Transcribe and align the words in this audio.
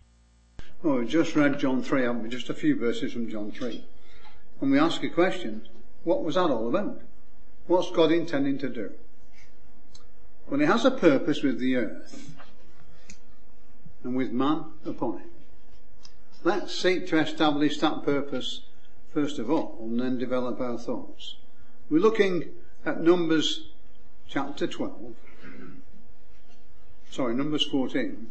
Oh, 0.85 0.99
we 0.99 1.07
just 1.07 1.35
read 1.35 1.59
John 1.59 1.83
3, 1.83 2.03
haven't 2.03 2.23
we? 2.23 2.29
Just 2.29 2.51
a 2.51 2.55
few 2.55 2.77
verses 2.77 3.15
from 3.15 3.31
John 3.31 3.51
3. 3.51 3.83
And 4.61 4.71
we 4.71 4.79
ask 4.79 5.03
a 5.03 5.09
question, 5.09 5.67
what 6.05 6.23
was 6.23 6.35
that 6.35 6.51
all 6.51 6.69
about? 6.69 7.01
What's 7.67 7.91
God 7.91 8.13
intending 8.13 8.59
to 8.59 8.69
do? 8.69 8.91
Well, 10.49 10.61
it 10.61 10.67
has 10.67 10.85
a 10.85 10.91
purpose 10.91 11.43
with 11.43 11.59
the 11.59 11.77
earth 11.77 12.31
and 14.05 14.17
with 14.17 14.33
man 14.33 14.65
upon 14.85 15.19
it. 15.19 15.27
Let's 16.45 16.75
seek 16.75 17.07
to 17.09 17.19
establish 17.19 17.79
that 17.79 18.05
purpose 18.05 18.63
first 19.15 19.39
of 19.39 19.51
all 19.51 19.79
and 19.81 20.01
then 20.01 20.19
develop 20.19 20.61
our 20.61 20.79
thoughts. 20.79 21.37
We're 21.89 22.01
looking 22.01 22.51
at 22.85 23.01
Numbers 23.01 23.69
chapter 24.29 24.67
12. 24.67 25.15
Sorry, 27.11 27.35
Numbers 27.35 27.67
14. 27.67 28.27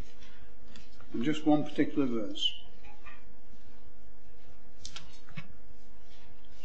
And 1.14 1.24
just 1.24 1.46
one 1.46 1.64
particular 1.64 2.08
verse. 2.08 2.54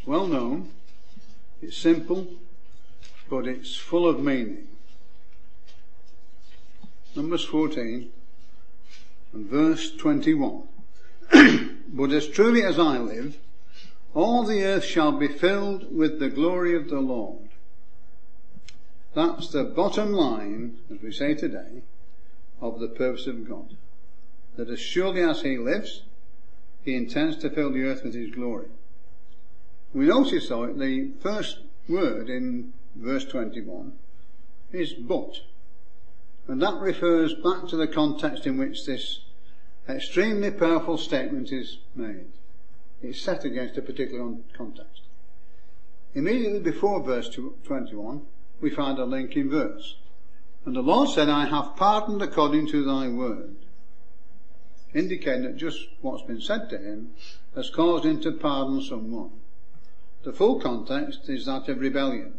Well 0.05 0.27
known. 0.27 0.71
It's 1.61 1.77
simple, 1.77 2.27
but 3.29 3.47
it's 3.47 3.75
full 3.75 4.07
of 4.07 4.19
meaning. 4.19 4.67
Numbers 7.17 7.45
14 7.45 8.11
and 9.33 9.49
verse 9.49 9.89
21. 9.95 10.67
but 11.89 12.11
as 12.11 12.27
truly 12.27 12.61
as 12.61 12.77
I 12.77 12.99
live, 12.99 13.39
all 14.13 14.43
the 14.43 14.63
earth 14.63 14.83
shall 14.83 15.11
be 15.13 15.27
filled 15.27 15.91
with 15.91 16.19
the 16.19 16.29
glory 16.29 16.75
of 16.75 16.91
the 16.91 16.99
Lord. 16.99 17.49
That's 19.15 19.49
the 19.49 19.63
bottom 19.63 20.13
line, 20.13 20.77
as 20.93 21.01
we 21.01 21.11
say 21.11 21.33
today, 21.33 21.81
of 22.61 22.79
the 22.79 22.87
purpose 22.87 23.25
of 23.25 23.49
God. 23.49 23.75
That 24.55 24.69
as 24.69 24.79
surely 24.79 25.23
as 25.23 25.41
He 25.41 25.57
lives, 25.57 26.03
He 26.83 26.93
intends 26.95 27.37
to 27.37 27.49
fill 27.49 27.71
the 27.71 27.81
earth 27.81 28.03
with 28.03 28.13
His 28.13 28.29
glory. 28.29 28.69
We 29.91 30.05
notice 30.05 30.49
though, 30.49 30.71
the 30.71 31.13
first 31.19 31.61
word 31.89 32.29
in 32.29 32.73
verse 32.95 33.25
21 33.25 33.93
is 34.71 34.93
but. 34.93 35.39
And 36.47 36.61
that 36.61 36.79
refers 36.79 37.33
back 37.33 37.67
to 37.67 37.75
the 37.75 37.87
context 37.87 38.45
in 38.45 38.57
which 38.57 38.85
this 38.85 39.19
extremely 39.89 40.51
powerful 40.51 40.97
statement 40.97 41.51
is 41.51 41.79
made. 41.95 42.27
It's 43.01 43.21
set 43.21 43.43
against 43.43 43.77
a 43.77 43.81
particular 43.81 44.35
context. 44.53 45.01
Immediately 46.13 46.59
before 46.59 47.03
verse 47.03 47.29
21, 47.63 48.21
we 48.61 48.69
find 48.69 48.97
a 48.97 49.05
linking 49.05 49.49
verse. 49.49 49.97
And 50.65 50.75
the 50.75 50.81
Lord 50.81 51.09
said, 51.09 51.29
I 51.29 51.45
have 51.45 51.75
pardoned 51.75 52.21
according 52.21 52.67
to 52.67 52.83
thy 52.83 53.07
word. 53.07 53.55
Indicating 54.93 55.43
that 55.43 55.57
just 55.57 55.79
what's 56.01 56.23
been 56.23 56.41
said 56.41 56.69
to 56.69 56.77
him 56.77 57.11
has 57.55 57.69
caused 57.69 58.05
him 58.05 58.21
to 58.21 58.31
pardon 58.31 58.81
someone. 58.81 59.31
The 60.23 60.33
full 60.33 60.59
context 60.59 61.29
is 61.29 61.45
that 61.45 61.69
of 61.69 61.79
rebellion. 61.79 62.33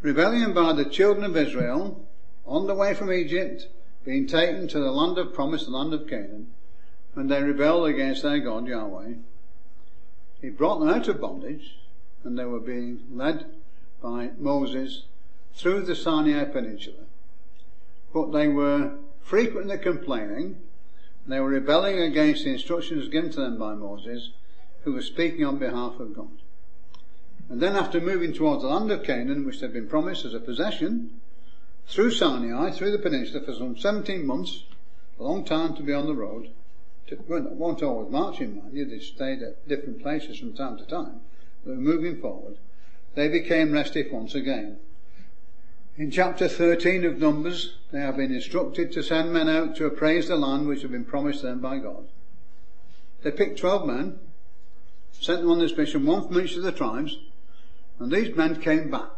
Rebellion 0.00 0.54
by 0.54 0.72
the 0.74 0.84
children 0.84 1.24
of 1.24 1.36
Israel 1.36 2.06
on 2.46 2.66
the 2.66 2.74
way 2.74 2.94
from 2.94 3.12
Egypt, 3.12 3.68
being 4.04 4.26
taken 4.26 4.68
to 4.68 4.78
the 4.78 4.92
land 4.92 5.18
of 5.18 5.32
promise, 5.32 5.64
the 5.64 5.70
land 5.70 5.94
of 5.94 6.06
Canaan, 6.08 6.48
when 7.14 7.28
they 7.28 7.42
rebelled 7.42 7.88
against 7.88 8.22
their 8.22 8.38
God 8.38 8.66
Yahweh. 8.66 9.14
He 10.40 10.50
brought 10.50 10.80
them 10.80 10.88
out 10.88 11.08
of 11.08 11.20
bondage, 11.20 11.78
and 12.22 12.38
they 12.38 12.44
were 12.44 12.60
being 12.60 13.02
led 13.10 13.46
by 14.02 14.30
Moses 14.38 15.04
through 15.54 15.82
the 15.82 15.96
Sinai 15.96 16.44
Peninsula. 16.44 17.04
But 18.12 18.32
they 18.32 18.48
were 18.48 18.96
frequently 19.22 19.78
complaining, 19.78 20.58
they 21.26 21.40
were 21.40 21.48
rebelling 21.48 21.98
against 21.98 22.44
the 22.44 22.50
instructions 22.50 23.08
given 23.08 23.30
to 23.30 23.40
them 23.40 23.58
by 23.58 23.74
Moses, 23.74 24.30
who 24.82 24.92
was 24.92 25.06
speaking 25.06 25.44
on 25.44 25.56
behalf 25.56 25.98
of 25.98 26.14
God. 26.14 26.28
And 27.48 27.60
then 27.60 27.76
after 27.76 28.00
moving 28.00 28.34
towards 28.34 28.62
the 28.62 28.68
land 28.68 28.90
of 28.90 29.02
Canaan, 29.02 29.46
which 29.46 29.60
had 29.60 29.72
been 29.72 29.88
promised 29.88 30.24
as 30.24 30.34
a 30.34 30.40
possession, 30.40 31.20
through 31.86 32.10
Sinai, 32.12 32.70
through 32.70 32.92
the 32.92 32.98
peninsula 32.98 33.44
for 33.44 33.52
some 33.52 33.76
17 33.76 34.26
months, 34.26 34.64
a 35.18 35.22
long 35.22 35.44
time 35.44 35.74
to 35.76 35.82
be 35.82 35.92
on 35.92 36.06
the 36.06 36.14
road. 36.14 36.50
To, 37.08 37.18
well, 37.28 37.42
they 37.42 37.54
weren't 37.54 37.82
always 37.82 38.10
marching, 38.10 38.56
mind 38.56 38.74
you, 38.74 38.84
they 38.84 38.98
stayed 38.98 39.42
at 39.42 39.68
different 39.68 40.02
places 40.02 40.38
from 40.38 40.54
time 40.54 40.78
to 40.78 40.86
time. 40.86 41.20
They 41.64 41.72
were 41.72 41.76
moving 41.76 42.20
forward. 42.20 42.56
They 43.14 43.28
became 43.28 43.72
restive 43.72 44.10
once 44.10 44.34
again. 44.34 44.78
In 45.96 46.10
chapter 46.10 46.48
13 46.48 47.04
of 47.04 47.18
Numbers, 47.18 47.76
they 47.92 48.00
have 48.00 48.16
been 48.16 48.34
instructed 48.34 48.90
to 48.92 49.02
send 49.02 49.32
men 49.32 49.48
out 49.48 49.76
to 49.76 49.86
appraise 49.86 50.26
the 50.26 50.36
land 50.36 50.66
which 50.66 50.82
had 50.82 50.90
been 50.90 51.04
promised 51.04 51.42
them 51.42 51.60
by 51.60 51.78
God. 51.78 52.08
They 53.22 53.30
picked 53.30 53.60
12 53.60 53.86
men, 53.86 54.18
sent 55.12 55.42
them 55.42 55.50
on 55.50 55.60
this 55.60 55.76
mission, 55.76 56.04
one 56.04 56.26
from 56.26 56.40
each 56.40 56.56
of 56.56 56.64
the 56.64 56.72
tribes, 56.72 57.16
and 58.00 58.10
these 58.10 58.34
men 58.34 58.60
came 58.60 58.90
back. 58.90 59.13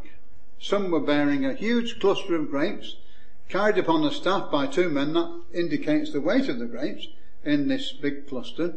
Some 0.59 0.91
were 0.91 1.01
bearing 1.01 1.45
a 1.45 1.55
huge 1.55 2.01
cluster 2.01 2.35
of 2.35 2.51
grapes, 2.51 2.97
carried 3.49 3.79
upon 3.79 4.05
a 4.05 4.11
staff 4.11 4.51
by 4.51 4.67
two 4.67 4.89
men. 4.89 5.13
That 5.13 5.43
indicates 5.53 6.13
the 6.13 6.21
weight 6.21 6.49
of 6.49 6.59
the 6.59 6.67
grapes 6.67 7.07
in 7.45 7.69
this 7.69 7.93
big 7.93 8.27
cluster. 8.27 8.75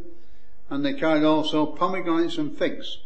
And 0.70 0.86
they 0.86 0.94
carried 0.94 1.24
also 1.24 1.66
pomegranates 1.66 2.38
and 2.38 2.56
figs. 2.58 3.00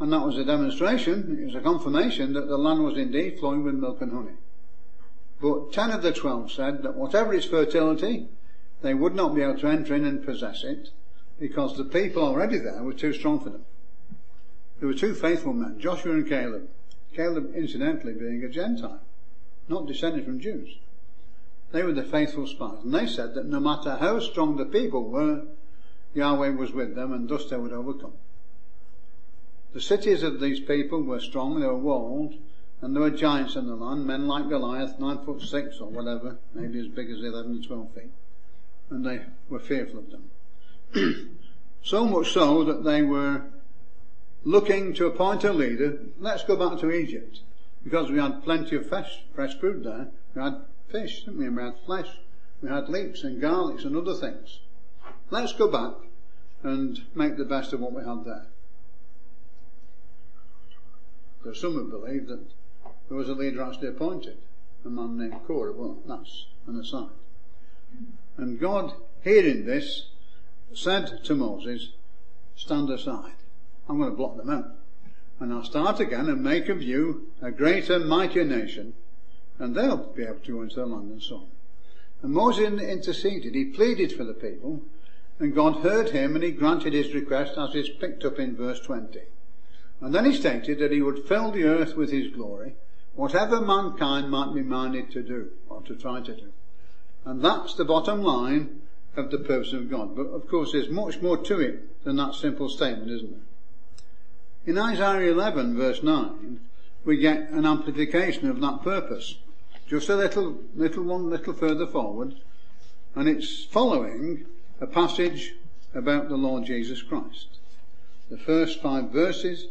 And 0.00 0.12
that 0.12 0.24
was 0.24 0.38
a 0.38 0.44
demonstration, 0.44 1.38
it 1.40 1.46
was 1.46 1.54
a 1.54 1.60
confirmation 1.60 2.32
that 2.32 2.48
the 2.48 2.58
land 2.58 2.82
was 2.82 2.96
indeed 2.96 3.38
flowing 3.38 3.62
with 3.62 3.74
milk 3.74 4.00
and 4.00 4.12
honey. 4.12 4.36
But 5.40 5.72
ten 5.72 5.90
of 5.90 6.02
the 6.02 6.12
twelve 6.12 6.50
said 6.50 6.82
that 6.82 6.96
whatever 6.96 7.34
its 7.34 7.46
fertility, 7.46 8.28
they 8.82 8.94
would 8.94 9.14
not 9.14 9.34
be 9.34 9.42
able 9.42 9.58
to 9.58 9.68
enter 9.68 9.94
in 9.94 10.04
and 10.04 10.24
possess 10.24 10.64
it, 10.64 10.90
because 11.38 11.76
the 11.76 11.84
people 11.84 12.22
already 12.22 12.58
there 12.58 12.82
were 12.82 12.92
too 12.92 13.12
strong 13.12 13.40
for 13.40 13.50
them. 13.50 13.64
There 14.80 14.88
were 14.88 14.94
two 14.94 15.14
faithful 15.14 15.52
men, 15.52 15.78
Joshua 15.78 16.14
and 16.14 16.28
Caleb. 16.28 16.68
Caleb 17.14 17.54
incidentally 17.54 18.12
being 18.12 18.42
a 18.44 18.48
Gentile, 18.48 19.00
not 19.68 19.86
descended 19.86 20.24
from 20.24 20.40
Jews. 20.40 20.78
They 21.72 21.82
were 21.82 21.92
the 21.92 22.02
faithful 22.02 22.46
spies, 22.46 22.84
and 22.84 22.94
they 22.94 23.06
said 23.06 23.34
that 23.34 23.46
no 23.46 23.60
matter 23.60 23.96
how 23.96 24.20
strong 24.20 24.56
the 24.56 24.64
people 24.64 25.08
were, 25.08 25.42
Yahweh 26.14 26.50
was 26.50 26.72
with 26.72 26.94
them, 26.94 27.12
and 27.12 27.28
thus 27.28 27.48
they 27.48 27.56
would 27.56 27.72
overcome. 27.72 28.12
The 29.72 29.80
cities 29.80 30.22
of 30.22 30.40
these 30.40 30.60
people 30.60 31.02
were 31.02 31.18
strong, 31.18 31.58
they 31.58 31.66
were 31.66 31.76
walled, 31.76 32.34
and 32.80 32.94
there 32.94 33.02
were 33.02 33.10
giants 33.10 33.56
in 33.56 33.66
the 33.66 33.74
land, 33.74 34.06
men 34.06 34.28
like 34.28 34.48
Goliath, 34.48 35.00
nine 35.00 35.24
foot 35.24 35.42
six 35.42 35.80
or 35.80 35.88
whatever, 35.88 36.38
maybe 36.54 36.78
as 36.78 36.86
big 36.88 37.10
as 37.10 37.18
eleven 37.24 37.60
to 37.60 37.66
twelve 37.66 37.90
feet, 37.92 38.12
and 38.90 39.04
they 39.04 39.22
were 39.48 39.58
fearful 39.58 40.00
of 40.00 40.10
them. 40.10 41.38
so 41.82 42.06
much 42.06 42.30
so 42.30 42.62
that 42.64 42.84
they 42.84 43.02
were 43.02 43.42
looking 44.44 44.94
to 44.94 45.06
appoint 45.06 45.44
a 45.44 45.52
leader, 45.52 45.98
let's 46.20 46.44
go 46.44 46.56
back 46.56 46.80
to 46.80 46.90
Egypt. 46.90 47.40
Because 47.82 48.10
we 48.10 48.18
had 48.18 48.42
plenty 48.44 48.76
of 48.76 48.88
fresh, 48.88 49.24
fresh 49.34 49.54
food 49.54 49.84
there. 49.84 50.08
We 50.34 50.42
had 50.42 50.62
fish, 50.88 51.24
didn't 51.24 51.38
we? 51.38 51.46
And 51.46 51.56
we 51.56 51.62
had 51.62 51.78
flesh. 51.84 52.08
We 52.62 52.68
had 52.68 52.88
leeks 52.88 53.24
and 53.24 53.42
garlics 53.42 53.84
and 53.84 53.96
other 53.96 54.14
things. 54.14 54.60
Let's 55.30 55.52
go 55.52 55.68
back 55.68 55.94
and 56.62 57.02
make 57.14 57.36
the 57.36 57.44
best 57.44 57.72
of 57.72 57.80
what 57.80 57.92
we 57.92 58.04
had 58.04 58.24
there. 58.24 58.46
Because 61.42 61.60
some 61.60 61.76
have 61.76 61.90
believed 61.90 62.28
that 62.28 62.46
there 63.08 63.18
was 63.18 63.28
a 63.28 63.34
leader 63.34 63.62
actually 63.62 63.88
appointed, 63.88 64.38
a 64.84 64.88
man 64.88 65.18
named 65.18 65.44
Korah, 65.46 65.72
well, 65.72 65.98
that's 66.06 66.46
an 66.66 66.80
aside. 66.80 67.10
And 68.38 68.58
God, 68.58 68.94
hearing 69.22 69.66
this, 69.66 70.08
said 70.72 71.22
to 71.24 71.34
Moses, 71.34 71.90
stand 72.56 72.88
aside. 72.88 73.34
I'm 73.88 73.98
going 73.98 74.10
to 74.10 74.16
blot 74.16 74.36
them 74.36 74.50
out. 74.50 74.76
And 75.40 75.52
I'll 75.52 75.64
start 75.64 76.00
again 76.00 76.28
and 76.28 76.42
make 76.42 76.68
of 76.68 76.82
you 76.82 77.28
a 77.42 77.50
greater, 77.50 77.98
mightier 77.98 78.44
nation, 78.44 78.94
and 79.58 79.74
they'll 79.74 79.96
be 79.96 80.22
able 80.22 80.40
to 80.44 80.62
into 80.62 80.76
their 80.76 80.86
land 80.86 81.10
and 81.10 81.22
so 81.22 81.36
on. 81.36 81.46
And 82.22 82.32
Moses 82.32 82.80
interceded. 82.80 83.54
He 83.54 83.66
pleaded 83.66 84.12
for 84.12 84.24
the 84.24 84.32
people, 84.32 84.80
and 85.38 85.54
God 85.54 85.82
heard 85.82 86.10
him 86.10 86.34
and 86.34 86.44
he 86.44 86.52
granted 86.52 86.92
his 86.92 87.12
request 87.12 87.58
as 87.58 87.74
is 87.74 87.88
picked 87.88 88.24
up 88.24 88.38
in 88.38 88.56
verse 88.56 88.80
20. 88.80 89.20
And 90.00 90.14
then 90.14 90.24
he 90.24 90.34
stated 90.34 90.78
that 90.78 90.92
he 90.92 91.02
would 91.02 91.26
fill 91.26 91.50
the 91.50 91.64
earth 91.64 91.96
with 91.96 92.10
his 92.10 92.32
glory, 92.32 92.74
whatever 93.14 93.60
mankind 93.60 94.30
might 94.30 94.54
be 94.54 94.62
minded 94.62 95.10
to 95.12 95.22
do, 95.22 95.50
or 95.68 95.82
to 95.82 95.94
try 95.94 96.20
to 96.20 96.34
do. 96.34 96.52
And 97.24 97.42
that's 97.42 97.74
the 97.74 97.84
bottom 97.84 98.22
line 98.22 98.82
of 99.16 99.30
the 99.30 99.38
purpose 99.38 99.72
of 99.72 99.90
God. 99.90 100.16
But 100.16 100.26
of 100.26 100.48
course 100.48 100.72
there's 100.72 100.88
much 100.88 101.20
more 101.20 101.36
to 101.38 101.60
it 101.60 102.04
than 102.04 102.16
that 102.16 102.34
simple 102.34 102.68
statement, 102.68 103.10
isn't 103.10 103.30
there? 103.30 103.40
In 104.66 104.78
Isaiah 104.78 105.30
11 105.30 105.76
verse 105.76 106.02
9, 106.02 106.58
we 107.04 107.18
get 107.18 107.50
an 107.50 107.66
amplification 107.66 108.48
of 108.48 108.60
that 108.60 108.82
purpose. 108.82 109.36
just 109.86 110.08
a 110.08 110.16
little, 110.16 110.56
little 110.74 111.04
one, 111.04 111.28
little 111.28 111.52
further 111.52 111.86
forward, 111.86 112.34
and 113.14 113.28
it's 113.28 113.66
following 113.66 114.46
a 114.80 114.86
passage 114.86 115.54
about 115.94 116.30
the 116.30 116.36
Lord 116.36 116.64
Jesus 116.64 117.02
Christ. 117.02 117.48
The 118.30 118.38
first 118.38 118.80
five 118.80 119.10
verses 119.10 119.66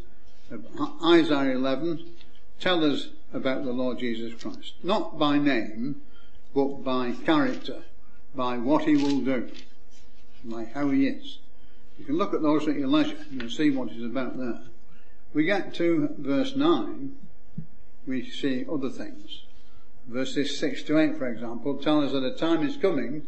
of 0.51 0.67
Isaiah 1.03 1.55
11 1.55 2.05
tell 2.59 2.85
us 2.85 3.07
about 3.33 3.65
the 3.65 3.73
Lord 3.73 3.97
Jesus 3.97 4.39
Christ. 4.39 4.73
Not 4.83 5.17
by 5.17 5.39
name, 5.39 6.01
but 6.53 6.83
by 6.83 7.13
character, 7.25 7.81
by 8.35 8.59
what 8.59 8.83
he 8.83 8.95
will 8.95 9.21
do, 9.21 9.49
by 10.43 10.65
how 10.65 10.91
he 10.91 11.07
is. 11.07 11.39
You 11.97 12.05
can 12.05 12.17
look 12.17 12.35
at 12.35 12.43
those 12.43 12.67
at 12.67 12.75
your 12.75 12.87
leisure 12.87 13.17
and 13.31 13.41
you'll 13.41 13.49
see 13.49 13.71
what 13.71 13.89
he's 13.89 14.05
about 14.05 14.37
there. 14.37 14.61
We 15.33 15.45
get 15.45 15.73
to 15.75 16.13
verse 16.17 16.55
9, 16.55 17.11
we 18.05 18.29
see 18.29 18.65
other 18.71 18.89
things. 18.89 19.43
Verses 20.07 20.59
6 20.59 20.83
to 20.83 20.99
8, 20.99 21.17
for 21.17 21.27
example, 21.27 21.77
tell 21.77 22.03
us 22.03 22.11
that 22.11 22.23
a 22.23 22.35
time 22.35 22.67
is 22.67 22.77
coming 22.77 23.23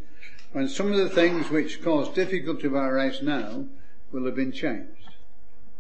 when 0.52 0.68
some 0.68 0.92
of 0.92 0.98
the 0.98 1.10
things 1.10 1.50
which 1.50 1.82
cause 1.82 2.14
difficulty 2.14 2.64
to 2.64 2.78
our 2.78 2.94
race 2.94 3.22
now 3.22 3.66
will 4.12 4.26
have 4.26 4.36
been 4.36 4.52
changed. 4.52 5.10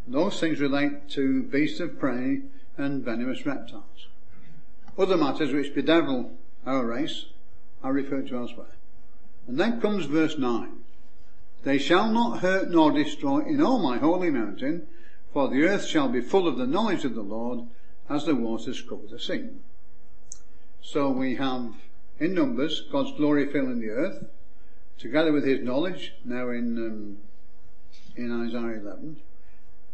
Those 0.07 0.39
things 0.39 0.59
relate 0.59 1.09
to 1.09 1.43
beasts 1.43 1.79
of 1.79 1.99
prey 1.99 2.41
and 2.77 3.03
venomous 3.03 3.45
reptiles. 3.45 4.07
Other 4.97 5.17
matters 5.17 5.53
which 5.53 5.75
bedevil 5.75 6.31
our 6.65 6.85
race 6.85 7.25
are 7.83 7.93
referred 7.93 8.27
to 8.27 8.37
elsewhere. 8.37 8.75
And 9.47 9.59
then 9.59 9.79
comes 9.79 10.05
verse 10.05 10.37
9. 10.37 10.71
They 11.63 11.77
shall 11.77 12.11
not 12.11 12.39
hurt 12.39 12.69
nor 12.69 12.91
destroy 12.91 13.39
in 13.41 13.61
all 13.61 13.79
my 13.79 13.97
holy 13.97 14.29
mountain, 14.29 14.87
for 15.35 15.49
the 15.49 15.63
earth 15.63 15.85
shall 15.85 16.07
be 16.07 16.21
full 16.21 16.47
of 16.47 16.57
the 16.57 16.65
knowledge 16.65 17.03
of 17.03 17.13
the 17.13 17.21
Lord 17.21 17.67
as 18.09 18.23
the 18.23 18.33
waters 18.33 18.81
cover 18.81 19.05
the 19.05 19.19
sea. 19.19 19.49
So 20.81 21.09
we 21.09 21.35
have 21.35 21.73
in 22.21 22.33
Numbers 22.33 22.83
God's 22.89 23.11
glory 23.17 23.51
filling 23.51 23.81
the 23.81 23.89
earth, 23.89 24.27
together 24.97 25.33
with 25.33 25.43
his 25.45 25.61
knowledge, 25.61 26.13
now 26.23 26.47
in, 26.51 26.77
um, 26.77 27.17
in 28.15 28.31
Isaiah 28.31 28.79
11. 28.79 29.17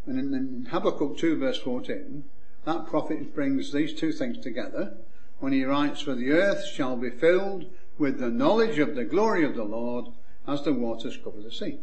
And 0.05 0.19
in, 0.19 0.33
in 0.35 0.67
Habakkuk 0.69 1.17
2 1.17 1.39
verse 1.39 1.57
14, 1.57 2.23
that 2.65 2.85
prophet 2.85 3.33
brings 3.33 3.73
these 3.73 3.95
two 3.95 4.11
things 4.11 4.37
together 4.37 4.95
when 5.39 5.53
he 5.53 5.63
writes, 5.63 6.01
For 6.01 6.13
the 6.13 6.33
earth 6.33 6.67
shall 6.67 6.97
be 6.97 7.09
filled 7.09 7.65
with 7.97 8.19
the 8.19 8.29
knowledge 8.29 8.77
of 8.77 8.93
the 8.93 9.05
glory 9.05 9.43
of 9.43 9.55
the 9.55 9.63
Lord 9.63 10.05
as 10.47 10.61
the 10.61 10.73
waters 10.73 11.17
cover 11.17 11.41
the 11.41 11.51
sea. 11.51 11.79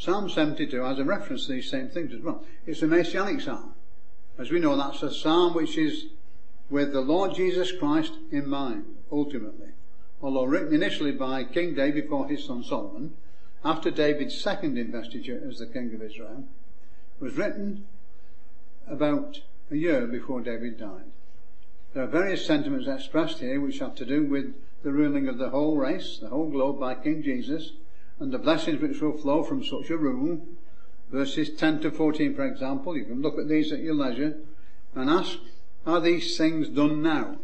Psalm 0.00 0.30
72 0.30 0.82
has 0.82 0.98
a 0.98 1.04
reference 1.04 1.44
to 1.44 1.52
these 1.52 1.70
same 1.70 1.90
things 1.90 2.14
as 2.14 2.22
well. 2.22 2.42
It's 2.64 2.80
a 2.80 2.86
messianic 2.86 3.42
psalm. 3.42 3.74
As 4.38 4.50
we 4.50 4.58
know, 4.58 4.74
that's 4.74 5.02
a 5.02 5.12
psalm 5.12 5.52
which 5.52 5.76
is 5.76 6.06
with 6.70 6.94
the 6.94 7.02
Lord 7.02 7.34
Jesus 7.34 7.70
Christ 7.70 8.14
in 8.30 8.48
mind, 8.48 8.86
ultimately. 9.12 9.72
Although 10.22 10.44
written 10.44 10.72
initially 10.72 11.12
by 11.12 11.44
King 11.44 11.74
David 11.74 12.08
for 12.08 12.26
his 12.26 12.46
son 12.46 12.64
Solomon, 12.64 13.12
after 13.62 13.90
David's 13.90 14.40
second 14.40 14.78
investiture 14.78 15.42
as 15.46 15.58
the 15.58 15.66
king 15.66 15.92
of 15.94 16.00
Israel, 16.00 16.44
was 17.18 17.34
written 17.34 17.84
about 18.88 19.42
a 19.70 19.76
year 19.76 20.06
before 20.06 20.40
David 20.40 20.78
died. 20.78 21.10
There 21.92 22.04
are 22.04 22.06
various 22.06 22.46
sentiments 22.46 22.88
expressed 22.88 23.40
here 23.40 23.60
which 23.60 23.80
have 23.80 23.96
to 23.96 24.06
do 24.06 24.24
with 24.24 24.54
the 24.82 24.92
ruling 24.92 25.28
of 25.28 25.36
the 25.36 25.50
whole 25.50 25.76
race, 25.76 26.16
the 26.16 26.28
whole 26.28 26.48
globe 26.48 26.80
by 26.80 26.94
King 26.94 27.22
Jesus, 27.22 27.72
and 28.20 28.30
the 28.30 28.38
blessings 28.38 28.80
which 28.80 29.00
will 29.00 29.16
flow 29.16 29.42
from 29.42 29.64
such 29.64 29.90
a 29.90 29.96
rule. 29.96 30.46
Verses 31.10 31.50
10 31.50 31.80
to 31.80 31.90
14, 31.90 32.34
for 32.34 32.46
example, 32.46 32.96
you 32.96 33.04
can 33.04 33.22
look 33.22 33.38
at 33.38 33.48
these 33.48 33.72
at 33.72 33.80
your 33.80 33.94
leisure 33.94 34.36
and 34.94 35.10
ask, 35.10 35.38
are 35.86 36.00
these 36.00 36.36
things 36.36 36.68
done 36.68 37.02
now? 37.02 37.38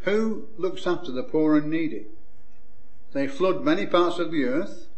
Who 0.00 0.48
looks 0.58 0.86
after 0.86 1.12
the 1.12 1.22
poor 1.22 1.56
and 1.56 1.70
needy? 1.70 2.06
They 3.12 3.28
flood 3.28 3.64
many 3.64 3.86
parts 3.86 4.18
of 4.18 4.32
the 4.32 4.44
earth, 4.44 4.88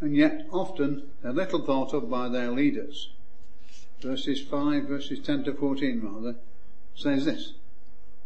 and 0.00 0.16
yet 0.16 0.46
often 0.50 1.10
they're 1.22 1.32
little 1.32 1.60
thought 1.60 1.92
of 1.92 2.10
by 2.10 2.28
their 2.28 2.50
leaders. 2.50 3.10
Verses 4.00 4.40
5, 4.40 4.84
verses 4.84 5.20
10 5.20 5.44
to 5.44 5.52
14 5.52 6.00
rather, 6.02 6.36
says 6.94 7.24
this. 7.24 7.54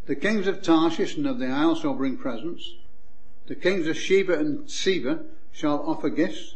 The 0.07 0.17
kings 0.17 0.47
of 0.47 0.63
Tarshish 0.63 1.17
and 1.17 1.27
of 1.27 1.39
the 1.39 1.49
isle 1.49 1.75
shall 1.75 1.95
bring 1.95 2.17
presents. 2.17 2.75
The 3.47 3.55
kings 3.55 3.87
of 3.87 3.97
Sheba 3.97 4.39
and 4.39 4.71
Seba 4.71 5.21
shall 5.59 5.83
offer 5.91 6.09
gifts. 6.09 6.55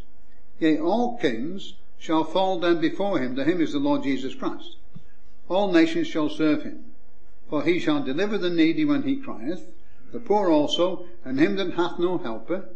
Yea, 0.60 0.78
all 0.78 1.18
kings 1.18 1.74
shall 1.98 2.22
fall 2.22 2.60
down 2.60 2.80
before 2.80 3.18
him. 3.18 3.34
To 3.34 3.42
him 3.42 3.60
is 3.60 3.72
the 3.72 3.80
Lord 3.80 4.04
Jesus 4.04 4.32
Christ. 4.32 4.76
All 5.48 5.72
nations 5.72 6.06
shall 6.06 6.28
serve 6.28 6.62
him. 6.62 6.84
For 7.50 7.64
he 7.64 7.80
shall 7.80 8.04
deliver 8.04 8.38
the 8.38 8.48
needy 8.48 8.84
when 8.84 9.02
he 9.02 9.16
crieth, 9.16 9.66
the 10.12 10.20
poor 10.20 10.50
also, 10.50 11.06
and 11.24 11.40
him 11.40 11.56
that 11.56 11.74
hath 11.74 11.98
no 11.98 12.18
helper. 12.18 12.68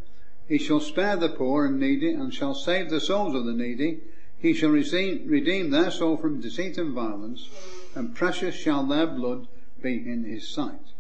He 0.49 0.59
shall 0.59 0.81
spare 0.81 1.17
the 1.17 1.29
poor 1.29 1.65
and 1.65 1.79
needy, 1.79 2.13
and 2.13 2.35
shall 2.35 2.55
save 2.55 2.91
the 2.91 3.01
souls 3.01 3.37
of 3.37 3.45
the 3.45 3.53
needy. 3.53 4.01
He 4.39 4.53
shall 4.53 4.71
redeem 4.71 5.71
their 5.71 5.93
soul 5.93 6.17
from 6.17 6.41
deceit 6.41 6.77
and 6.77 6.93
violence, 6.93 7.49
and 7.95 8.17
precious 8.17 8.55
shall 8.55 8.85
their 8.85 9.07
blood 9.07 9.47
be 9.81 9.95
in 9.95 10.25
his 10.25 10.49
sight. 10.49 10.93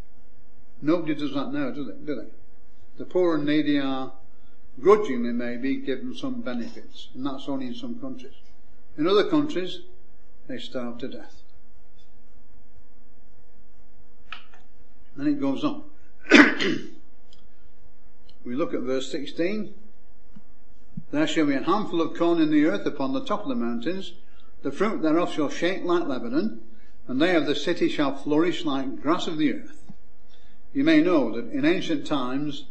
Nobody 0.81 1.15
does 1.15 1.35
that 1.35 1.53
now, 1.53 1.71
do 1.71 1.85
they? 1.85 2.07
Do 2.07 2.15
they? 2.15 2.31
The 2.99 3.05
poor 3.05 3.35
and 3.35 3.45
needy 3.45 3.79
are 3.79 4.13
grudgingly 4.81 5.33
maybe 5.33 5.77
given 5.77 6.15
some 6.15 6.41
benefits, 6.41 7.09
and 7.15 7.25
that's 7.27 7.49
only 7.49 7.67
in 7.67 7.75
some 7.75 7.99
countries. 7.99 8.35
In 8.99 9.07
other 9.07 9.29
countries, 9.29 9.81
they 10.49 10.59
starve 10.59 10.99
to 10.99 11.09
death. 11.09 11.43
Then 15.17 15.29
it 15.29 15.41
goes 15.41 15.65
on. 15.65 15.83
we 18.45 18.55
look 18.55 18.75
at 18.75 18.81
verse 18.81 19.11
16. 19.11 19.75
There 21.11 21.27
shall 21.27 21.47
be 21.47 21.55
a 21.55 21.63
handful 21.63 22.03
of 22.03 22.17
corn 22.17 22.41
in 22.41 22.51
the 22.51 22.67
earth 22.67 22.87
upon 22.87 23.13
the 23.13 23.25
top 23.25 23.43
of 23.43 23.49
the 23.49 23.55
mountains. 23.55 24.13
The 24.63 24.73
fruit 24.73 25.01
thereof 25.03 25.33
shall 25.33 25.49
shake 25.49 25.85
like 25.85 26.07
Lebanon, 26.07 26.61
and 27.07 27.21
they 27.21 27.35
of 27.35 27.47
the 27.47 27.55
city 27.55 27.89
shall 27.89 28.17
flourish 28.17 28.65
like 28.65 29.01
grass 29.01 29.27
of 29.27 29.39
the 29.39 29.55
earth. 29.55 29.85
You 30.73 30.85
may 30.85 31.01
know 31.01 31.35
that 31.35 31.51
in 31.53 31.65
ancient 31.65 32.07
times, 32.07 32.67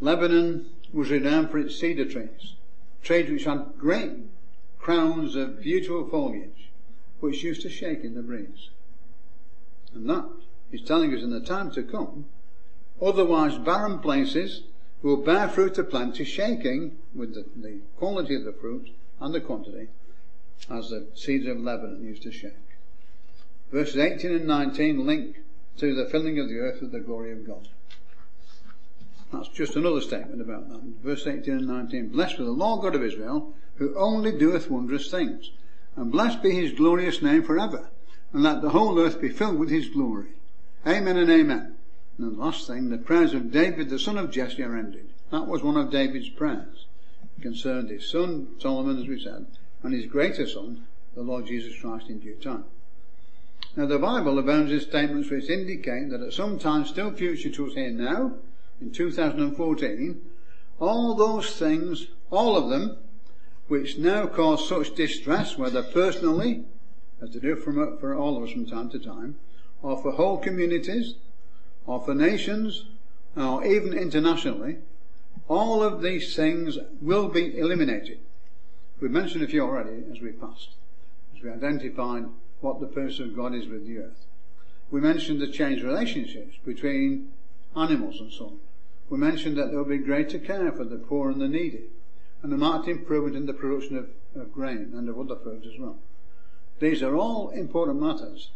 Lebanon 0.00 0.66
was 0.94 1.10
renowned 1.10 1.50
for 1.50 1.58
its 1.58 1.76
cedar 1.76 2.04
trees, 2.04 2.54
trees 3.02 3.30
which 3.30 3.44
had 3.44 3.72
great 3.78 4.12
crowns 4.78 5.34
of 5.34 5.60
beautiful 5.60 6.06
foliage, 6.08 6.70
which 7.20 7.42
used 7.42 7.62
to 7.62 7.68
shake 7.68 8.04
in 8.04 8.14
the 8.14 8.22
breeze. 8.22 8.68
And 9.92 10.08
that 10.08 10.30
is 10.70 10.82
telling 10.82 11.14
us 11.14 11.22
in 11.22 11.30
the 11.30 11.40
time 11.40 11.70
to 11.72 11.82
come, 11.82 12.26
otherwise 13.02 13.58
barren 13.58 13.98
places 13.98 14.62
will 15.02 15.16
bear 15.16 15.48
fruit 15.48 15.76
of 15.78 15.90
plenty, 15.90 16.24
shaking 16.24 16.96
with 17.14 17.34
the, 17.34 17.44
the 17.56 17.80
quality 17.96 18.36
of 18.36 18.44
the 18.44 18.52
fruit 18.52 18.90
and 19.20 19.34
the 19.34 19.40
quantity, 19.40 19.88
as 20.70 20.90
the 20.90 21.06
cedar 21.14 21.52
of 21.52 21.60
Lebanon 21.60 22.04
used 22.04 22.22
to 22.22 22.32
shake. 22.32 22.52
Verses 23.72 23.96
18 23.96 24.32
and 24.32 24.46
19 24.46 25.04
link 25.04 25.38
to 25.76 25.94
the 25.94 26.08
filling 26.08 26.38
of 26.38 26.48
the 26.48 26.58
earth 26.58 26.80
with 26.80 26.92
the 26.92 27.00
glory 27.00 27.32
of 27.32 27.46
God. 27.46 27.68
That's 29.34 29.48
just 29.48 29.76
another 29.76 30.00
statement 30.00 30.40
about 30.40 30.68
that. 30.68 30.80
Verse 31.02 31.26
18 31.26 31.54
and 31.54 31.66
19. 31.66 32.08
Blessed 32.08 32.38
be 32.38 32.44
the 32.44 32.50
Lord 32.50 32.82
God 32.82 32.94
of 32.94 33.02
Israel, 33.02 33.52
who 33.76 33.96
only 33.98 34.32
doeth 34.32 34.70
wondrous 34.70 35.10
things. 35.10 35.50
And 35.96 36.12
blessed 36.12 36.42
be 36.42 36.50
his 36.50 36.72
glorious 36.72 37.20
name 37.20 37.42
forever. 37.42 37.90
And 38.32 38.42
let 38.42 38.62
the 38.62 38.70
whole 38.70 38.98
earth 38.98 39.20
be 39.20 39.28
filled 39.28 39.58
with 39.58 39.70
his 39.70 39.88
glory. 39.88 40.30
Amen 40.86 41.16
and 41.16 41.30
amen. 41.30 41.74
And 42.18 42.32
the 42.32 42.40
last 42.40 42.66
thing, 42.66 42.90
the 42.90 42.98
prayers 42.98 43.34
of 43.34 43.50
David, 43.50 43.90
the 43.90 43.98
son 43.98 44.18
of 44.18 44.30
Jesse, 44.30 44.62
are 44.62 44.76
ended. 44.76 45.08
That 45.30 45.46
was 45.46 45.62
one 45.62 45.76
of 45.76 45.90
David's 45.90 46.28
prayers. 46.28 46.86
It 47.36 47.42
concerned 47.42 47.90
his 47.90 48.08
son, 48.08 48.48
Solomon, 48.58 48.98
as 48.98 49.08
we 49.08 49.20
said, 49.20 49.46
and 49.82 49.92
his 49.92 50.06
greater 50.06 50.46
son, 50.46 50.86
the 51.14 51.22
Lord 51.22 51.46
Jesus 51.46 51.80
Christ 51.80 52.08
in 52.08 52.20
due 52.20 52.36
time. 52.36 52.64
Now 53.76 53.86
the 53.86 53.98
Bible 53.98 54.38
abounds 54.38 54.70
in 54.70 54.80
statements 54.80 55.30
which 55.30 55.50
indicate 55.50 56.10
that 56.10 56.20
at 56.20 56.32
some 56.32 56.58
time 56.58 56.84
still 56.84 57.12
future 57.12 57.50
to 57.50 57.66
us 57.66 57.74
here 57.74 57.90
now, 57.90 58.34
in 58.80 58.90
2014, 58.90 60.20
all 60.80 61.14
those 61.14 61.56
things, 61.56 62.08
all 62.30 62.56
of 62.56 62.68
them, 62.68 62.98
which 63.68 63.98
now 63.98 64.26
cause 64.26 64.68
such 64.68 64.94
distress, 64.94 65.56
whether 65.56 65.82
personally, 65.82 66.64
as 67.22 67.32
they 67.32 67.40
do 67.40 67.56
for, 67.56 67.96
for 67.98 68.14
all 68.14 68.36
of 68.36 68.42
us 68.42 68.52
from 68.52 68.66
time 68.66 68.90
to 68.90 68.98
time, 68.98 69.36
or 69.82 70.00
for 70.02 70.12
whole 70.12 70.38
communities, 70.38 71.14
or 71.86 72.02
for 72.02 72.14
nations, 72.14 72.86
or 73.36 73.64
even 73.64 73.92
internationally, 73.92 74.78
all 75.48 75.82
of 75.82 76.02
these 76.02 76.34
things 76.34 76.78
will 77.00 77.28
be 77.28 77.58
eliminated. 77.58 78.18
We 79.00 79.08
mentioned 79.08 79.44
a 79.44 79.48
few 79.48 79.62
already 79.62 80.02
as 80.10 80.20
we 80.20 80.32
passed, 80.32 80.70
as 81.36 81.42
we 81.42 81.50
identified 81.50 82.26
what 82.60 82.80
the 82.80 82.86
purpose 82.86 83.20
of 83.20 83.36
God 83.36 83.54
is 83.54 83.66
with 83.66 83.86
the 83.86 83.98
earth. 83.98 84.24
We 84.90 85.00
mentioned 85.00 85.40
the 85.40 85.48
changed 85.48 85.84
relationships 85.84 86.56
between 86.64 87.32
animals 87.76 88.20
and 88.20 88.32
so 88.32 88.46
on. 88.46 88.58
We 89.10 89.18
mentioned 89.18 89.56
that 89.56 89.68
there 89.68 89.78
will 89.78 89.84
be 89.84 89.98
greater 89.98 90.38
care 90.38 90.72
for 90.72 90.84
the 90.84 90.96
poor 90.96 91.30
and 91.30 91.40
the 91.40 91.48
needy, 91.48 91.84
and 92.42 92.52
a 92.52 92.56
marked 92.56 92.88
improvement 92.88 93.36
in 93.36 93.46
the 93.46 93.52
production 93.52 93.96
of, 93.96 94.08
of 94.34 94.52
grain 94.52 94.92
and 94.94 95.08
of 95.08 95.18
other 95.18 95.36
foods 95.36 95.66
as 95.66 95.78
well. 95.78 95.98
These 96.80 97.02
are 97.02 97.14
all 97.14 97.50
important 97.50 98.00
matters, 98.00 98.50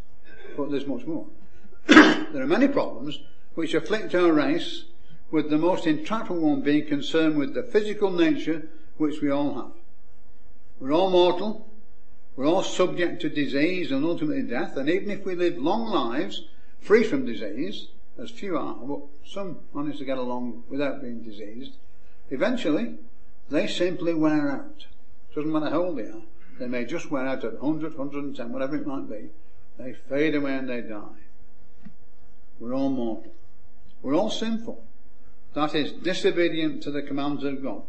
but 0.56 0.70
there's 0.70 0.87
much 0.87 1.06
more. 1.06 1.26
there 1.87 2.42
are 2.42 2.46
many 2.46 2.68
problems 2.68 3.20
which 3.54 3.75
afflict 3.75 4.14
our 4.14 4.32
race, 4.32 4.84
with 5.30 5.50
the 5.50 5.58
most 5.58 5.87
intractable 5.87 6.40
one 6.40 6.62
being 6.62 6.87
concerned 6.87 7.37
with 7.37 7.54
the 7.54 7.62
physical 7.62 8.10
nature 8.10 8.68
which 8.96 9.20
we 9.20 9.30
all 9.30 9.54
have. 9.54 9.72
We're 10.80 10.92
all 10.92 11.10
mortal, 11.10 11.68
we're 12.37 12.46
all 12.46 12.62
subject 12.62 13.20
to 13.22 13.28
disease 13.28 13.90
and 13.90 14.04
ultimately 14.04 14.42
death, 14.42 14.76
and 14.76 14.88
even 14.88 15.10
if 15.10 15.25
we 15.25 15.34
live 15.34 15.58
long 15.58 15.87
lives 15.87 16.44
free 16.80 17.04
from 17.04 17.26
disease, 17.26 17.88
as 18.18 18.30
few 18.30 18.56
are, 18.56 18.75
but 18.75 19.00
some 19.26 19.58
manage 19.72 19.98
to 19.98 20.04
get 20.04 20.18
along 20.18 20.64
without 20.68 21.00
being 21.00 21.22
diseased, 21.22 21.72
eventually 22.30 22.96
they 23.50 23.66
simply 23.66 24.14
wear 24.14 24.50
out. 24.50 24.87
Doesn't 25.34 25.52
matter 25.52 25.70
how 25.70 25.84
old 25.84 25.98
they 25.98 26.02
are. 26.02 26.22
They 26.58 26.66
may 26.66 26.84
just 26.84 27.10
wear 27.10 27.26
out 27.26 27.44
at 27.44 27.62
100, 27.62 27.96
110, 27.96 28.52
whatever 28.52 28.76
it 28.76 28.87
might 28.87 29.08
be. 29.08 29.30
They 29.78 29.94
fade 30.08 30.34
away 30.34 30.56
and 30.56 30.68
they 30.68 30.80
die. 30.80 31.20
We're 32.58 32.75
all 32.75 32.90
mortal. 32.90 33.32
We're 34.02 34.16
all 34.16 34.30
sinful. 34.30 34.82
That 35.54 35.75
is 35.75 35.92
disobedient 35.92 36.82
to 36.82 36.90
the 36.90 37.02
commands 37.02 37.44
of 37.44 37.62
God. 37.62 37.82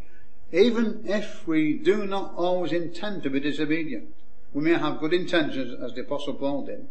Even 0.52 1.04
if 1.06 1.48
we 1.48 1.74
do 1.74 2.06
not 2.06 2.34
always 2.36 2.72
intend 2.72 3.24
to 3.24 3.30
be 3.30 3.40
disobedient. 3.40 4.10
We 4.54 4.64
may 4.64 4.78
have 4.78 5.00
good 5.00 5.14
intentions 5.14 5.80
as 5.82 5.94
the 5.94 6.02
apostle 6.02 6.34
Paul 6.34 6.66
did. 6.66 6.88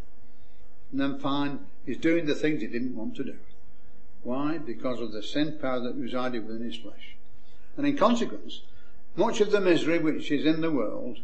And 0.92 1.00
then 1.00 1.18
find 1.18 1.60
he's 1.88 1.96
doing 1.96 2.26
the 2.26 2.34
things 2.34 2.60
he 2.60 2.66
didn't 2.66 2.94
want 2.94 3.16
to 3.16 3.24
do. 3.24 3.36
Why? 4.22 4.58
Because 4.58 5.00
of 5.00 5.12
the 5.12 5.22
sin 5.22 5.58
power 5.58 5.80
that 5.80 5.94
resided 5.94 6.46
within 6.46 6.62
his 6.62 6.76
flesh. 6.76 7.16
And 7.78 7.86
in 7.86 7.96
consequence, 7.96 8.60
much 9.16 9.40
of 9.40 9.50
the 9.50 9.60
misery 9.60 9.98
which 9.98 10.30
is 10.30 10.44
in 10.44 10.60
the 10.60 10.70
world 10.70 11.20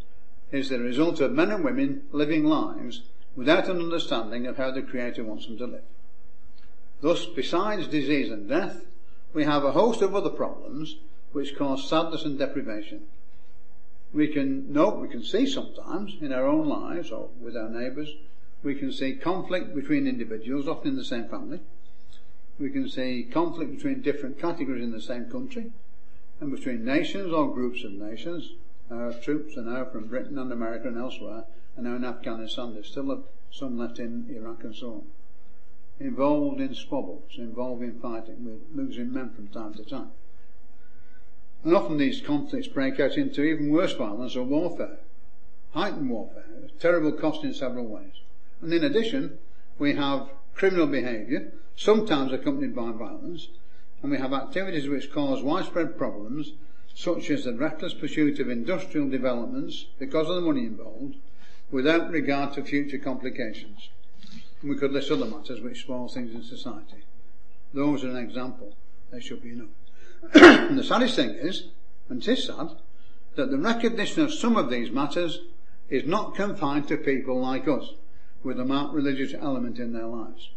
is 0.50 0.70
the 0.70 0.78
result 0.78 1.20
of 1.20 1.32
men 1.32 1.50
and 1.50 1.62
women 1.62 2.04
living 2.12 2.46
lives 2.46 3.02
without 3.36 3.68
an 3.68 3.78
understanding 3.78 4.46
of 4.46 4.56
how 4.56 4.70
the 4.70 4.80
Creator 4.80 5.24
wants 5.24 5.44
them 5.44 5.58
to 5.58 5.66
live. 5.66 5.84
Thus, 7.02 7.26
besides 7.26 7.86
disease 7.86 8.30
and 8.30 8.48
death, 8.48 8.86
we 9.34 9.44
have 9.44 9.64
a 9.64 9.72
host 9.72 10.00
of 10.00 10.14
other 10.14 10.30
problems 10.30 10.96
which 11.32 11.56
cause 11.56 11.90
sadness 11.90 12.24
and 12.24 12.38
deprivation. 12.38 13.02
We 14.14 14.28
can 14.28 14.72
note, 14.72 14.98
we 14.98 15.08
can 15.08 15.24
see 15.24 15.44
sometimes 15.46 16.16
in 16.22 16.32
our 16.32 16.46
own 16.46 16.68
lives 16.68 17.10
or 17.10 17.28
with 17.38 17.54
our 17.54 17.68
neighbours, 17.68 18.08
we 18.64 18.74
can 18.74 18.90
see 18.90 19.14
conflict 19.14 19.74
between 19.74 20.06
individuals, 20.06 20.66
often 20.66 20.92
in 20.92 20.96
the 20.96 21.04
same 21.04 21.28
family. 21.28 21.60
We 22.58 22.70
can 22.70 22.88
see 22.88 23.28
conflict 23.30 23.70
between 23.72 24.00
different 24.00 24.38
categories 24.38 24.82
in 24.82 24.90
the 24.90 25.02
same 25.02 25.30
country 25.30 25.70
and 26.40 26.50
between 26.50 26.84
nations 26.84 27.32
or 27.32 27.52
groups 27.52 27.84
of 27.84 27.92
nations. 27.92 28.54
Our 28.90 29.12
troops 29.12 29.56
are 29.58 29.62
now 29.62 29.84
from 29.84 30.08
Britain 30.08 30.38
and 30.38 30.50
America 30.50 30.88
and 30.88 30.96
elsewhere, 30.96 31.44
and 31.76 31.84
now 31.84 31.96
in 31.96 32.04
Afghanistan. 32.04 32.74
There's 32.74 32.88
still 32.88 33.24
some 33.50 33.78
left 33.78 33.98
in 33.98 34.26
Iraq 34.30 34.64
and 34.64 34.74
so 34.74 34.92
on. 34.92 35.02
Involved 36.00 36.60
in 36.60 36.74
squabbles, 36.74 37.32
involved 37.36 37.82
in 37.82 38.00
fighting, 38.00 38.44
with 38.44 38.60
losing 38.74 39.12
men 39.12 39.30
from 39.30 39.48
time 39.48 39.74
to 39.74 39.84
time. 39.84 40.10
And 41.64 41.74
often 41.74 41.98
these 41.98 42.20
conflicts 42.20 42.68
break 42.68 42.98
out 42.98 43.16
into 43.16 43.42
even 43.42 43.70
worse 43.70 43.92
violence 43.92 44.36
or 44.36 44.44
warfare, 44.44 44.98
heightened 45.72 46.10
warfare, 46.10 46.44
terrible 46.78 47.12
cost 47.12 47.44
in 47.44 47.54
several 47.54 47.86
ways. 47.86 48.20
And 48.64 48.72
in 48.72 48.82
addition, 48.82 49.36
we 49.78 49.94
have 49.94 50.30
criminal 50.54 50.86
behaviour, 50.86 51.52
sometimes 51.76 52.32
accompanied 52.32 52.74
by 52.74 52.92
violence, 52.92 53.48
and 54.02 54.10
we 54.10 54.16
have 54.16 54.32
activities 54.32 54.88
which 54.88 55.12
cause 55.12 55.42
widespread 55.42 55.98
problems, 55.98 56.52
such 56.94 57.28
as 57.28 57.44
the 57.44 57.52
reckless 57.52 57.92
pursuit 57.92 58.40
of 58.40 58.48
industrial 58.48 59.10
developments 59.10 59.84
because 59.98 60.30
of 60.30 60.36
the 60.36 60.40
money 60.40 60.64
involved, 60.64 61.16
without 61.70 62.10
regard 62.10 62.54
to 62.54 62.64
future 62.64 62.96
complications. 62.96 63.90
And 64.62 64.70
we 64.70 64.78
could 64.78 64.92
list 64.92 65.10
other 65.10 65.26
matters 65.26 65.60
which 65.60 65.82
spoil 65.82 66.08
things 66.08 66.34
in 66.34 66.42
society. 66.42 67.04
Those 67.74 68.02
are 68.02 68.08
an 68.08 68.16
example. 68.16 68.74
They 69.10 69.20
should 69.20 69.42
be 69.42 69.50
enough. 69.50 69.68
and 70.70 70.78
the 70.78 70.84
saddest 70.84 71.16
thing 71.16 71.32
is, 71.32 71.68
and 72.08 72.22
it 72.22 72.28
is 72.28 72.44
sad, 72.44 72.70
that 73.34 73.50
the 73.50 73.58
recognition 73.58 74.22
of 74.22 74.32
some 74.32 74.56
of 74.56 74.70
these 74.70 74.90
matters 74.90 75.40
is 75.90 76.06
not 76.06 76.34
confined 76.34 76.88
to 76.88 76.96
people 76.96 77.38
like 77.42 77.68
us, 77.68 77.90
with 78.44 78.60
a 78.60 78.64
marked 78.64 78.94
religious 78.94 79.34
element 79.34 79.78
in 79.78 79.92
their 79.92 80.06
lives. 80.06 80.50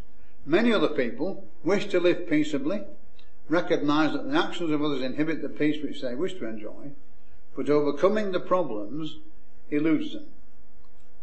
Many 0.46 0.72
other 0.74 0.90
people 0.90 1.48
wish 1.64 1.88
to 1.88 2.00
live 2.00 2.30
peaceably, 2.30 2.84
recognize 3.50 4.14
that 4.14 4.30
the 4.30 4.38
actions 4.38 4.72
of 4.72 4.84
others 4.84 5.02
inhibit 5.02 5.42
the 5.42 5.50
peace 5.50 5.82
which 5.82 6.02
they 6.02 6.14
wish 6.14 6.34
to 6.36 6.46
enjoy, 6.46 6.92
but 7.56 7.70
overcoming 7.70 8.32
the 8.32 8.40
problems 8.40 9.18
eludes 9.72 10.14
them. 10.14 10.26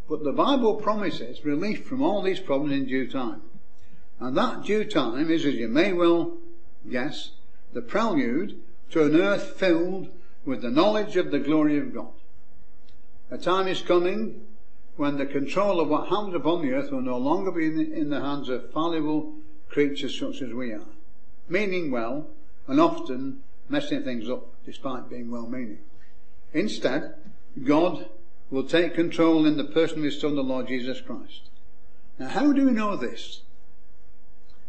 But 0.09 0.25
the 0.25 0.33
Bible 0.33 0.77
promises 0.77 1.45
relief 1.45 1.85
from 1.85 2.03
all 2.03 2.23
these 2.23 2.41
problems 2.41 2.73
in 2.75 2.87
due 2.87 3.11
time. 3.11 3.43
And 4.21 4.37
that 4.37 4.65
due 4.65 4.85
time 4.85 5.31
is, 5.31 5.45
as 5.45 5.55
you 5.55 5.69
may 5.69 5.93
well 5.93 6.37
guess, 6.91 7.31
the 7.73 7.83
prelude 7.83 8.61
to 8.91 9.05
an 9.05 9.17
earth 9.17 9.57
filled 9.57 10.09
with 10.45 10.63
the 10.63 10.71
knowledge 10.71 11.17
of 11.17 11.31
the 11.31 11.39
glory 11.39 11.79
of 11.79 11.95
God. 11.95 12.13
A 13.31 13.39
time 13.39 13.67
is 13.67 13.81
coming 13.81 14.43
when 14.97 15.17
the 15.17 15.27
control 15.27 15.81
of 15.81 15.89
what 15.89 16.09
happens 16.09 16.35
upon 16.35 16.63
the 16.63 16.73
earth 16.73 16.91
will 16.91 17.03
no 17.03 17.19
longer 17.19 17.51
be 17.51 17.67
in 17.67 18.11
the 18.11 18.21
hands 18.21 18.49
of 18.49 18.71
fallible 18.71 19.35
creatures 19.69 20.19
such 20.19 20.41
as 20.41 20.53
we 20.53 20.73
are 20.73 20.87
meaning 21.49 21.91
well 21.91 22.27
and 22.67 22.81
often 22.81 23.41
messing 23.69 24.03
things 24.03 24.29
up 24.31 24.47
despite 24.65 25.11
being 25.11 25.31
well 25.31 25.47
meaning. 25.47 25.79
Instead, 26.53 27.15
God 27.63 28.09
will 28.51 28.65
take 28.65 28.95
control 28.95 29.47
in 29.47 29.57
the 29.57 29.65
person 29.65 29.99
of 29.99 30.05
his 30.05 30.21
son, 30.21 30.37
the 30.37 30.43
Lord 30.43 30.69
Jesus 30.69 31.01
Christ. 31.01 31.43
Now 32.19 32.29
how 32.29 32.53
do 32.53 32.67
we 32.67 32.73
know 32.73 32.97
this? 32.97 33.43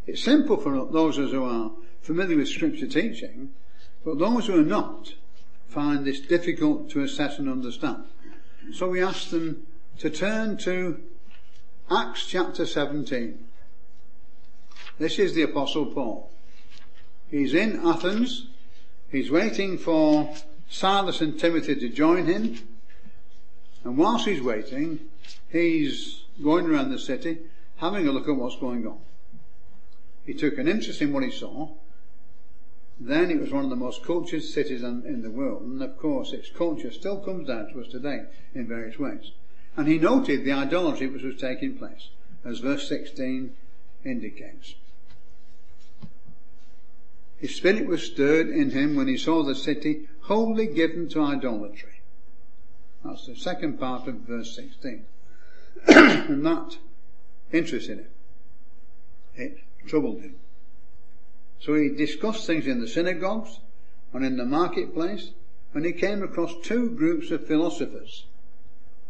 It's 0.08 0.24
simple 0.24 0.58
for 0.58 0.86
those 0.92 1.18
who 1.18 1.44
are 1.44 1.72
familiar 2.02 2.38
with 2.38 2.50
scripture 2.50 2.88
teaching, 2.88 3.52
but 4.04 4.20
those 4.20 4.48
who 4.48 4.60
are 4.60 4.66
not 4.66 5.14
find 5.68 6.06
this 6.06 6.20
difficult 6.20 6.90
to 6.92 7.02
assess 7.02 7.40
and 7.40 7.50
understand. 7.50 8.04
So 8.74 8.90
we 8.90 9.02
ask 9.02 9.30
them 9.30 9.68
to 10.00 10.10
turn 10.10 10.58
to 10.58 11.02
Acts 11.90 12.26
chapter 12.26 12.66
17. 12.66 13.40
This 15.00 15.20
is 15.20 15.34
the 15.34 15.44
apostle 15.44 15.86
Paul. 15.88 16.32
He's 17.30 17.54
in 17.54 17.86
Athens. 17.86 18.48
He's 19.10 19.32
waiting 19.32 19.78
for 19.78 20.34
Silas 20.70 21.22
and 21.22 21.40
Timothy 21.40 21.76
to 21.76 21.90
join 21.90 22.26
him. 22.26 22.60
And 23.84 23.98
whilst 23.98 24.26
he's 24.26 24.42
waiting, 24.42 25.00
he's 25.50 26.24
going 26.44 26.66
around 26.66 26.92
the 26.92 27.00
city, 27.00 27.40
having 27.78 28.08
a 28.08 28.12
look 28.12 28.28
at 28.28 28.36
what's 28.36 28.58
going 28.58 28.86
on. 28.86 29.00
He 30.26 30.34
took 30.34 30.58
an 30.58 30.68
interest 30.68 31.02
in 31.02 31.14
what 31.14 31.24
he 31.24 31.32
saw. 31.32 31.70
Then 33.00 33.30
it 33.30 33.40
was 33.40 33.52
one 33.52 33.64
of 33.64 33.70
the 33.70 33.76
most 33.76 34.04
cultured 34.04 34.44
cities 34.44 34.82
in, 34.82 35.04
in 35.06 35.22
the 35.22 35.30
world. 35.30 35.62
And 35.62 35.82
of 35.82 35.98
course, 35.98 36.34
its 36.34 36.50
culture 36.50 36.92
still 36.92 37.20
comes 37.20 37.48
down 37.48 37.72
to 37.72 37.82
us 37.82 37.88
today 37.88 38.24
in 38.54 38.68
various 38.68 38.98
ways. 38.98 39.32
And 39.78 39.88
he 39.88 39.98
noted 39.98 40.46
the 40.46 40.54
idolatry 40.54 41.08
which 41.08 41.24
was 41.24 41.36
taking 41.36 41.78
place, 41.78 42.10
as 42.44 42.60
verse 42.60 42.88
16 42.88 43.54
indicates. 44.04 44.76
His 47.38 47.56
spirit 47.56 47.86
was 47.86 48.04
stirred 48.04 48.50
in 48.50 48.72
him 48.72 48.96
when 48.96 49.08
he 49.08 49.18
saw 49.18 49.44
the 49.44 49.56
city 49.56 50.08
wholly 50.22 50.68
given 50.68 51.10
to 51.10 51.22
idolatry. 51.22 52.02
That's 53.04 53.28
the 53.28 53.36
second 53.36 53.80
part 53.80 54.08
of 54.08 54.16
verse 54.16 54.56
16. 54.56 55.06
and 55.88 56.46
that 56.46 56.78
interested 57.52 58.00
him. 58.00 58.08
It 59.36 59.58
troubled 59.86 60.22
him. 60.22 60.36
So 61.60 61.76
he 61.76 61.90
discussed 61.90 62.48
things 62.48 62.68
in 62.68 62.80
the 62.80 62.88
synagogues 62.88 63.60
and 64.14 64.26
in 64.26 64.38
the 64.38 64.46
marketplace 64.46 65.32
and 65.74 65.86
he 65.86 65.92
came 65.92 66.24
across 66.24 66.56
two 66.64 66.90
groups 66.92 67.32
of 67.32 67.46
philosophers. 67.46 68.26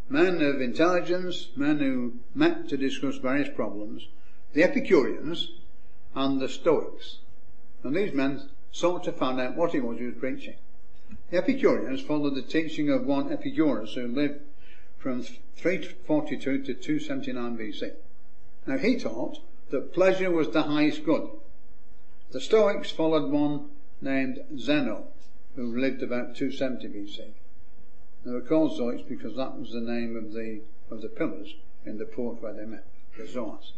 Men 0.10 0.42
of 0.42 0.62
intelligence, 0.62 1.50
men 1.56 1.80
who 1.80 2.20
met 2.36 2.70
to 2.70 2.78
discuss 2.78 3.18
various 3.18 3.50
problems, 3.50 4.08
the 4.54 4.64
Epicureans 4.64 5.52
and 6.14 6.40
the 6.40 6.48
Stoics. 6.48 7.20
And 7.84 7.96
these 7.96 8.14
men 8.14 8.50
sought 8.72 9.04
to 9.06 9.12
find 9.12 9.40
out 9.40 9.56
what 9.56 9.74
it 9.74 9.84
was 9.84 9.98
he 9.98 10.06
was 10.06 10.16
preaching. 10.16 10.56
The 11.32 11.38
Epicureans 11.38 12.02
followed 12.02 12.36
the 12.36 12.42
teaching 12.42 12.90
of 12.90 13.06
one 13.06 13.32
Epicurus 13.32 13.96
who 13.96 14.08
lived 14.08 14.42
from 14.98 15.24
342 15.24 16.64
to 16.64 16.74
279 16.74 17.58
BC. 17.58 17.94
Now 18.68 18.78
he 18.78 18.98
taught 18.98 19.40
that 19.70 19.94
pleasure 19.94 20.32
was 20.32 20.50
the 20.50 20.64
highest 20.64 21.04
good. 21.04 21.30
The 22.32 22.42
Stoics 22.42 22.92
followed 22.92 23.32
one 23.32 23.70
named 24.02 24.40
Zeno, 24.58 25.08
who 25.56 25.80
lived 25.80 26.04
about 26.04 26.36
270 26.36 26.88
BC. 26.88 27.34
They 28.26 28.32
were 28.32 28.42
called 28.42 28.74
Stoics 28.74 29.04
because 29.08 29.36
that 29.36 29.58
was 29.58 29.72
the 29.72 29.80
name 29.80 30.18
of 30.18 30.34
the 30.34 30.62
of 30.90 31.02
the 31.02 31.10
pillars 31.10 31.56
in 31.86 32.00
the 32.00 32.06
port 32.06 32.42
where 32.42 32.54
they 32.54 32.66
met, 32.66 32.86
the 33.18 33.24
Zoas. 33.24 33.72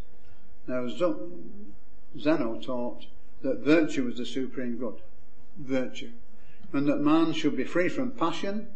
Now 0.67 0.87
Zeno 2.17 2.59
taught 2.61 3.05
that 3.41 3.59
virtue 3.59 4.05
was 4.05 4.17
the 4.17 4.25
supreme 4.25 4.77
good. 4.77 5.01
Virtue. 5.57 6.11
And 6.73 6.87
that 6.87 6.99
man 6.99 7.33
should 7.33 7.55
be 7.55 7.63
free 7.63 7.89
from 7.89 8.11
passion 8.11 8.67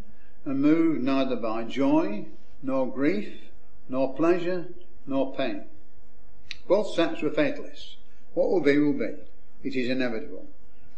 and 0.45 0.61
moved 0.61 1.03
neither 1.03 1.35
by 1.35 1.63
joy, 1.63 2.25
nor 2.61 2.91
grief, 2.91 3.49
nor 3.89 4.13
pleasure, 4.13 4.67
nor 5.05 5.33
pain. 5.35 5.65
Both 6.67 6.95
sects 6.95 7.21
were 7.21 7.31
fatalists. 7.31 7.95
What 8.33 8.49
will 8.49 8.61
be, 8.61 8.77
will 8.77 8.93
be. 8.93 9.15
It 9.63 9.75
is 9.75 9.89
inevitable. 9.89 10.47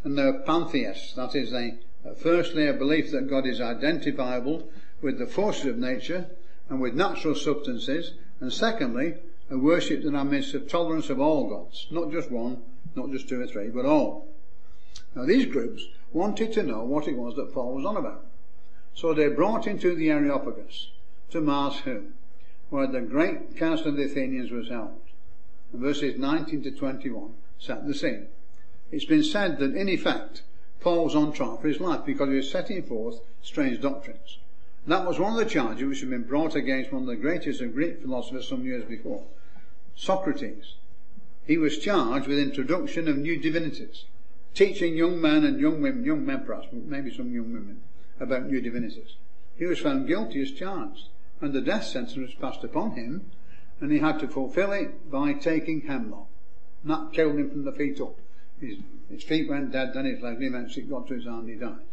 And 0.04 0.16
they 0.16 0.24
were 0.24 0.40
pantheists, 0.40 1.14
that 1.14 1.34
is, 1.34 1.50
they, 1.50 1.78
firstly, 2.16 2.66
a 2.66 2.72
belief 2.72 3.10
that 3.12 3.28
God 3.28 3.46
is 3.46 3.60
identifiable 3.60 4.68
with 5.00 5.18
the 5.18 5.26
forces 5.26 5.66
of 5.66 5.78
nature 5.78 6.26
and 6.68 6.80
with 6.80 6.94
natural 6.94 7.34
substances, 7.34 8.12
and 8.40 8.52
secondly, 8.52 9.14
a 9.50 9.58
worship 9.58 10.02
that 10.02 10.14
admits 10.14 10.54
of 10.54 10.68
tolerance 10.68 11.10
of 11.10 11.20
all 11.20 11.48
gods, 11.48 11.86
not 11.90 12.10
just 12.10 12.30
one, 12.30 12.62
not 12.94 13.10
just 13.10 13.28
two 13.28 13.40
or 13.40 13.46
three, 13.46 13.68
but 13.68 13.84
all. 13.84 14.28
Now 15.14 15.24
these 15.24 15.46
groups 15.46 15.86
wanted 16.12 16.52
to 16.54 16.62
know 16.62 16.84
what 16.84 17.08
it 17.08 17.16
was 17.16 17.36
that 17.36 17.52
Paul 17.52 17.74
was 17.74 17.84
on 17.84 17.96
about. 17.96 18.26
So 18.94 19.12
they 19.12 19.28
brought 19.28 19.66
him 19.66 19.78
to 19.80 19.94
the 19.94 20.10
Areopagus, 20.10 20.90
to 21.30 21.40
Mars 21.40 21.80
Hill, 21.80 22.02
where 22.70 22.86
the 22.86 23.00
great 23.00 23.56
council 23.56 23.88
of 23.88 23.96
the 23.96 24.04
Athenians 24.04 24.50
was 24.50 24.68
held. 24.68 25.00
And 25.72 25.82
verses 25.82 26.18
19 26.18 26.62
to 26.62 26.70
21 26.70 27.34
set 27.58 27.86
the 27.86 27.94
scene. 27.94 28.28
It's 28.90 29.04
been 29.04 29.24
said 29.24 29.58
that 29.58 29.74
in 29.74 29.88
effect, 29.88 30.42
Paul 30.84 31.04
was 31.04 31.14
on 31.14 31.32
trial 31.32 31.56
for 31.56 31.66
his 31.66 31.80
life 31.80 32.04
because 32.04 32.28
he 32.28 32.34
was 32.34 32.50
setting 32.50 32.82
forth 32.82 33.22
strange 33.40 33.80
doctrines. 33.80 34.36
That 34.86 35.06
was 35.06 35.18
one 35.18 35.32
of 35.32 35.38
the 35.38 35.50
charges 35.50 35.88
which 35.88 36.00
had 36.00 36.10
been 36.10 36.24
brought 36.24 36.54
against 36.54 36.92
one 36.92 37.00
of 37.00 37.08
the 37.08 37.16
greatest 37.16 37.62
of 37.62 37.72
Greek 37.72 38.02
philosophers 38.02 38.46
some 38.46 38.66
years 38.66 38.84
before, 38.84 39.24
Socrates. 39.96 40.74
He 41.46 41.56
was 41.56 41.78
charged 41.78 42.26
with 42.26 42.38
introduction 42.38 43.08
of 43.08 43.16
new 43.16 43.40
divinities, 43.40 44.04
teaching 44.52 44.94
young 44.94 45.18
men 45.22 45.46
and 45.46 45.58
young 45.58 45.80
women, 45.80 46.04
young 46.04 46.26
men 46.26 46.44
perhaps, 46.44 46.68
maybe 46.70 47.10
some 47.10 47.32
young 47.32 47.50
women, 47.50 47.80
about 48.20 48.44
new 48.44 48.60
divinities. 48.60 49.16
He 49.56 49.64
was 49.64 49.78
found 49.78 50.06
guilty 50.06 50.42
as 50.42 50.50
charged, 50.50 51.08
and 51.40 51.54
the 51.54 51.62
death 51.62 51.84
sentence 51.84 52.16
was 52.16 52.34
passed 52.34 52.62
upon 52.62 52.90
him, 52.90 53.30
and 53.80 53.90
he 53.90 54.00
had 54.00 54.18
to 54.20 54.28
fulfill 54.28 54.72
it 54.72 55.10
by 55.10 55.32
taking 55.32 55.80
hemlock. 55.80 56.28
And 56.82 56.92
that 56.92 57.14
killed 57.14 57.38
him 57.38 57.48
from 57.48 57.64
the 57.64 57.72
feet 57.72 58.02
up. 58.02 58.18
His, 58.64 58.78
his 59.10 59.22
feet 59.24 59.48
went 59.48 59.72
dead, 59.72 59.92
then 59.94 60.06
his 60.06 60.20
legs, 60.20 60.40
eventually 60.40 60.86
got 60.86 61.06
to 61.08 61.14
his 61.14 61.24
hand, 61.24 61.48
he 61.48 61.56
died. 61.56 61.84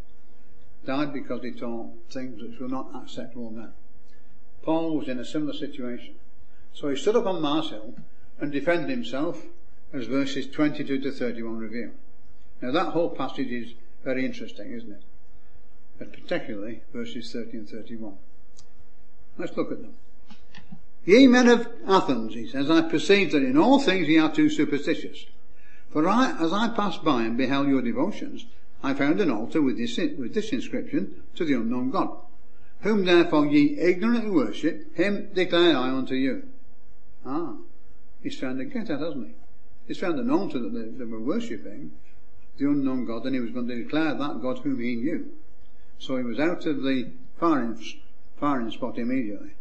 Died 0.85 1.13
because 1.13 1.43
he 1.43 1.51
taught 1.51 1.91
things 2.09 2.41
which 2.41 2.59
were 2.59 2.67
not 2.67 2.89
acceptable 2.95 3.51
then. 3.51 3.73
Paul 4.63 4.97
was 4.97 5.07
in 5.07 5.19
a 5.19 5.25
similar 5.25 5.53
situation. 5.53 6.15
So 6.73 6.89
he 6.89 6.95
stood 6.95 7.15
up 7.15 7.25
on 7.25 7.41
Mars 7.41 7.69
Hill 7.69 7.95
and 8.39 8.51
defended 8.51 8.89
himself 8.89 9.43
as 9.93 10.07
verses 10.07 10.47
22 10.47 10.99
to 10.99 11.11
31 11.11 11.57
reveal. 11.57 11.91
Now 12.61 12.71
that 12.71 12.93
whole 12.93 13.09
passage 13.09 13.51
is 13.51 13.73
very 14.03 14.25
interesting, 14.25 14.71
isn't 14.71 14.91
it? 14.91 15.03
And 15.99 16.13
particularly 16.13 16.81
verses 16.93 17.31
30 17.31 17.57
and 17.57 17.69
31. 17.69 18.13
Let's 19.37 19.55
look 19.57 19.71
at 19.71 19.81
them. 19.81 19.93
Ye 21.05 21.27
men 21.27 21.47
of 21.47 21.67
Athens, 21.87 22.33
he 22.33 22.47
says, 22.47 22.69
I 22.69 22.81
perceive 22.83 23.31
that 23.31 23.43
in 23.43 23.57
all 23.57 23.79
things 23.79 24.07
ye 24.07 24.17
are 24.19 24.33
too 24.33 24.49
superstitious. 24.49 25.25
For 25.91 26.07
I, 26.07 26.35
as 26.39 26.53
I 26.53 26.69
passed 26.69 27.03
by 27.03 27.23
and 27.23 27.37
beheld 27.37 27.67
your 27.67 27.81
devotions, 27.81 28.45
I 28.81 28.93
found 28.93 29.19
an 29.19 29.29
altar 29.29 29.61
with 29.61 29.77
this, 29.77 29.97
with 29.97 30.33
this 30.33 30.51
inscription 30.51 31.23
to 31.35 31.45
the 31.45 31.53
unknown 31.53 31.91
God. 31.91 32.17
Whom 32.81 33.05
therefore 33.05 33.45
ye 33.45 33.77
ignorantly 33.77 34.31
worship, 34.31 34.95
him 34.95 35.29
declare 35.33 35.77
I 35.77 35.89
unto 35.89 36.15
you. 36.15 36.43
Ah, 37.25 37.57
he's 38.23 38.39
found 38.39 38.59
a 38.59 38.65
get 38.65 38.89
at, 38.89 38.99
hasn't 38.99 39.27
he? 39.27 39.33
He's 39.87 39.99
found 39.99 40.19
an 40.19 40.31
altar 40.31 40.59
that 40.59 40.73
they, 40.73 40.97
they 40.97 41.05
were 41.05 41.19
worshipping, 41.19 41.91
the 42.57 42.65
unknown 42.65 43.05
God, 43.05 43.25
and 43.25 43.35
he 43.35 43.41
was 43.41 43.51
going 43.51 43.67
to 43.67 43.75
declare 43.75 44.15
that 44.15 44.41
God 44.41 44.59
whom 44.59 44.79
he 44.79 44.95
knew. 44.95 45.31
So 45.99 46.17
he 46.17 46.23
was 46.23 46.39
out 46.39 46.65
of 46.65 46.81
the 46.81 47.11
firing, 47.39 47.79
firing 48.39 48.71
spot 48.71 48.97
immediately. 48.97 49.51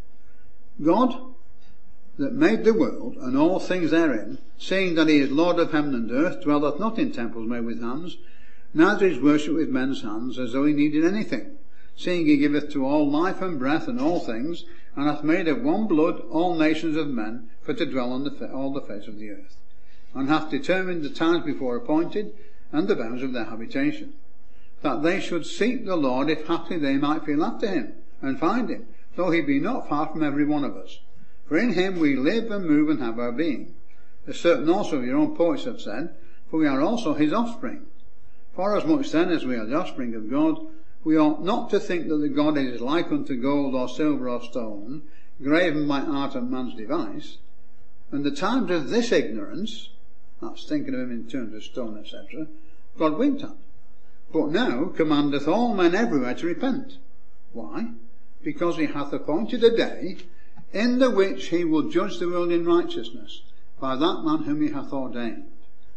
God 0.82 1.29
that 2.20 2.34
made 2.34 2.64
the 2.64 2.74
world 2.74 3.16
and 3.16 3.34
all 3.34 3.58
things 3.58 3.92
therein, 3.92 4.36
seeing 4.58 4.94
that 4.94 5.08
he 5.08 5.20
is 5.20 5.30
Lord 5.30 5.58
of 5.58 5.72
heaven 5.72 5.94
and 5.94 6.10
earth, 6.10 6.42
dwelleth 6.42 6.78
not 6.78 6.98
in 6.98 7.12
temples 7.12 7.48
made 7.48 7.64
with 7.64 7.80
hands, 7.80 8.18
neither 8.74 9.06
is 9.06 9.18
worshipped 9.18 9.56
with 9.56 9.70
men's 9.70 10.02
hands 10.02 10.38
as 10.38 10.52
though 10.52 10.66
he 10.66 10.74
needed 10.74 11.02
anything, 11.02 11.56
seeing 11.96 12.26
he 12.26 12.36
giveth 12.36 12.70
to 12.72 12.84
all 12.84 13.10
life 13.10 13.40
and 13.40 13.58
breath 13.58 13.88
and 13.88 13.98
all 13.98 14.20
things, 14.20 14.66
and 14.96 15.08
hath 15.08 15.24
made 15.24 15.48
of 15.48 15.62
one 15.62 15.86
blood 15.86 16.20
all 16.30 16.54
nations 16.54 16.94
of 16.94 17.08
men 17.08 17.48
for 17.62 17.72
to 17.72 17.86
dwell 17.86 18.12
on 18.12 18.24
the, 18.24 18.52
all 18.52 18.70
the 18.70 18.82
face 18.82 19.08
of 19.08 19.18
the 19.18 19.30
earth, 19.30 19.56
and 20.14 20.28
hath 20.28 20.50
determined 20.50 21.02
the 21.02 21.08
times 21.08 21.46
before 21.46 21.74
appointed 21.74 22.34
and 22.70 22.86
the 22.86 22.94
bounds 22.94 23.22
of 23.22 23.32
their 23.32 23.46
habitation, 23.46 24.12
that 24.82 25.02
they 25.02 25.20
should 25.20 25.46
seek 25.46 25.86
the 25.86 25.96
Lord 25.96 26.28
if 26.28 26.46
haply 26.46 26.76
they 26.76 26.98
might 26.98 27.24
feel 27.24 27.42
after 27.42 27.66
him 27.66 27.94
and 28.20 28.38
find 28.38 28.68
him, 28.68 28.88
though 29.16 29.30
he 29.30 29.40
be 29.40 29.58
not 29.58 29.88
far 29.88 30.06
from 30.08 30.22
every 30.22 30.44
one 30.44 30.64
of 30.64 30.76
us. 30.76 30.98
For 31.50 31.58
in 31.58 31.72
him 31.72 31.98
we 31.98 32.14
live 32.14 32.48
and 32.52 32.64
move 32.64 32.88
and 32.90 33.00
have 33.00 33.18
our 33.18 33.32
being. 33.32 33.74
As 34.24 34.38
certain 34.38 34.70
also 34.70 34.98
of 34.98 35.04
your 35.04 35.16
own 35.16 35.34
poets 35.34 35.64
have 35.64 35.80
said, 35.80 36.14
for 36.48 36.60
we 36.60 36.68
are 36.68 36.80
also 36.80 37.14
his 37.14 37.32
offspring. 37.32 37.86
For 38.54 38.76
as 38.76 38.84
much 38.84 39.10
then 39.10 39.30
as 39.30 39.44
we 39.44 39.56
are 39.56 39.66
the 39.66 39.74
offspring 39.74 40.14
of 40.14 40.30
God, 40.30 40.60
we 41.02 41.18
ought 41.18 41.42
not 41.42 41.68
to 41.70 41.80
think 41.80 42.06
that 42.06 42.18
the 42.18 42.28
God 42.28 42.56
is 42.56 42.80
like 42.80 43.10
unto 43.10 43.34
gold 43.34 43.74
or 43.74 43.88
silver 43.88 44.28
or 44.28 44.40
stone, 44.44 45.02
graven 45.42 45.88
by 45.88 46.02
art 46.02 46.36
and 46.36 46.48
man's 46.48 46.76
device. 46.76 47.38
And 48.12 48.22
the 48.22 48.30
times 48.30 48.70
of 48.70 48.88
this 48.88 49.10
ignorance, 49.10 49.88
that's 50.40 50.68
thinking 50.68 50.94
of 50.94 51.00
him 51.00 51.10
in 51.10 51.26
terms 51.26 51.52
of 51.52 51.64
stone, 51.64 51.98
etc., 51.98 52.46
God 52.96 53.18
winked 53.18 53.42
at. 53.42 53.56
But 54.32 54.50
now 54.50 54.84
commandeth 54.84 55.48
all 55.48 55.74
men 55.74 55.96
everywhere 55.96 56.34
to 56.34 56.46
repent. 56.46 56.98
Why? 57.52 57.88
Because 58.40 58.76
he 58.76 58.86
hath 58.86 59.12
appointed 59.12 59.64
a 59.64 59.76
day 59.76 60.18
in 60.72 60.98
the 60.98 61.10
which 61.10 61.46
he 61.46 61.64
will 61.64 61.90
judge 61.90 62.18
the 62.18 62.28
world 62.28 62.52
in 62.52 62.64
righteousness 62.64 63.42
by 63.80 63.96
that 63.96 64.22
man 64.24 64.42
whom 64.42 64.62
he 64.62 64.70
hath 64.72 64.92
ordained, 64.92 65.44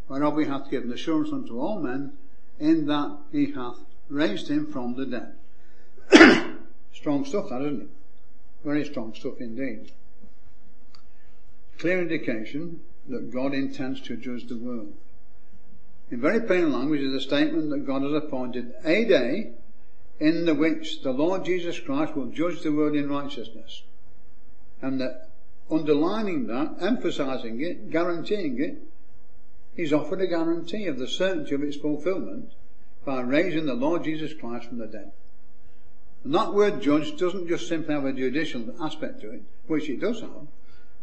whereof 0.08 0.38
he 0.38 0.46
hath 0.46 0.70
given 0.72 0.92
assurance 0.92 1.32
unto 1.32 1.60
all 1.60 1.80
men, 1.80 2.14
in 2.60 2.86
that 2.88 3.18
he 3.32 3.52
hath 3.52 3.78
raised 4.10 4.48
him 4.48 4.66
from 4.66 4.96
the 4.96 5.06
dead. 5.06 6.56
strong 6.94 7.26
stuff 7.26 7.50
that, 7.50 7.62
isn't 7.62 7.82
it? 7.82 7.88
Very 8.64 8.86
strong 8.86 9.14
stuff 9.14 9.40
indeed. 9.40 9.92
Clear 11.78 12.02
indication 12.02 12.80
that 13.10 13.32
God 13.34 13.54
intends 13.54 14.00
to 14.02 14.16
judge 14.16 14.48
the 14.48 14.58
world. 14.58 14.94
In 16.10 16.22
very 16.22 16.42
plain 16.42 16.72
language 16.72 17.02
is 17.02 17.14
a 17.14 17.20
statement 17.20 17.70
that 17.72 17.86
God 17.86 18.04
has 18.04 18.14
appointed 18.14 18.74
a 18.86 19.04
day 19.06 19.52
in 20.20 20.46
the 20.46 20.56
which 20.56 21.02
the 21.02 21.12
Lord 21.12 21.44
Jesus 21.44 21.80
Christ 21.80 22.16
will 22.16 22.28
judge 22.28 22.62
the 22.62 22.72
world 22.72 22.96
in 22.96 23.10
righteousness. 23.10 23.84
And 24.84 25.00
that 25.00 25.30
underlining 25.72 26.48
that, 26.48 26.76
emphasizing 26.82 27.62
it, 27.62 27.90
guaranteeing 27.90 28.62
it, 28.62 28.80
he's 29.74 29.94
offered 29.94 30.20
a 30.22 30.28
guarantee 30.28 30.88
of 30.88 31.00
the 31.00 31.08
certainty 31.08 31.56
of 31.56 31.64
its 31.64 31.78
fulfillment 31.78 32.52
by 33.06 33.22
raising 33.22 33.66
the 33.66 33.76
Lord 33.76 34.04
Jesus 34.04 34.34
Christ 34.34 34.68
from 34.68 34.80
the 34.80 34.88
dead. 34.88 35.14
And 36.26 36.36
that 36.36 36.54
word 36.54 36.82
judge 36.82 37.18
doesn't 37.18 37.48
just 37.48 37.70
simply 37.70 37.94
have 37.94 38.04
a 38.04 38.12
judicial 38.12 38.76
aspect 38.82 39.22
to 39.22 39.32
it, 39.32 39.44
which 39.68 39.90
it 39.90 40.02
does 40.02 40.20
have, 40.20 40.48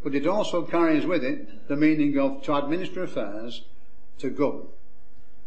but 0.05 0.15
it 0.15 0.27
also 0.27 0.63
carries 0.63 1.07
with 1.07 1.25
it 1.25 1.67
the 1.67 1.77
meaning 1.77 2.19
of 2.19 2.43
to 2.43 2.55
administer 2.55 3.03
affairs, 3.03 3.65
to 4.19 4.29
govern. 4.29 4.67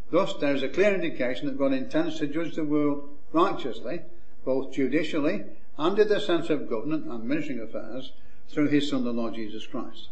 Thus, 0.10 0.34
there 0.40 0.56
is 0.56 0.64
a 0.64 0.70
clear 0.70 0.96
indication 0.96 1.46
that 1.46 1.60
God 1.60 1.74
intends 1.74 2.18
to 2.18 2.28
judge 2.28 2.56
the 2.56 2.64
world 2.64 3.10
righteously, 3.32 4.02
both 4.44 4.74
judicially 4.74 5.44
in 5.78 6.08
the 6.08 6.20
sense 6.20 6.50
of 6.50 6.70
government 6.70 7.06
and 7.06 7.14
administering 7.14 7.60
affairs, 7.60 8.12
through 8.50 8.68
his 8.68 8.90
Son, 8.90 9.04
the 9.04 9.12
Lord 9.12 9.36
Jesus 9.36 9.66
Christ. 9.66 10.10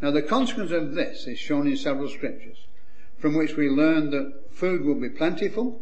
Now, 0.00 0.10
the 0.10 0.22
consequence 0.22 0.70
of 0.70 0.94
this 0.94 1.26
is 1.26 1.38
shown 1.38 1.66
in 1.66 1.76
several 1.76 2.08
scriptures 2.08 2.66
from 3.18 3.34
which 3.34 3.56
we 3.56 3.68
learn 3.68 4.10
that 4.10 4.50
food 4.50 4.84
will 4.84 5.00
be 5.00 5.08
plentiful, 5.08 5.80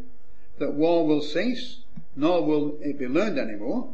that 0.59 0.75
war 0.75 1.07
will 1.07 1.21
cease, 1.21 1.81
nor 2.15 2.45
will 2.45 2.79
it 2.81 2.99
be 2.99 3.09
learned 3.09 3.39
anymore. 3.39 3.93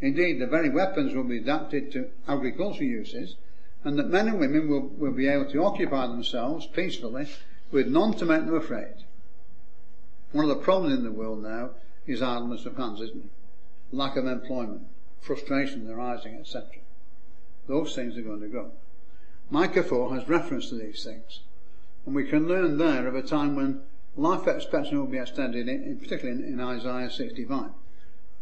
Indeed, 0.00 0.40
the 0.40 0.48
very 0.48 0.68
weapons 0.68 1.14
will 1.14 1.24
be 1.24 1.38
adapted 1.38 1.92
to 1.92 2.10
agricultural 2.26 2.88
uses, 2.88 3.36
and 3.84 3.98
that 3.98 4.08
men 4.08 4.28
and 4.28 4.40
women 4.40 4.68
will, 4.68 4.88
will 4.88 5.12
be 5.12 5.28
able 5.28 5.50
to 5.52 5.64
occupy 5.64 6.06
themselves 6.06 6.66
peacefully 6.66 7.28
with 7.70 7.86
none 7.86 8.14
to 8.14 8.24
make 8.24 8.44
them 8.44 8.56
afraid. 8.56 8.94
One 10.32 10.44
of 10.44 10.48
the 10.48 10.64
problems 10.64 10.98
in 10.98 11.04
the 11.04 11.12
world 11.12 11.42
now 11.42 11.70
is 12.06 12.20
idleness 12.20 12.66
of 12.66 12.76
hands, 12.76 13.00
isn't 13.00 13.24
it? 13.24 13.30
Lack 13.92 14.16
of 14.16 14.26
employment, 14.26 14.86
frustration 15.20 15.88
arising, 15.90 16.36
etc. 16.36 16.66
Those 17.68 17.94
things 17.94 18.16
are 18.16 18.22
going 18.22 18.40
to 18.40 18.48
go. 18.48 18.72
Micah 19.50 19.82
4 19.82 20.14
has 20.14 20.28
reference 20.28 20.70
to 20.70 20.76
these 20.76 21.04
things. 21.04 21.40
And 22.06 22.14
we 22.14 22.24
can 22.24 22.48
learn 22.48 22.78
there 22.78 23.06
of 23.06 23.14
a 23.14 23.22
time 23.22 23.54
when 23.54 23.82
life 24.16 24.48
expectancy 24.48 24.96
will 24.96 25.06
be 25.06 25.18
extended, 25.18 25.68
in, 25.68 25.98
particularly 25.98 26.42
in, 26.42 26.54
in 26.54 26.60
Isaiah 26.60 27.10
65. 27.10 27.70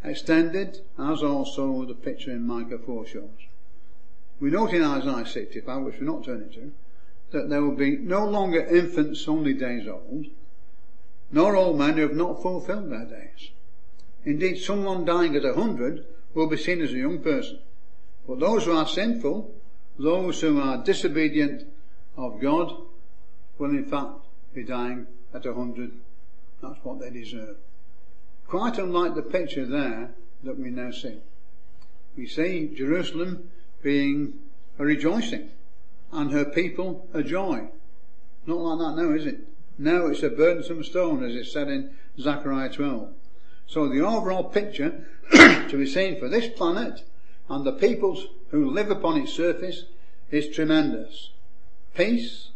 Extended, 0.05 0.81
as 0.99 1.23
also 1.23 1.85
the 1.85 1.95
picture 1.95 2.31
in 2.31 2.47
Micah 2.47 2.79
4 2.79 3.07
shows. 3.07 3.49
We 4.39 4.51
note 4.51 4.73
in 4.73 4.83
Isaiah 4.83 5.27
65, 5.27 5.83
which 5.83 5.97
we're 6.01 6.07
not 6.07 6.25
turning 6.25 6.51
to, 6.51 6.73
that 7.33 7.49
there 7.49 7.63
will 7.63 7.77
be 7.77 7.97
no 7.97 8.25
longer 8.25 8.65
infants 8.65 9.29
only 9.29 9.53
days 9.53 9.87
old, 9.87 10.27
nor 11.31 11.55
old 11.57 11.79
men 11.79 11.97
who 11.97 12.03
have 12.03 12.17
not 12.17 12.41
fulfilled 12.41 12.91
their 12.91 13.05
days. 13.05 13.51
Indeed, 14.24 14.59
someone 14.59 15.04
dying 15.04 15.35
at 15.37 15.44
a 15.44 15.54
hundred 15.54 16.04
will 16.35 16.46
be 16.46 16.56
seen 16.56 16.80
as 16.80 16.92
a 16.92 16.98
young 16.98 17.20
person. 17.20 17.59
But 18.26 18.40
those 18.40 18.64
who 18.64 18.72
are 18.72 18.87
sinful, 18.87 19.52
those 19.98 20.40
who 20.40 20.61
are 20.61 20.85
disobedient 20.85 21.66
of 22.16 22.40
God 22.40 22.72
will 23.59 23.70
in 23.70 23.85
fact 23.85 24.26
be 24.54 24.62
dying 24.62 25.06
at 25.35 25.46
a 25.46 25.54
hundred. 25.54 25.92
That's 26.62 26.78
what 26.83 27.00
they 27.00 27.11
deserve. 27.11 27.56
Quite 28.46 28.78
unlike 28.78 29.14
the 29.14 29.22
picture 29.22 29.64
there 29.64 30.11
that 30.42 30.59
we 30.59 30.70
now 30.70 30.90
see. 30.90 31.20
We 32.16 32.26
see 32.26 32.74
Jerusalem 32.74 33.50
being 33.83 34.35
a 34.78 34.85
rejoicing 34.85 35.50
and 36.12 36.33
her 36.33 36.44
people 36.44 37.09
a 37.14 37.22
joy. 37.22 37.68
Not 38.46 38.59
like 38.59 38.78
that 38.78 39.02
now, 39.02 39.12
is 39.12 39.26
it? 39.26 39.40
Now 39.78 40.06
it's 40.06 40.22
a 40.22 40.28
burdensome 40.30 40.85
stone, 40.85 41.22
as 41.24 41.35
it's 41.35 41.52
said 41.52 41.68
in 41.68 41.90
Zechariah 42.18 42.70
12. 42.70 43.09
So 43.66 43.88
the 43.88 44.05
overall 44.05 44.44
picture 44.44 45.07
to 45.33 45.77
be 45.77 45.87
seen 45.87 46.18
for 46.18 46.29
this 46.29 46.49
planet 46.49 47.05
and 47.49 47.64
the 47.64 47.73
peoples 47.73 48.27
who 48.51 48.70
live 48.70 48.90
upon 48.90 49.18
its 49.18 49.33
surface 49.33 49.85
is 50.31 50.49
tremendous. 50.49 51.31
Peace, 51.94 52.51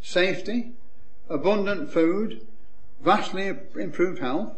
safety, 0.00 0.72
abundant 1.28 1.92
food, 1.92 2.46
vastly 3.02 3.52
improved 3.76 4.20
health, 4.20 4.54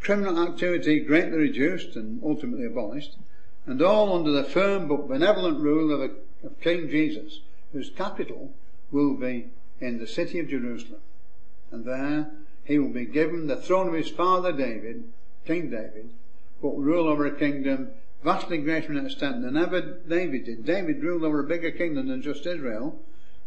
criminal 0.00 0.42
activity 0.42 1.00
greatly 1.00 1.36
reduced 1.36 1.96
and 1.96 2.22
ultimately 2.22 2.66
abolished, 2.66 3.16
and 3.66 3.82
all 3.82 4.16
under 4.16 4.30
the 4.30 4.44
firm 4.44 4.86
but 4.86 5.08
benevolent 5.08 5.58
rule 5.58 5.92
of, 5.92 6.00
a, 6.00 6.46
of 6.46 6.60
King 6.60 6.88
Jesus, 6.88 7.40
whose 7.72 7.90
capital 7.90 8.52
will 8.90 9.14
be 9.14 9.46
in 9.80 9.98
the 9.98 10.06
city 10.06 10.38
of 10.38 10.48
Jerusalem. 10.48 11.00
And 11.70 11.84
there 11.84 12.30
he 12.66 12.78
will 12.78 12.90
be 12.90 13.06
given 13.06 13.46
the 13.46 13.56
throne 13.56 13.88
of 13.88 13.94
his 13.94 14.10
father 14.10 14.52
David, 14.52 15.04
King 15.46 15.70
David, 15.70 16.10
but 16.60 16.76
rule 16.76 17.06
over 17.06 17.24
a 17.24 17.38
kingdom 17.38 17.90
vastly 18.24 18.58
greater 18.58 18.92
in 18.92 19.06
extent 19.06 19.42
than 19.42 19.56
ever 19.56 19.80
David 19.80 20.44
did. 20.44 20.66
David 20.66 21.02
ruled 21.02 21.22
over 21.22 21.40
a 21.40 21.48
bigger 21.48 21.70
kingdom 21.70 22.08
than 22.08 22.22
just 22.22 22.44
Israel, 22.44 23.00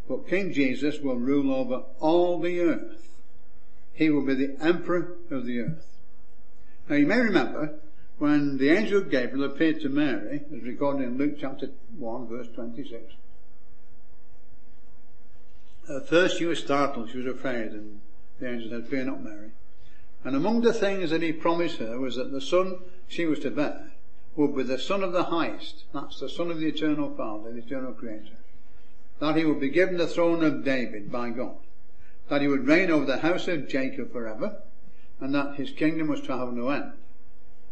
but 0.07 0.27
King 0.29 0.53
Jesus 0.53 0.99
will 0.99 1.17
rule 1.17 1.53
over 1.53 1.83
all 1.99 2.39
the 2.39 2.61
earth. 2.61 3.09
He 3.93 4.09
will 4.09 4.25
be 4.25 4.35
the 4.35 4.55
emperor 4.63 5.17
of 5.29 5.45
the 5.45 5.59
earth. 5.59 5.85
Now 6.87 6.95
you 6.95 7.05
may 7.05 7.19
remember 7.19 7.75
when 8.19 8.57
the 8.57 8.69
angel 8.69 9.01
Gabriel 9.01 9.45
appeared 9.45 9.81
to 9.81 9.89
Mary, 9.89 10.43
as 10.55 10.63
recorded 10.63 11.03
in 11.03 11.17
Luke 11.17 11.35
chapter 11.39 11.69
1 11.97 12.27
verse 12.27 12.47
26. 12.55 13.13
At 15.89 16.07
first 16.07 16.37
she 16.37 16.45
was 16.45 16.59
startled, 16.59 17.09
she 17.09 17.17
was 17.17 17.27
afraid, 17.27 17.71
and 17.71 17.99
the 18.39 18.49
angel 18.49 18.69
said, 18.69 18.87
fear 18.87 19.03
not 19.03 19.23
Mary. 19.23 19.51
And 20.23 20.35
among 20.35 20.61
the 20.61 20.73
things 20.73 21.09
that 21.11 21.21
he 21.21 21.31
promised 21.31 21.77
her 21.77 21.99
was 21.99 22.15
that 22.15 22.31
the 22.31 22.41
son 22.41 22.79
she 23.07 23.25
was 23.25 23.39
to 23.39 23.51
bear 23.51 23.91
would 24.35 24.55
be 24.55 24.63
the 24.63 24.77
son 24.77 25.03
of 25.03 25.11
the 25.11 25.25
highest. 25.25 25.83
That's 25.93 26.19
the 26.19 26.29
son 26.29 26.51
of 26.51 26.59
the 26.59 26.67
eternal 26.67 27.13
Father, 27.15 27.51
the 27.51 27.59
eternal 27.59 27.93
Creator. 27.93 28.37
That 29.19 29.35
he 29.35 29.45
would 29.45 29.59
be 29.59 29.69
given 29.69 29.97
the 29.97 30.07
throne 30.07 30.43
of 30.43 30.63
David 30.63 31.11
by 31.11 31.29
God. 31.29 31.55
That 32.29 32.41
he 32.41 32.47
would 32.47 32.67
reign 32.67 32.91
over 32.91 33.05
the 33.05 33.19
house 33.19 33.47
of 33.47 33.67
Jacob 33.67 34.11
forever. 34.11 34.61
And 35.19 35.35
that 35.35 35.55
his 35.55 35.71
kingdom 35.71 36.07
was 36.07 36.21
to 36.21 36.37
have 36.37 36.53
no 36.53 36.69
end. 36.69 36.93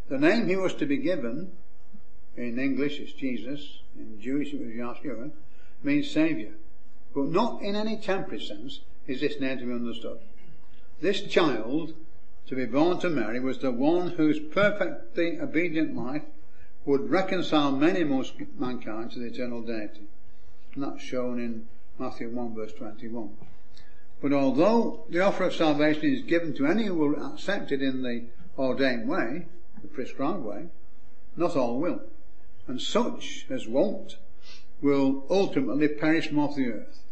The 0.09 0.17
name 0.17 0.47
he 0.47 0.55
was 0.55 0.73
to 0.75 0.85
be 0.85 0.97
given, 0.97 1.51
in 2.35 2.59
English 2.59 2.99
it's 2.99 3.13
Jesus, 3.13 3.79
in 3.97 4.19
Jewish 4.21 4.53
it 4.53 4.59
was 4.59 4.69
Yahshua, 4.69 5.31
means 5.83 6.09
Saviour. 6.09 6.51
But 7.13 7.27
not 7.27 7.61
in 7.61 7.75
any 7.75 7.97
temporary 7.97 8.41
sense 8.41 8.81
is 9.05 9.21
this 9.21 9.39
name 9.39 9.59
to 9.59 9.65
be 9.65 9.73
understood. 9.73 10.19
This 10.99 11.21
child 11.21 11.93
to 12.47 12.55
be 12.55 12.65
born 12.65 12.99
to 12.99 13.09
Mary 13.09 13.39
was 13.39 13.59
the 13.59 13.71
one 13.71 14.09
whose 14.11 14.39
perfectly 14.39 15.39
obedient 15.39 15.95
life 15.95 16.23
would 16.85 17.11
reconcile 17.11 17.71
many 17.71 18.03
most 18.03 18.33
mankind 18.57 19.11
to 19.11 19.19
the 19.19 19.27
eternal 19.27 19.61
deity. 19.61 20.07
That's 20.75 21.03
shown 21.03 21.39
in 21.39 21.67
Matthew 21.99 22.29
1 22.29 22.55
verse 22.55 22.73
21. 22.73 23.29
But 24.21 24.33
although 24.33 25.05
the 25.09 25.19
offer 25.19 25.43
of 25.43 25.53
salvation 25.53 26.05
is 26.05 26.23
given 26.23 26.55
to 26.55 26.65
any 26.65 26.85
who 26.85 26.95
will 26.95 27.33
accept 27.33 27.71
it 27.71 27.83
in 27.83 28.01
the 28.01 28.25
ordained 28.57 29.07
way, 29.07 29.45
the 29.81 29.87
prescribed 29.87 30.43
way, 30.43 30.67
not 31.35 31.55
all 31.55 31.79
will. 31.79 32.01
And 32.67 32.81
such 32.81 33.45
as 33.51 33.67
won't 33.67 34.17
will 34.81 35.25
ultimately 35.29 35.87
perish 35.89 36.29
from 36.29 36.39
off 36.39 36.55
the 36.55 36.71
earth. 36.71 37.03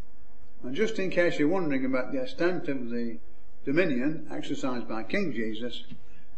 And 0.64 0.74
just 0.76 0.98
in 0.98 1.12
case 1.12 1.38
you're 1.38 1.48
wondering 1.48 1.86
about 1.86 2.12
the 2.12 2.24
extent 2.24 2.68
of 2.68 2.90
the 2.90 3.20
dominion 3.66 4.28
exercised 4.32 4.88
by 4.88 5.04
King 5.04 5.34
Jesus, 5.34 5.84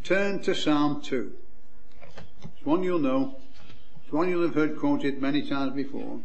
turn 0.04 0.42
to 0.44 0.56
Psalm 0.56 1.02
2. 1.02 1.34
It's 2.56 2.66
one 2.66 2.84
you'll 2.84 3.00
know. 3.00 3.36
It's 4.04 4.14
one 4.14 4.30
you'll 4.30 4.44
have 4.44 4.56
heard 4.56 4.80
quoted 4.80 5.22
many 5.22 5.48
times 5.48 5.76
before. 5.76 6.22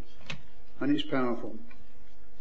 And 0.80 0.94
it's 0.94 1.08
powerful. 1.08 1.56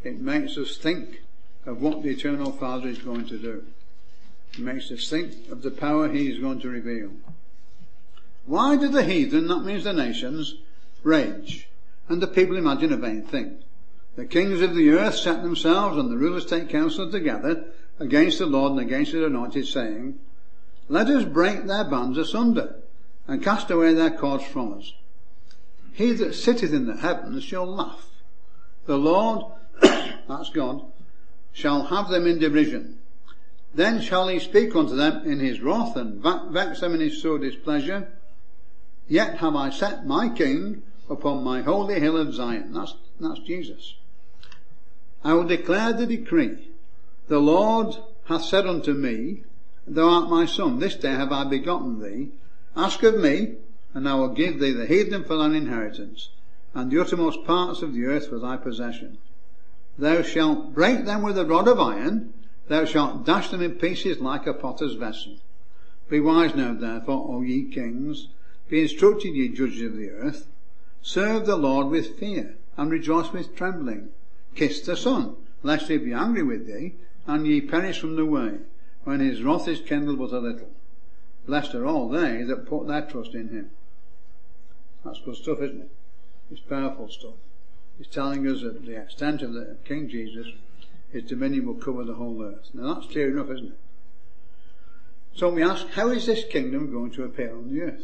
It 0.04 0.22
makes 0.22 0.58
us 0.58 0.78
think 0.78 1.22
of 1.66 1.82
what 1.82 2.04
the 2.04 2.10
Eternal 2.10 2.52
Father 2.52 2.88
is 2.88 3.00
going 3.00 3.28
to 3.28 3.38
do. 3.38 3.64
It 4.54 4.60
makes 4.60 4.92
us 4.92 5.10
think 5.10 5.50
of 5.50 5.64
the 5.64 5.72
power 5.72 6.10
He 6.10 6.32
is 6.32 6.40
going 6.40 6.60
to 6.62 6.70
reveal. 6.70 7.12
Why 8.46 8.76
do 8.76 8.88
the 8.90 9.04
heathen, 9.04 9.48
that 9.48 9.64
means 9.64 9.84
the 9.84 9.94
nations, 9.94 10.56
rage? 11.04 11.68
And 12.10 12.22
the 12.22 12.28
people 12.28 12.58
imagine 12.58 12.92
a 12.94 12.98
vain 12.98 13.24
thing. 13.24 13.60
The 14.16 14.26
kings 14.26 14.62
of 14.62 14.76
the 14.76 14.90
earth 14.92 15.16
set 15.16 15.42
themselves 15.42 15.98
and 15.98 16.12
the 16.12 16.18
rulers 16.18 16.46
take 16.46 16.70
counsel 16.70 17.10
together 17.10 17.66
against 18.02 18.40
the 18.40 18.46
Lord 18.46 18.74
and 18.74 18.82
against 18.82 19.12
his 19.12 19.24
anointed, 19.24 19.68
saying, 19.68 20.20
Let 20.90 21.08
us 21.08 21.24
break 21.24 21.66
their 21.66 21.84
bands 21.84 22.18
asunder, 22.18 22.76
and 23.28 23.44
cast 23.44 23.70
away 23.70 23.94
their 23.94 24.12
cords 24.12 24.44
from 24.44 24.74
us. 24.74 24.94
He 25.94 26.12
that 26.14 26.34
sitteth 26.34 26.74
in 26.74 26.88
the 26.88 26.98
heavens 26.98 27.44
shall 27.44 27.66
laugh. 27.66 28.08
The 28.86 28.98
Lord, 28.98 29.46
that's 29.82 30.50
God, 30.50 30.84
shall 31.54 31.84
have 31.84 32.10
them 32.10 32.26
in 32.26 32.40
derision. 32.40 32.98
Then 33.74 34.02
shall 34.02 34.28
he 34.28 34.40
speak 34.40 34.76
unto 34.76 34.96
them 34.96 35.26
in 35.26 35.40
his 35.40 35.62
wrath, 35.62 35.96
and 35.96 36.22
vex 36.52 36.82
them 36.82 36.94
in 36.96 37.00
his 37.00 37.22
sore 37.22 37.38
displeasure. 37.38 38.12
Yet 39.08 39.38
have 39.38 39.56
I 39.56 39.70
set 39.70 40.06
my 40.06 40.30
king 40.30 40.84
upon 41.10 41.44
my 41.44 41.62
holy 41.62 42.00
hill 42.00 42.18
of 42.18 42.34
Zion. 42.34 42.74
That's, 42.74 42.96
that's 43.20 43.40
Jesus. 43.42 43.96
I 45.24 45.34
will 45.34 45.44
declare 45.44 45.94
the 45.94 46.06
decree. 46.06 46.71
The 47.28 47.40
Lord 47.40 47.96
hath 48.26 48.44
said 48.44 48.68
unto 48.68 48.94
me, 48.94 49.44
Thou 49.88 50.06
art 50.06 50.30
my 50.30 50.46
son, 50.46 50.80
this 50.80 50.98
day 50.98 51.12
have 51.12 51.32
I 51.32 51.46
begotten 51.46 52.02
thee. 52.02 52.32
Ask 52.76 53.04
of 53.04 53.18
me, 53.18 53.56
and 53.94 54.10
I 54.10 54.16
will 54.16 54.34
give 54.34 54.60
thee 54.60 54.74
the 54.74 54.86
heathen 54.86 55.24
for 55.24 55.38
thine 55.38 55.56
inheritance, 55.56 56.28
and 56.74 56.92
the 56.92 57.00
uttermost 57.00 57.46
parts 57.46 57.82
of 57.82 57.94
the 57.94 58.04
earth 58.04 58.28
for 58.28 58.38
thy 58.38 58.58
possession. 58.58 59.18
Thou 59.98 60.24
shalt 60.24 60.74
break 60.74 61.06
them 61.06 61.22
with 61.22 61.38
a 61.38 61.46
rod 61.46 61.70
of 61.70 61.80
iron, 61.80 62.34
thou 62.68 62.84
shalt 62.84 63.26
dash 63.26 63.50
them 63.50 63.62
in 63.62 63.76
pieces 63.76 64.20
like 64.20 64.46
a 64.46 64.54
potter's 64.54 64.96
vessel. 64.96 65.38
Be 66.10 66.20
wise 66.20 66.54
now 66.54 66.74
therefore, 66.74 67.34
O 67.34 67.42
ye 67.44 67.64
kings, 67.64 68.28
be 68.68 68.82
instructed 68.82 69.36
ye 69.36 69.48
judges 69.48 69.84
of 69.84 69.96
the 69.96 70.10
earth, 70.10 70.48
serve 71.02 71.46
the 71.46 71.56
Lord 71.56 71.88
with 71.88 72.20
fear, 72.20 72.58
and 72.76 72.92
rejoice 72.92 73.32
with 73.32 73.56
trembling. 73.56 74.10
Kiss 74.54 74.82
the 74.82 74.98
Son, 74.98 75.38
lest 75.64 75.88
he 75.88 75.98
be 75.98 76.12
angry 76.12 76.44
with 76.44 76.68
thee, 76.68 76.96
and 77.28 77.48
ye 77.48 77.62
perish 77.62 78.00
from 78.00 78.16
the 78.16 78.26
way, 78.26 78.60
when 79.04 79.20
his 79.20 79.42
wrath 79.42 79.68
is 79.68 79.82
kindled 79.82 80.20
but 80.20 80.32
a 80.32 80.40
little. 80.40 80.70
Blessed 81.46 81.76
are 81.76 81.86
all 81.86 82.10
they 82.10 82.44
that 82.44 82.68
put 82.68 82.88
their 82.88 83.02
trust 83.02 83.34
in 83.34 83.50
him. 83.50 83.72
That's 85.04 85.22
good 85.22 85.36
stuff, 85.36 85.62
isn't 85.62 85.82
it? 85.82 85.92
It's 86.52 86.62
powerful 86.62 87.10
stuff. 87.10 87.34
It's 88.00 88.14
telling 88.14 88.48
us 88.48 88.62
that 88.62 88.86
the 88.86 89.02
extent 89.02 89.42
of 89.42 89.54
the 89.54 89.78
King 89.86 90.10
Jesus, 90.10 90.48
his 91.12 91.24
dominion 91.24 91.66
will 91.66 91.76
cover 91.76 92.04
the 92.04 92.16
whole 92.16 92.44
earth. 92.44 92.70
Now 92.74 92.94
that's 92.94 93.08
clear 93.08 93.30
enough, 93.32 93.50
isn't 93.52 93.68
it? 93.68 93.78
So 95.34 95.50
we 95.50 95.64
ask, 95.64 95.88
how 95.90 96.10
is 96.10 96.26
this 96.26 96.44
kingdom 96.46 96.92
going 96.92 97.12
to 97.12 97.24
appear 97.24 97.56
on 97.56 97.74
the 97.74 97.82
earth? 97.82 98.04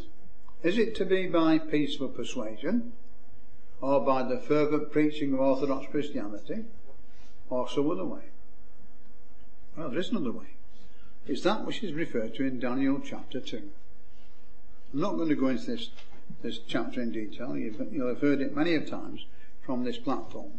Is 0.64 0.78
it 0.78 0.96
to 0.96 1.06
be 1.06 1.28
by 1.28 1.60
peaceful 1.60 2.08
persuasion, 2.08 2.94
or 3.82 4.04
by 4.04 4.24
the 4.24 4.40
fervent 4.40 4.92
preaching 4.92 5.34
of 5.34 5.40
Orthodox 5.40 5.88
Christianity, 5.92 6.66
or 7.50 7.70
some 7.70 7.92
other 7.92 8.06
way? 8.06 8.22
Well, 9.78 9.90
there 9.90 10.00
is 10.00 10.10
another 10.10 10.32
way. 10.32 10.48
It's 11.28 11.44
that 11.44 11.64
which 11.64 11.84
is 11.84 11.94
referred 11.94 12.34
to 12.36 12.44
in 12.44 12.60
Daniel 12.60 13.00
chapter 13.00 13.40
2. 13.40 13.58
I'm 14.94 15.00
not 15.00 15.18
going 15.18 15.30
to 15.30 15.36
go 15.36 15.50
into 15.50 15.68
this, 15.68 15.92
this 16.42 16.58
chapter 16.68 17.00
in 17.00 17.12
detail. 17.12 17.56
You've, 17.56 17.80
you'll 17.92 18.08
have 18.08 18.22
heard 18.22 18.42
it 18.42 18.56
many 18.56 18.74
of 18.74 18.90
times 18.90 19.26
from 19.62 19.84
this 19.84 19.98
platform. 19.98 20.54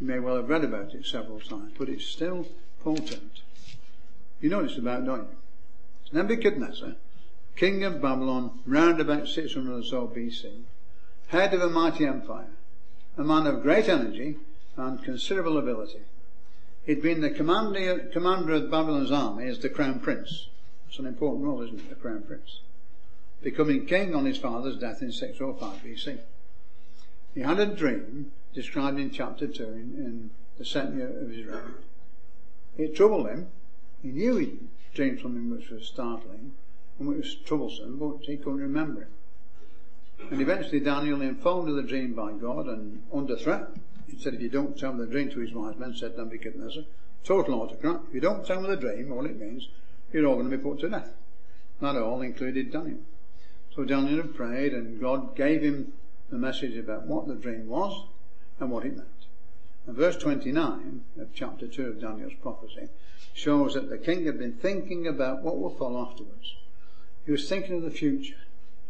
You 0.00 0.06
may 0.08 0.18
well 0.18 0.34
have 0.34 0.48
read 0.48 0.64
about 0.64 0.94
it 0.94 1.06
several 1.06 1.38
times, 1.38 1.74
but 1.78 1.88
it's 1.88 2.06
still 2.06 2.48
potent. 2.82 3.42
You 4.40 4.50
know 4.50 4.56
what 4.56 4.70
it's 4.70 4.78
about, 4.78 5.04
don't 5.04 5.28
you? 5.30 5.36
It's 6.02 6.12
Nebuchadnezzar, 6.12 6.96
king 7.54 7.84
of 7.84 8.02
Babylon, 8.02 8.58
round 8.66 9.00
about 9.00 9.28
600 9.28 9.72
or 9.72 9.84
so 9.84 10.08
BC, 10.08 10.62
head 11.28 11.54
of 11.54 11.62
a 11.62 11.70
mighty 11.70 12.04
empire, 12.04 12.50
a 13.16 13.22
man 13.22 13.46
of 13.46 13.62
great 13.62 13.88
energy 13.88 14.38
and 14.76 15.04
considerable 15.04 15.58
ability. 15.58 16.00
He'd 16.84 17.02
been 17.02 17.20
the 17.20 17.30
commander, 17.30 17.98
commander 18.12 18.54
of 18.54 18.70
Babylon's 18.70 19.12
army 19.12 19.46
as 19.46 19.58
the 19.58 19.68
crown 19.68 20.00
prince. 20.00 20.48
It's 20.88 20.98
an 20.98 21.06
important 21.06 21.44
role, 21.44 21.62
isn't 21.62 21.78
it? 21.78 21.88
The 21.88 21.94
crown 21.94 22.22
prince. 22.22 22.60
Becoming 23.42 23.86
king 23.86 24.14
on 24.14 24.24
his 24.24 24.38
father's 24.38 24.76
death 24.76 25.02
in 25.02 25.12
605 25.12 25.82
BC. 25.82 26.18
He 27.34 27.40
had 27.40 27.60
a 27.60 27.66
dream 27.66 28.32
described 28.54 28.98
in 28.98 29.10
chapter 29.10 29.46
2 29.46 29.62
in, 29.62 29.70
in 29.70 30.30
the 30.58 30.64
second 30.64 30.98
year 30.98 31.20
of 31.20 31.30
his 31.30 31.46
reign. 31.46 31.74
It 32.76 32.96
troubled 32.96 33.28
him. 33.28 33.48
He 34.02 34.08
knew 34.08 34.36
he'd 34.36 34.68
dreamed 34.94 35.20
something 35.20 35.50
which 35.50 35.70
was 35.70 35.86
startling 35.86 36.52
and 36.98 37.08
which 37.08 37.18
was 37.18 37.34
troublesome, 37.34 37.98
but 37.98 38.24
he 38.26 38.36
couldn't 38.36 38.60
remember 38.60 39.02
it. 39.02 39.08
And 40.30 40.40
eventually 40.40 40.80
Daniel, 40.80 41.22
informed 41.22 41.68
of 41.68 41.76
the 41.76 41.82
dream 41.82 42.14
by 42.14 42.32
God 42.32 42.66
and 42.66 43.02
under 43.12 43.36
threat, 43.36 43.68
he 44.10 44.22
said, 44.22 44.34
if 44.34 44.40
you 44.40 44.48
don't 44.48 44.78
tell 44.78 44.92
me 44.92 45.04
the 45.04 45.10
dream 45.10 45.30
to 45.30 45.40
his 45.40 45.52
wise 45.52 45.76
men, 45.76 45.94
said 45.94 46.16
Nebuchadnezzar, 46.16 46.84
total 47.24 47.62
autocrat, 47.62 48.00
if 48.08 48.14
you 48.14 48.20
don't 48.20 48.46
tell 48.46 48.60
me 48.60 48.68
the 48.68 48.76
dream, 48.76 49.12
all 49.12 49.24
it 49.26 49.38
means, 49.38 49.68
you're 50.12 50.26
all 50.26 50.36
going 50.36 50.50
to 50.50 50.56
be 50.56 50.62
put 50.62 50.80
to 50.80 50.88
death. 50.88 51.10
That 51.80 51.96
all 51.96 52.20
included 52.20 52.72
Daniel. 52.72 52.98
So 53.74 53.84
Daniel 53.84 54.18
had 54.18 54.34
prayed 54.34 54.74
and 54.74 55.00
God 55.00 55.34
gave 55.36 55.62
him 55.62 55.92
the 56.30 56.38
message 56.38 56.76
about 56.76 57.06
what 57.06 57.26
the 57.26 57.34
dream 57.34 57.68
was 57.68 58.06
and 58.58 58.70
what 58.70 58.84
it 58.84 58.96
meant. 58.96 59.08
And 59.86 59.96
verse 59.96 60.16
29 60.16 61.02
of 61.20 61.28
chapter 61.34 61.66
2 61.66 61.86
of 61.86 62.00
Daniel's 62.00 62.34
prophecy 62.42 62.88
shows 63.32 63.74
that 63.74 63.88
the 63.88 63.98
king 63.98 64.26
had 64.26 64.38
been 64.38 64.52
thinking 64.54 65.06
about 65.06 65.42
what 65.42 65.58
will 65.58 65.74
follow 65.74 66.06
afterwards. 66.06 66.54
He 67.24 67.32
was 67.32 67.48
thinking 67.48 67.76
of 67.76 67.82
the 67.82 67.90
future. 67.90 68.36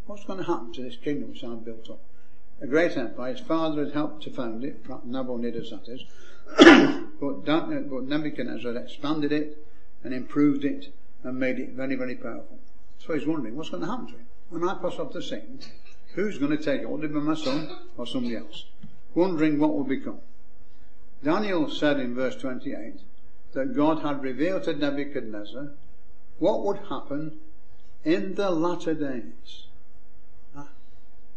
What's 0.06 0.24
going 0.24 0.38
to 0.38 0.44
happen 0.44 0.72
to 0.72 0.83
this 0.83 0.96
kingdom 0.96 1.30
which 1.30 1.44
I've 1.44 1.64
built 1.64 1.88
up? 1.90 2.00
A 2.61 2.66
great 2.66 2.96
empire. 2.96 3.33
His 3.33 3.40
father 3.40 3.85
had 3.85 3.94
helped 3.94 4.23
to 4.25 4.31
found 4.31 4.64
it, 4.64 4.85
Nabonidus 5.05 5.70
that 5.70 5.88
is. 5.88 6.05
but, 7.20 7.44
but 7.44 8.05
Nebuchadnezzar 8.05 8.75
had 8.75 8.83
expanded 8.83 9.33
it 9.33 9.66
and 10.05 10.12
improved 10.12 10.64
it 10.64 10.92
and 11.23 11.38
made 11.38 11.59
it 11.59 11.70
very, 11.70 11.96
very 11.96 12.16
powerful. 12.16 12.59
So 12.99 13.14
he's 13.14 13.27
wondering 13.27 13.57
what's 13.57 13.70
going 13.70 13.83
to 13.83 13.88
happen 13.88 14.07
to 14.09 14.12
him. 14.12 14.27
When 14.51 14.68
I 14.68 14.75
pass 14.75 14.99
off 14.99 15.12
the 15.12 15.23
scene, 15.23 15.61
who's 16.14 16.38
going 16.38 16.57
to 16.57 16.62
take 16.62 16.83
it? 16.83 16.90
Will 16.90 17.03
it 17.05 17.09
be 17.09 17.20
my 17.20 17.35
son 17.35 17.70
or 17.96 18.07
somebody 18.07 18.37
else? 18.37 18.64
Wondering 19.14 19.59
what 19.59 19.75
will 19.75 19.85
become. 19.85 20.18
Daniel 21.23 21.70
said 21.70 21.99
in 22.01 22.14
verse 22.14 22.37
28 22.37 23.01
that 23.53 23.75
God 23.75 24.01
had 24.01 24.23
revealed 24.23 24.64
to 24.64 24.75
Nebuchadnezzar 24.75 25.70
what 26.38 26.64
would 26.64 26.79
happen 26.88 27.38
in 28.05 28.35
the 28.35 28.51
latter 28.51 28.94
days. 28.94 29.66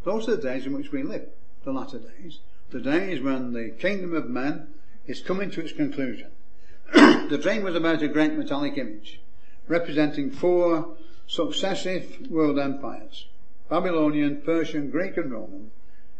Those 0.03 0.27
are 0.27 0.35
the 0.35 0.41
days 0.41 0.65
in 0.65 0.73
which 0.73 0.91
we 0.91 1.03
live, 1.03 1.27
the 1.63 1.71
latter 1.71 1.99
days. 1.99 2.39
The 2.71 2.81
days 2.81 3.21
when 3.21 3.53
the 3.53 3.69
kingdom 3.69 4.13
of 4.13 4.29
man 4.29 4.73
is 5.05 5.21
coming 5.21 5.51
to 5.51 5.61
its 5.61 5.71
conclusion. 5.71 6.31
the 6.93 7.39
dream 7.41 7.63
was 7.63 7.75
about 7.75 8.01
a 8.01 8.07
great 8.07 8.33
metallic 8.33 8.77
image 8.77 9.21
representing 9.67 10.29
four 10.29 10.95
successive 11.27 12.29
world 12.29 12.59
empires. 12.59 13.27
Babylonian, 13.69 14.41
Persian, 14.41 14.89
Greek 14.89 15.15
and 15.17 15.31
Roman 15.31 15.71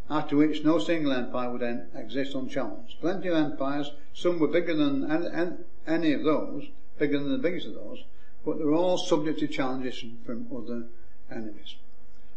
after 0.10 0.36
which 0.36 0.64
no 0.64 0.80
single 0.80 1.14
empire 1.14 1.50
would 1.50 1.88
exist 1.96 2.36
unchallenged. 2.36 3.00
Plenty 3.00 3.30
of 3.30 3.36
empires, 3.36 3.92
some 4.14 4.38
were 4.38 4.48
bigger 4.48 4.76
than 4.76 5.58
any 5.88 6.14
of 6.14 6.24
those, 6.24 6.68
bigger 7.00 7.20
than 7.20 7.32
the 7.32 7.38
biggest 7.38 7.68
of 7.68 7.74
those, 7.74 8.04
but 8.46 8.58
they're 8.58 8.74
all 8.74 8.98
subject 8.98 9.40
to 9.40 9.48
challenges 9.48 10.04
from 10.26 10.48
other 10.56 10.88
enemies. 11.32 11.76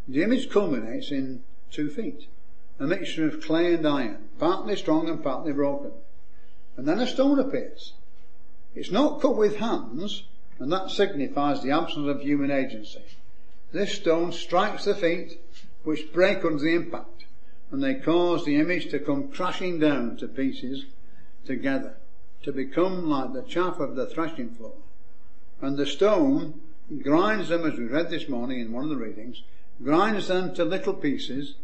The 0.08 0.22
image 0.22 0.50
culminates 0.50 1.10
in 1.10 1.42
two 1.70 1.90
feet, 1.90 2.26
a 2.78 2.86
mixture 2.86 3.26
of 3.26 3.40
clay 3.40 3.74
and 3.74 3.86
iron, 3.86 4.28
partly 4.38 4.76
strong 4.76 5.08
and 5.08 5.22
partly 5.22 5.52
broken. 5.52 5.92
And 6.76 6.86
then 6.86 7.00
a 7.00 7.06
stone 7.06 7.38
appears. 7.38 7.92
It's 8.74 8.90
not 8.90 9.20
cut 9.20 9.36
with 9.36 9.56
hands, 9.56 10.24
and 10.58 10.70
that 10.72 10.90
signifies 10.90 11.62
the 11.62 11.70
absence 11.70 12.06
of 12.08 12.20
human 12.20 12.50
agency. 12.50 13.02
This 13.72 13.92
stone 13.92 14.32
strikes 14.32 14.84
the 14.84 14.94
feet, 14.94 15.40
which 15.82 16.12
break 16.12 16.44
under 16.44 16.62
the 16.62 16.74
impact 16.74 17.16
and 17.70 17.82
they 17.82 17.94
cause 17.94 18.44
the 18.44 18.56
image 18.56 18.90
to 18.90 18.98
come 18.98 19.28
crashing 19.28 19.78
down 19.78 20.16
to 20.16 20.28
pieces 20.28 20.84
together, 21.44 21.94
to 22.42 22.52
become 22.52 23.08
like 23.08 23.32
the 23.32 23.42
chaff 23.42 23.80
of 23.80 23.96
the 23.96 24.06
threshing 24.06 24.50
floor. 24.50 24.74
And 25.60 25.76
the 25.76 25.86
stone 25.86 26.60
grinds 27.02 27.48
them, 27.48 27.66
as 27.66 27.78
we 27.78 27.84
read 27.84 28.10
this 28.10 28.28
morning 28.28 28.60
in 28.60 28.72
one 28.72 28.84
of 28.84 28.90
the 28.90 28.96
readings, 28.96 29.42
grinds 29.82 30.28
them 30.28 30.54
to 30.54 30.64
little 30.64 30.94
pieces, 30.94 31.54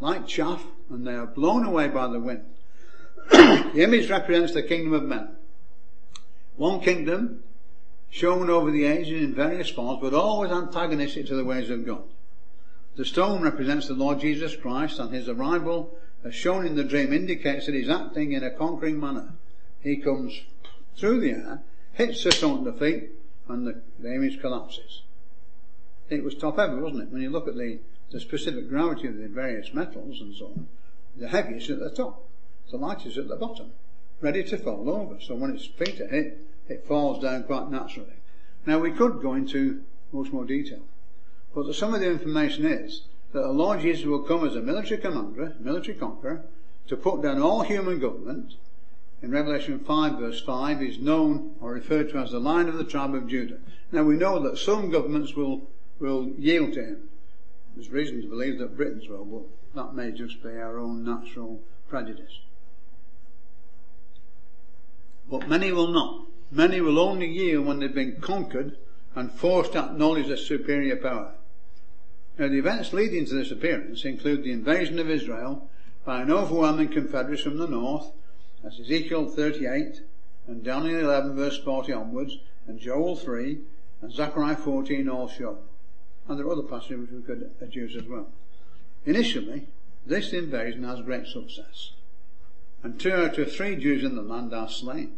like 0.00 0.26
chaff, 0.26 0.64
and 0.90 1.06
they 1.06 1.14
are 1.14 1.26
blown 1.26 1.64
away 1.64 1.88
by 1.88 2.06
the 2.06 2.20
wind. 2.20 2.44
the 3.30 3.82
image 3.82 4.10
represents 4.10 4.54
the 4.54 4.62
kingdom 4.62 4.92
of 4.92 5.02
men. 5.02 5.36
One 6.56 6.80
kingdom, 6.80 7.42
shown 8.10 8.48
over 8.48 8.70
the 8.70 8.84
ages 8.84 9.22
in 9.22 9.34
various 9.34 9.68
forms, 9.68 10.00
but 10.00 10.14
always 10.14 10.50
antagonistic 10.50 11.26
to 11.26 11.36
the 11.36 11.44
ways 11.44 11.70
of 11.70 11.84
God. 11.84 12.02
The 12.96 13.04
stone 13.04 13.42
represents 13.42 13.86
the 13.86 13.94
Lord 13.94 14.20
Jesus 14.20 14.56
Christ 14.56 14.98
and 14.98 15.12
his 15.12 15.28
arrival, 15.28 15.96
as 16.24 16.34
shown 16.34 16.66
in 16.66 16.74
the 16.74 16.84
dream, 16.84 17.12
indicates 17.12 17.66
that 17.66 17.74
he's 17.74 17.88
acting 17.88 18.32
in 18.32 18.42
a 18.42 18.50
conquering 18.50 18.98
manner. 18.98 19.34
He 19.80 19.98
comes 19.98 20.40
through 20.96 21.20
the 21.20 21.30
air, 21.30 21.62
hits 21.92 22.24
the 22.24 22.32
stone 22.32 22.66
at 22.66 22.72
the 22.72 22.78
feet, 22.78 23.10
and 23.48 23.66
the, 23.66 23.80
the 24.00 24.12
image 24.12 24.40
collapses. 24.40 25.02
It 26.08 26.24
was 26.24 26.34
top 26.34 26.56
heavy, 26.56 26.76
wasn't 26.76 27.02
it? 27.02 27.10
When 27.10 27.22
you 27.22 27.30
look 27.30 27.48
at 27.48 27.56
the, 27.56 27.78
the 28.10 28.20
specific 28.20 28.68
gravity 28.68 29.08
of 29.08 29.18
the 29.18 29.28
various 29.28 29.74
metals 29.74 30.20
and 30.20 30.34
so 30.34 30.46
on, 30.46 30.68
the 31.16 31.28
heaviest 31.28 31.70
at 31.70 31.80
the 31.80 31.90
top, 31.90 32.24
the 32.70 32.76
lightest 32.76 33.16
at 33.16 33.28
the 33.28 33.36
bottom, 33.36 33.72
ready 34.20 34.42
to 34.44 34.58
fall 34.58 34.88
over. 34.90 35.20
So 35.20 35.34
when 35.34 35.54
its 35.54 35.66
feet 35.66 36.00
are 36.00 36.08
hit, 36.08 36.38
it 36.68 36.86
falls 36.86 37.22
down 37.22 37.44
quite 37.44 37.70
naturally. 37.70 38.16
Now 38.66 38.78
we 38.78 38.92
could 38.92 39.22
go 39.22 39.34
into 39.34 39.82
much 40.12 40.32
more 40.32 40.44
detail. 40.44 40.82
But 41.54 41.66
the 41.66 41.74
some 41.74 41.94
of 41.94 42.00
the 42.00 42.10
information 42.10 42.66
is 42.66 43.02
that 43.32 43.40
the 43.40 43.52
Lord 43.52 43.80
Jesus 43.80 44.04
will 44.06 44.22
come 44.22 44.46
as 44.46 44.56
a 44.56 44.60
military 44.60 45.00
commander, 45.00 45.54
military 45.60 45.96
conqueror, 45.96 46.44
to 46.88 46.96
put 46.96 47.22
down 47.22 47.40
all 47.40 47.62
human 47.62 47.98
government. 47.98 48.54
In 49.22 49.30
Revelation 49.30 49.78
5 49.80 50.18
verse 50.18 50.40
5 50.40 50.82
is 50.82 50.98
known 50.98 51.54
or 51.60 51.72
referred 51.72 52.10
to 52.10 52.18
as 52.18 52.30
the 52.30 52.38
Lion 52.38 52.68
of 52.68 52.76
the 52.76 52.84
tribe 52.84 53.14
of 53.14 53.28
Judah. 53.28 53.58
Now 53.90 54.04
we 54.04 54.16
know 54.16 54.38
that 54.40 54.58
some 54.58 54.90
governments 54.90 55.34
will, 55.34 55.62
will 55.98 56.28
yield 56.38 56.74
to 56.74 56.84
him. 56.84 57.08
There's 57.74 57.90
reason 57.90 58.22
to 58.22 58.28
believe 58.28 58.58
that 58.58 58.76
Britain's 58.76 59.08
will, 59.08 59.24
but 59.24 59.42
that 59.74 59.94
may 59.94 60.10
just 60.10 60.42
be 60.42 60.50
our 60.50 60.78
own 60.78 61.04
natural 61.04 61.60
prejudice. 61.88 62.40
But 65.30 65.48
many 65.48 65.72
will 65.72 65.88
not. 65.88 66.26
Many 66.50 66.80
will 66.80 66.98
only 66.98 67.28
yield 67.28 67.66
when 67.66 67.80
they've 67.80 67.94
been 67.94 68.20
conquered 68.20 68.76
and 69.14 69.30
forced 69.32 69.72
to 69.72 69.84
acknowledge 69.84 70.28
their 70.28 70.36
superior 70.36 70.96
power. 70.96 71.34
Now, 72.38 72.48
the 72.48 72.58
events 72.58 72.92
leading 72.92 73.26
to 73.26 73.34
this 73.34 73.50
appearance 73.50 74.04
include 74.04 74.44
the 74.44 74.52
invasion 74.52 74.98
of 74.98 75.10
Israel 75.10 75.68
by 76.04 76.22
an 76.22 76.30
overwhelming 76.30 76.88
confederacy 76.88 77.42
from 77.42 77.58
the 77.58 77.66
north, 77.66 78.12
as 78.64 78.80
Ezekiel 78.80 79.26
38, 79.26 80.02
and 80.46 80.64
Daniel 80.64 81.00
11 81.00 81.36
verse 81.36 81.58
40 81.58 81.92
onwards, 81.92 82.38
and 82.66 82.78
Joel 82.78 83.16
3, 83.16 83.58
and 84.00 84.12
Zechariah 84.12 84.56
14 84.56 85.08
all 85.08 85.28
shown. 85.28 85.58
And 86.28 86.38
there 86.38 86.46
are 86.46 86.52
other 86.52 86.62
passages 86.62 87.00
which 87.00 87.10
we 87.10 87.22
could 87.22 87.50
adduce 87.60 87.96
as 87.96 88.06
well. 88.06 88.28
Initially, 89.06 89.66
this 90.06 90.32
invasion 90.32 90.84
has 90.84 91.00
great 91.00 91.26
success. 91.26 91.92
And 92.82 93.00
two 93.00 93.12
out 93.12 93.38
of 93.38 93.52
three 93.52 93.76
Jews 93.76 94.04
in 94.04 94.14
the 94.14 94.22
land 94.22 94.52
are 94.52 94.68
slain. 94.68 95.12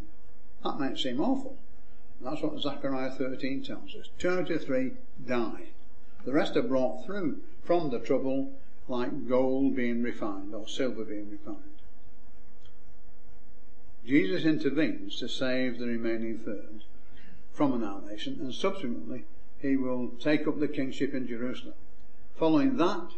That 0.64 0.78
might 0.78 0.98
seem 0.98 1.20
awful. 1.20 1.56
That's 2.20 2.42
what 2.42 2.60
Zechariah 2.60 3.10
13 3.10 3.62
tells 3.64 3.94
us. 3.94 4.08
Two 4.18 4.30
out 4.30 4.50
of 4.50 4.64
three 4.64 4.92
die. 5.26 5.68
The 6.24 6.32
rest 6.32 6.56
are 6.56 6.62
brought 6.62 7.04
through 7.04 7.38
from 7.64 7.90
the 7.90 7.98
trouble 7.98 8.52
like 8.88 9.28
gold 9.28 9.74
being 9.74 10.02
refined 10.02 10.54
or 10.54 10.68
silver 10.68 11.04
being 11.04 11.30
refined. 11.30 11.58
Jesus 14.04 14.44
intervenes 14.44 15.18
to 15.18 15.28
save 15.28 15.78
the 15.78 15.86
remaining 15.86 16.38
third 16.38 16.84
from 17.52 17.72
annihilation 17.72 18.38
and 18.40 18.54
subsequently 18.54 19.24
he 19.60 19.76
will 19.76 20.08
take 20.20 20.46
up 20.46 20.58
the 20.58 20.68
kingship 20.68 21.14
in 21.14 21.26
Jerusalem. 21.26 21.74
Following 22.36 22.76
that, 22.78 23.10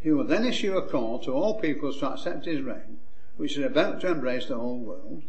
he 0.00 0.10
will 0.10 0.24
then 0.24 0.46
issue 0.46 0.76
a 0.76 0.82
call 0.82 1.18
to 1.20 1.32
all 1.32 1.60
peoples 1.60 1.98
to 1.98 2.10
accept 2.10 2.46
his 2.46 2.62
reign, 2.62 2.98
which 3.36 3.56
is 3.56 3.64
about 3.64 4.00
to 4.00 4.12
embrace 4.12 4.46
the 4.46 4.58
whole 4.58 4.78
world, 4.78 5.22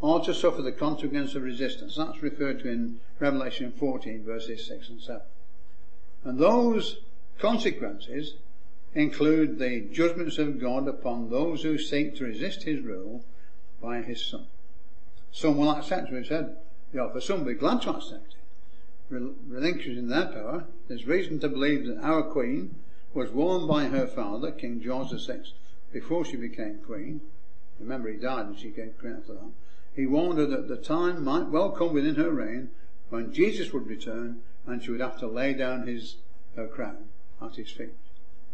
or 0.00 0.20
to 0.24 0.34
suffer 0.34 0.62
the 0.62 0.72
consequence 0.72 1.34
of 1.34 1.42
resistance. 1.42 1.96
That's 1.96 2.22
referred 2.22 2.60
to 2.60 2.68
in 2.68 3.00
Revelation 3.18 3.72
14 3.72 4.24
verses 4.24 4.66
6 4.66 4.88
and 4.90 5.00
7. 5.00 5.20
And 6.24 6.38
those 6.38 6.98
consequences 7.38 8.34
include 8.94 9.58
the 9.58 9.80
judgments 9.92 10.38
of 10.38 10.60
God 10.60 10.88
upon 10.88 11.30
those 11.30 11.62
who 11.62 11.78
seek 11.78 12.16
to 12.16 12.24
resist 12.24 12.64
his 12.64 12.80
rule 12.80 13.24
by 13.80 14.02
his 14.02 14.24
son. 14.24 14.46
Some 15.32 15.56
will 15.56 15.70
accept, 15.70 16.12
we 16.12 16.24
said, 16.24 16.56
the 16.92 16.98
offer. 16.98 17.20
Some 17.20 17.40
will 17.40 17.52
be 17.52 17.54
glad 17.54 17.82
to 17.82 17.90
accept 17.90 18.32
it. 18.32 18.39
Relinquishing 19.10 20.06
their 20.06 20.26
power, 20.26 20.66
there's 20.86 21.06
reason 21.06 21.40
to 21.40 21.48
believe 21.48 21.84
that 21.86 21.98
our 21.98 22.22
queen 22.22 22.76
was 23.12 23.32
warned 23.32 23.66
by 23.66 23.86
her 23.86 24.06
father, 24.06 24.52
King 24.52 24.80
George 24.80 25.10
VI, 25.10 25.40
before 25.92 26.24
she 26.24 26.36
became 26.36 26.78
queen. 26.78 27.20
Remember, 27.80 28.08
he 28.08 28.18
died 28.18 28.46
and 28.46 28.56
she 28.56 28.68
became 28.68 28.92
queen 29.00 29.16
after 29.16 29.32
that. 29.32 29.50
He 29.96 30.06
warned 30.06 30.38
her 30.38 30.46
that 30.46 30.68
the 30.68 30.76
time 30.76 31.24
might 31.24 31.48
well 31.48 31.70
come 31.70 31.92
within 31.92 32.14
her 32.14 32.30
reign 32.30 32.70
when 33.08 33.32
Jesus 33.32 33.72
would 33.72 33.88
return 33.88 34.42
and 34.66 34.80
she 34.80 34.92
would 34.92 35.00
have 35.00 35.18
to 35.18 35.26
lay 35.26 35.54
down 35.54 35.88
his 35.88 36.16
her 36.54 36.68
crown 36.68 37.08
at 37.42 37.56
his 37.56 37.72
feet. 37.72 37.94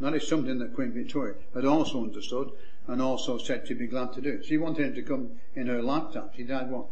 That 0.00 0.14
is 0.14 0.26
something 0.26 0.58
that 0.58 0.74
Queen 0.74 0.92
Victoria 0.92 1.34
had 1.54 1.64
also 1.64 2.02
understood 2.02 2.50
and 2.86 3.02
also 3.02 3.36
said 3.36 3.66
she'd 3.66 3.78
be 3.78 3.86
glad 3.86 4.12
to 4.14 4.20
do. 4.20 4.42
She 4.42 4.56
wanted 4.56 4.86
him 4.86 4.94
to 4.94 5.02
come 5.02 5.32
in 5.54 5.66
her 5.66 5.82
lifetime. 5.82 6.30
She 6.36 6.44
died, 6.44 6.70
what, 6.70 6.86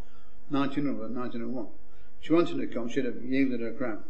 1900, 0.50 1.14
1901. 1.14 1.66
She 2.24 2.32
wanted 2.32 2.56
to 2.56 2.66
come, 2.66 2.88
she'd 2.88 3.04
have 3.04 3.22
yielded 3.22 3.60
her 3.60 3.72
crown. 3.72 4.02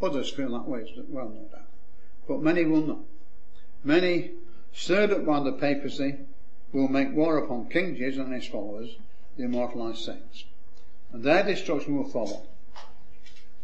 Others 0.00 0.30
feel 0.30 0.52
that 0.52 0.68
way 0.68 0.84
well, 1.08 1.30
no 1.30 1.48
doubt. 1.50 1.66
But 2.28 2.42
many 2.42 2.64
will 2.64 2.86
not. 2.86 3.00
Many, 3.82 4.30
stirred 4.72 5.10
up 5.10 5.26
by 5.26 5.40
the 5.42 5.54
papacy, 5.54 6.14
will 6.72 6.86
make 6.86 7.12
war 7.12 7.38
upon 7.38 7.68
King 7.68 7.96
Jesus 7.96 8.20
and 8.20 8.32
his 8.32 8.46
followers, 8.46 8.96
the 9.36 9.46
immortalized 9.46 9.98
saints. 9.98 10.44
And 11.12 11.24
their 11.24 11.42
destruction 11.42 11.96
will 11.96 12.08
follow. 12.08 12.42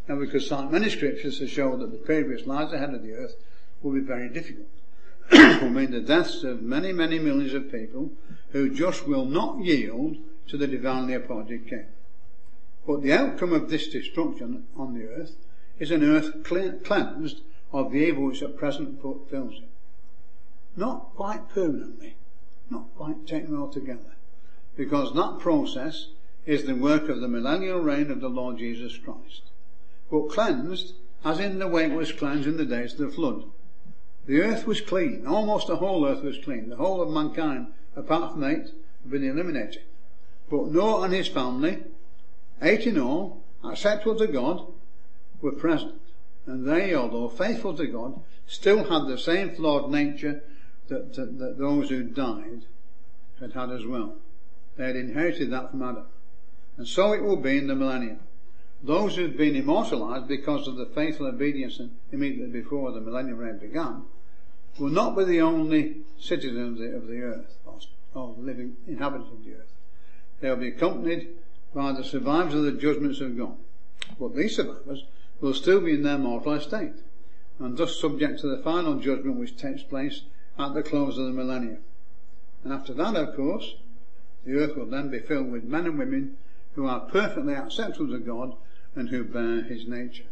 Now 0.09 0.17
we 0.17 0.27
could 0.27 0.43
cite 0.43 0.73
many 0.73 0.91
scriptures 0.91 1.39
to 1.39 1.47
show 1.47 1.77
that 1.77 1.93
the 1.93 1.99
period 1.99 2.29
which 2.29 2.45
lies 2.45 2.73
ahead 2.73 2.93
of 2.93 3.05
the 3.05 3.13
earth 3.13 3.37
will 3.83 3.93
be 3.93 4.01
very 4.01 4.29
difficult. 4.29 4.67
will 5.31 5.71
mean 5.71 5.93
the 5.93 6.01
deaths 6.01 6.43
of 6.43 6.61
many, 6.61 6.93
many 6.93 7.21
millions 7.21 7.55
of 7.55 7.71
people 7.71 8.11
who 8.51 8.69
just 8.69 9.07
will 9.07 9.27
not 9.27 9.65
yield 9.65 10.17
to 10.49 10.57
the 10.57 10.67
divinely 10.67 11.15
appointed 11.15 11.69
king. 11.69 11.87
But 12.87 13.03
the 13.03 13.13
outcome 13.13 13.53
of 13.53 13.69
this 13.69 13.89
destruction 13.89 14.65
on 14.77 14.95
the 14.95 15.07
earth 15.07 15.37
is 15.79 15.91
an 15.91 16.05
earth 16.05 16.45
cleansed 16.45 17.41
of 17.73 17.91
the 17.91 17.99
evil 17.99 18.27
which 18.27 18.43
at 18.43 18.57
present 18.57 19.03
fills 19.03 19.55
it. 19.55 19.69
Not 20.77 21.15
quite 21.15 21.49
permanently, 21.49 22.17
not 22.71 22.95
quite 22.97 23.27
taken 23.27 23.57
altogether, 23.57 24.15
because 24.77 25.15
that 25.15 25.41
process 25.41 26.09
is 26.45 26.65
the 26.65 26.77
work 26.77 27.09
of 27.09 27.21
the 27.21 27.29
millennial 27.29 27.81
reign 27.81 28.11
of 28.11 28.21
the 28.21 28.29
Lord 28.29 28.59
Jesus 28.59 28.97
Christ. 28.97 29.43
But 30.11 30.29
cleansed 30.29 30.95
as 31.25 31.41
in 31.41 31.59
the 31.59 31.67
way 31.67 31.87
it 31.87 31.93
was 31.93 32.13
cleansed 32.13 32.47
in 32.47 32.57
the 32.57 32.65
days 32.65 32.93
of 32.93 32.99
the 32.99 33.09
flood. 33.09 33.45
The 34.27 34.41
earth 34.43 34.67
was 34.67 34.81
clean. 34.81 35.27
Almost 35.27 35.67
the 35.67 35.77
whole 35.77 36.07
earth 36.07 36.23
was 36.23 36.39
clean. 36.39 36.69
The 36.69 36.77
whole 36.77 37.01
of 37.01 37.11
mankind, 37.11 37.69
apart 37.97 38.33
from 38.33 38.45
eight, 38.45 38.71
had 39.03 39.11
been 39.11 39.29
eliminated. 39.29 39.83
But 40.49 40.67
Noah 40.67 41.03
and 41.03 41.13
his 41.13 41.27
family, 41.27 41.83
eight 42.63 42.87
in 42.87 42.99
all, 42.99 43.43
acceptable 43.65 44.17
to 44.17 44.27
God, 44.27 44.67
were 45.41 45.53
present. 45.53 46.01
And 46.47 46.67
they, 46.67 46.95
although 46.95 47.29
faithful 47.29 47.77
to 47.77 47.87
God, 47.87 48.21
still 48.47 48.85
had 48.85 49.09
the 49.09 49.19
same 49.19 49.55
flawed 49.55 49.91
nature 49.91 50.43
that, 50.89 51.15
that, 51.15 51.39
that 51.39 51.59
those 51.59 51.89
who 51.89 52.05
died 52.05 52.63
had 53.41 53.53
had 53.53 53.71
as 53.71 53.85
well. 53.85 54.15
They 54.77 54.87
had 54.87 54.97
inherited 54.97 55.51
that 55.51 55.71
from 55.71 55.83
Adam. 55.83 56.05
And 56.77 56.87
so 56.87 57.13
it 57.13 57.23
will 57.23 57.37
be 57.37 57.59
in 57.59 57.67
the 57.67 57.75
millennium. 57.75 58.21
Those 58.83 59.17
who've 59.17 59.37
been 59.37 59.57
immortalized 59.57 60.29
because 60.29 60.69
of 60.69 60.77
the 60.77 60.87
faithful 60.87 61.27
obedience 61.27 61.81
immediately 62.13 62.61
before 62.61 62.93
the 62.93 63.01
millennium 63.01 63.39
reign 63.39 63.59
began 63.59 64.03
will 64.79 64.91
not 64.91 65.17
be 65.17 65.25
the 65.25 65.41
only 65.41 66.03
citizens 66.19 66.79
of 66.81 67.07
the, 67.09 67.21
earth, 67.21 67.57
or, 67.65 67.79
or 68.15 68.35
living 68.39 68.77
inhabitants 68.87 69.33
of 69.33 69.45
the 69.45 69.55
earth. 69.55 69.73
They'll 70.41 70.57
be 70.57 70.69
accompanied 70.69 71.29
by 71.77 71.93
the 71.93 72.03
survivors 72.03 72.55
of 72.55 72.63
the 72.63 72.73
judgments 72.73 73.21
of 73.21 73.37
God. 73.37 73.55
But 74.19 74.35
these 74.35 74.57
survivors 74.57 75.05
will 75.43 75.53
still 75.53 75.83
be 75.83 75.93
in 75.93 76.05
their 76.05 76.17
mortal 76.17 76.55
estate, 76.55 76.95
and 77.59 77.77
thus 77.77 78.01
subject 78.01 78.41
to 78.41 78.49
the 78.49 78.63
final 78.63 78.99
judgment 78.99 79.37
which 79.37 79.59
takes 79.59 79.83
place 79.83 80.23
at 80.59 80.73
the 80.73 80.83
close 80.83 81.19
of 81.19 81.27
the 81.27 81.33
millennium. 81.33 81.83
And 82.65 82.73
after 82.73 82.95
that, 82.95 83.15
of 83.15 83.37
course, 83.37 83.75
the 84.47 84.55
earth 84.55 84.75
will 84.75 84.87
then 84.87 85.11
be 85.11 85.19
filled 85.19 85.53
with 85.53 85.65
men 85.65 85.85
and 85.85 85.99
women 85.99 86.39
who 86.77 86.87
are 86.87 87.01
perfectly 87.01 87.53
acceptable 87.53 88.09
to 88.09 88.21
God 88.21 88.55
and 88.95 89.11
who 89.11 89.23
bear 89.23 89.63
his 89.63 89.87
nature. 89.87 90.25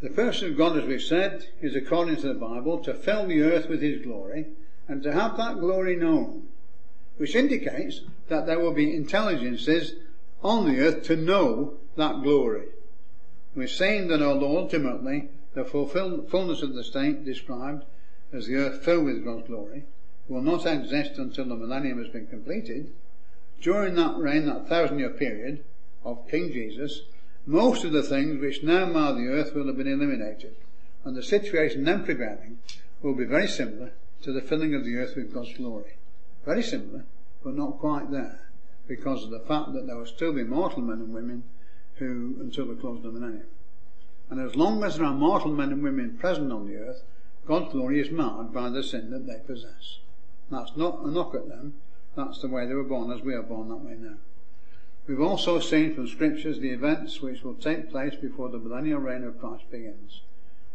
The 0.00 0.08
purpose 0.08 0.40
of 0.40 0.56
God, 0.56 0.78
as 0.78 0.86
we've 0.86 1.02
said, 1.02 1.48
is 1.60 1.76
according 1.76 2.16
to 2.16 2.28
the 2.28 2.34
Bible 2.34 2.78
to 2.78 2.94
fill 2.94 3.26
the 3.26 3.42
earth 3.42 3.68
with 3.68 3.82
His 3.82 4.00
glory 4.00 4.46
and 4.88 5.02
to 5.02 5.12
have 5.12 5.36
that 5.36 5.60
glory 5.60 5.96
known, 5.96 6.48
which 7.20 7.36
indicates 7.36 8.00
that 8.28 8.46
there 8.46 8.58
will 8.58 8.72
be 8.72 8.96
intelligences 8.96 9.92
on 10.42 10.66
the 10.66 10.80
earth 10.80 11.02
to 11.02 11.14
know 11.14 11.74
that 11.94 12.22
glory. 12.22 12.64
We're 13.54 13.68
saying 13.68 14.08
that 14.08 14.22
although 14.22 14.56
ultimately 14.56 15.28
the 15.52 15.66
fullness 15.66 16.62
of 16.62 16.72
the 16.72 16.82
state 16.82 17.26
described 17.26 17.84
as 18.32 18.46
the 18.46 18.56
earth 18.56 18.82
filled 18.82 19.04
with 19.04 19.22
God's 19.22 19.46
glory 19.48 19.84
will 20.28 20.40
not 20.40 20.64
exist 20.64 21.18
until 21.18 21.44
the 21.44 21.56
millennium 21.56 22.02
has 22.02 22.10
been 22.10 22.26
completed, 22.26 22.90
during 23.60 23.96
that 23.96 24.16
reign, 24.16 24.46
that 24.46 24.66
thousand 24.66 24.98
year 24.98 25.10
period 25.10 25.62
of 26.02 26.26
King 26.26 26.50
Jesus, 26.50 27.02
most 27.44 27.84
of 27.84 27.92
the 27.92 28.02
things 28.02 28.40
which 28.40 28.62
now 28.62 28.86
mar 28.86 29.12
the 29.12 29.28
earth 29.28 29.54
will 29.54 29.66
have 29.66 29.76
been 29.76 29.92
eliminated, 29.92 30.56
and 31.04 31.14
the 31.14 31.22
situation 31.22 31.84
then 31.84 32.02
prevailing 32.02 32.60
will 33.02 33.14
be 33.14 33.26
very 33.26 33.46
similar 33.46 33.92
to 34.22 34.32
the 34.32 34.40
filling 34.40 34.74
of 34.74 34.86
the 34.86 34.96
earth 34.96 35.16
with 35.16 35.34
God's 35.34 35.52
glory. 35.52 35.96
Very 36.44 36.62
similar, 36.62 37.04
but 37.42 37.54
not 37.54 37.78
quite 37.78 38.10
there, 38.10 38.48
because 38.86 39.24
of 39.24 39.30
the 39.30 39.40
fact 39.40 39.72
that 39.72 39.86
there 39.86 39.96
will 39.96 40.06
still 40.06 40.32
be 40.32 40.44
mortal 40.44 40.82
men 40.82 40.98
and 40.98 41.14
women 41.14 41.44
who, 41.96 42.36
until 42.40 42.66
the 42.66 42.74
close 42.74 42.98
of 42.98 43.02
the 43.02 43.20
millennium. 43.20 43.46
And 44.30 44.40
as 44.40 44.56
long 44.56 44.82
as 44.84 44.96
there 44.96 45.06
are 45.06 45.14
mortal 45.14 45.52
men 45.52 45.72
and 45.72 45.82
women 45.82 46.16
present 46.16 46.52
on 46.52 46.66
the 46.66 46.76
earth, 46.76 47.02
God's 47.46 47.72
glory 47.72 48.00
is 48.00 48.10
marred 48.10 48.52
by 48.52 48.70
the 48.70 48.82
sin 48.82 49.10
that 49.10 49.26
they 49.26 49.38
possess. 49.46 49.98
That's 50.50 50.76
not 50.76 51.00
a 51.04 51.10
knock 51.10 51.34
at 51.34 51.48
them, 51.48 51.74
that's 52.16 52.40
the 52.40 52.48
way 52.48 52.66
they 52.66 52.74
were 52.74 52.84
born, 52.84 53.10
as 53.10 53.22
we 53.22 53.34
are 53.34 53.42
born 53.42 53.68
that 53.68 53.76
way 53.76 53.96
now. 53.98 54.16
We've 55.06 55.20
also 55.20 55.58
seen 55.58 55.94
from 55.94 56.06
scriptures 56.06 56.58
the 56.58 56.70
events 56.70 57.20
which 57.20 57.42
will 57.42 57.54
take 57.54 57.90
place 57.90 58.14
before 58.14 58.48
the 58.48 58.58
millennial 58.58 59.00
reign 59.00 59.24
of 59.24 59.40
Christ 59.40 59.70
begins, 59.70 60.22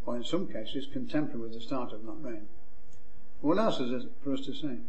or 0.05 0.15
in 0.15 0.23
some 0.23 0.47
cases 0.47 0.87
contemporary 0.91 1.41
with 1.41 1.53
the 1.53 1.61
start 1.61 1.93
of 1.93 2.05
that 2.05 2.17
reign. 2.21 2.47
What 3.41 3.57
else 3.57 3.79
is 3.79 4.03
it 4.03 4.11
for 4.23 4.33
us 4.33 4.41
to 4.41 4.53
say? 4.53 4.79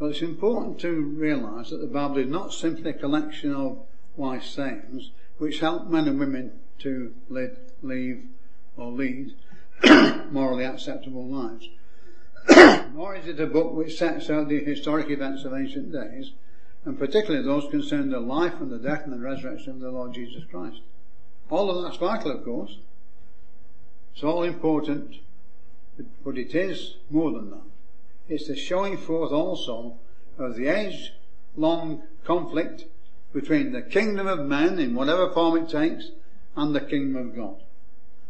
Well, 0.00 0.08
it's 0.08 0.22
important 0.22 0.80
to 0.80 0.92
realise 0.92 1.68
that 1.68 1.82
the 1.82 1.86
Bible 1.86 2.16
is 2.16 2.26
not 2.26 2.54
simply 2.54 2.90
a 2.90 2.94
collection 2.94 3.54
of 3.54 3.82
wise 4.16 4.46
sayings 4.46 5.10
which 5.36 5.60
help 5.60 5.88
men 5.88 6.08
and 6.08 6.18
women 6.18 6.52
to 6.78 7.12
lead, 7.28 7.58
leave 7.82 8.24
or 8.78 8.90
lead 8.90 9.34
morally 10.30 10.64
acceptable 10.64 11.26
lives. 11.26 11.68
Nor 12.94 13.14
is 13.16 13.26
it 13.26 13.40
a 13.40 13.46
book 13.46 13.74
which 13.74 13.98
sets 13.98 14.30
out 14.30 14.48
the 14.48 14.64
historic 14.64 15.10
events 15.10 15.44
of 15.44 15.52
ancient 15.52 15.92
days 15.92 16.32
and 16.86 16.98
particularly 16.98 17.44
those 17.44 17.70
concerning 17.70 18.08
the 18.08 18.20
life 18.20 18.54
and 18.58 18.70
the 18.70 18.78
death 18.78 19.02
and 19.04 19.12
the 19.12 19.18
resurrection 19.18 19.72
of 19.72 19.80
the 19.80 19.90
Lord 19.90 20.14
Jesus 20.14 20.44
Christ. 20.50 20.80
All 21.50 21.70
of 21.70 21.84
that's 21.84 21.98
vital, 21.98 22.30
of 22.30 22.42
course. 22.42 22.78
It's 24.14 24.24
all 24.24 24.44
important, 24.44 25.16
but 26.24 26.38
it 26.38 26.54
is 26.54 26.96
more 27.10 27.32
than 27.32 27.50
that. 27.50 27.69
It's 28.30 28.46
the 28.46 28.56
showing 28.56 28.96
forth 28.96 29.32
also 29.32 29.96
of 30.38 30.54
the 30.54 30.68
age-long 30.68 32.04
conflict 32.24 32.84
between 33.32 33.72
the 33.72 33.82
kingdom 33.82 34.28
of 34.28 34.46
man 34.46 34.78
in 34.78 34.94
whatever 34.94 35.32
form 35.32 35.56
it 35.56 35.68
takes, 35.68 36.12
and 36.54 36.72
the 36.72 36.80
kingdom 36.80 37.16
of 37.16 37.34
God. 37.34 37.56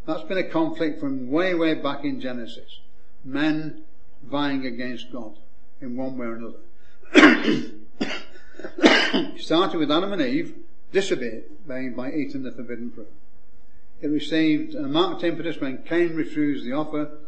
That's 0.06 0.22
been 0.22 0.38
a 0.38 0.48
conflict 0.48 1.00
from 1.00 1.30
way, 1.30 1.54
way 1.54 1.74
back 1.74 2.02
in 2.04 2.18
Genesis. 2.18 2.80
Men 3.24 3.82
vying 4.22 4.64
against 4.64 5.12
God 5.12 5.36
in 5.82 5.96
one 5.96 6.16
way 6.16 6.26
or 6.26 6.34
another. 6.34 6.60
started 9.38 9.78
with 9.78 9.90
Adam 9.90 10.14
and 10.14 10.22
Eve 10.22 10.54
disobeying 10.92 11.92
by 11.94 12.10
eating 12.10 12.42
the 12.42 12.52
forbidden 12.52 12.90
fruit. 12.90 13.12
It 14.00 14.08
received 14.08 14.74
a 14.74 14.82
marked 14.82 15.24
impetus 15.24 15.60
when 15.60 15.82
Cain 15.82 16.14
refused 16.14 16.64
the 16.64 16.72
offer 16.72 17.18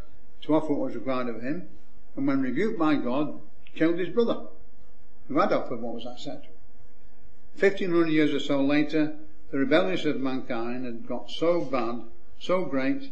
to 0.42 0.54
offer 0.54 0.72
what 0.72 0.87
was 0.87 0.94
required 0.94 1.28
of 1.28 1.42
him, 1.42 1.68
and 2.16 2.27
when 2.27 2.42
rebuked 2.42 2.79
by 2.79 2.96
God, 2.96 3.40
killed 3.75 3.98
his 3.98 4.11
brother, 4.11 4.46
who 5.29 5.38
had 5.38 5.53
offered 5.53 5.81
what 5.81 5.94
was 5.94 6.07
acceptable. 6.07 6.57
Fifteen 7.55 7.90
hundred 7.90 8.11
years 8.11 8.33
or 8.33 8.40
so 8.40 8.62
later, 8.62 9.16
the 9.51 9.59
rebellion 9.59 10.09
of 10.09 10.20
mankind 10.20 10.85
had 10.85 11.07
got 11.07 11.31
so 11.31 11.61
bad, 11.62 12.03
so 12.38 12.64
great, 12.64 13.11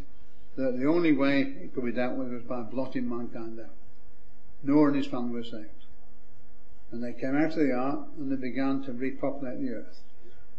that 0.56 0.78
the 0.78 0.86
only 0.86 1.12
way 1.12 1.42
it 1.42 1.74
could 1.74 1.84
be 1.84 1.92
dealt 1.92 2.16
with 2.16 2.32
was 2.32 2.42
by 2.42 2.62
blotting 2.62 3.08
mankind 3.08 3.60
out. 3.60 3.74
Noah 4.62 4.88
and 4.88 4.96
his 4.96 5.06
family 5.06 5.32
were 5.32 5.44
saved. 5.44 5.68
And 6.90 7.02
they 7.02 7.12
came 7.12 7.36
out 7.36 7.52
of 7.52 7.56
the 7.56 7.72
ark 7.72 8.08
and 8.18 8.32
they 8.32 8.36
began 8.36 8.82
to 8.82 8.92
repopulate 8.92 9.60
the 9.60 9.70
earth. 9.70 10.00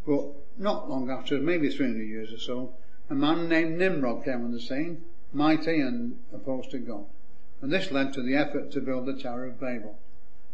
But 0.05 0.33
not 0.57 0.89
long 0.89 1.09
after, 1.09 1.37
maybe 1.39 1.69
300 1.69 2.01
years 2.01 2.31
or 2.31 2.39
so, 2.39 2.73
a 3.09 3.13
man 3.13 3.49
named 3.49 3.77
Nimrod 3.77 4.23
came 4.23 4.43
on 4.43 4.51
the 4.51 4.59
scene, 4.59 5.03
mighty 5.33 5.81
and 5.81 6.17
opposed 6.33 6.71
to 6.71 6.79
God. 6.79 7.05
And 7.61 7.71
this 7.71 7.91
led 7.91 8.13
to 8.13 8.21
the 8.21 8.35
effort 8.35 8.71
to 8.71 8.81
build 8.81 9.05
the 9.05 9.13
Tower 9.13 9.45
of 9.45 9.59
Babel. 9.59 9.97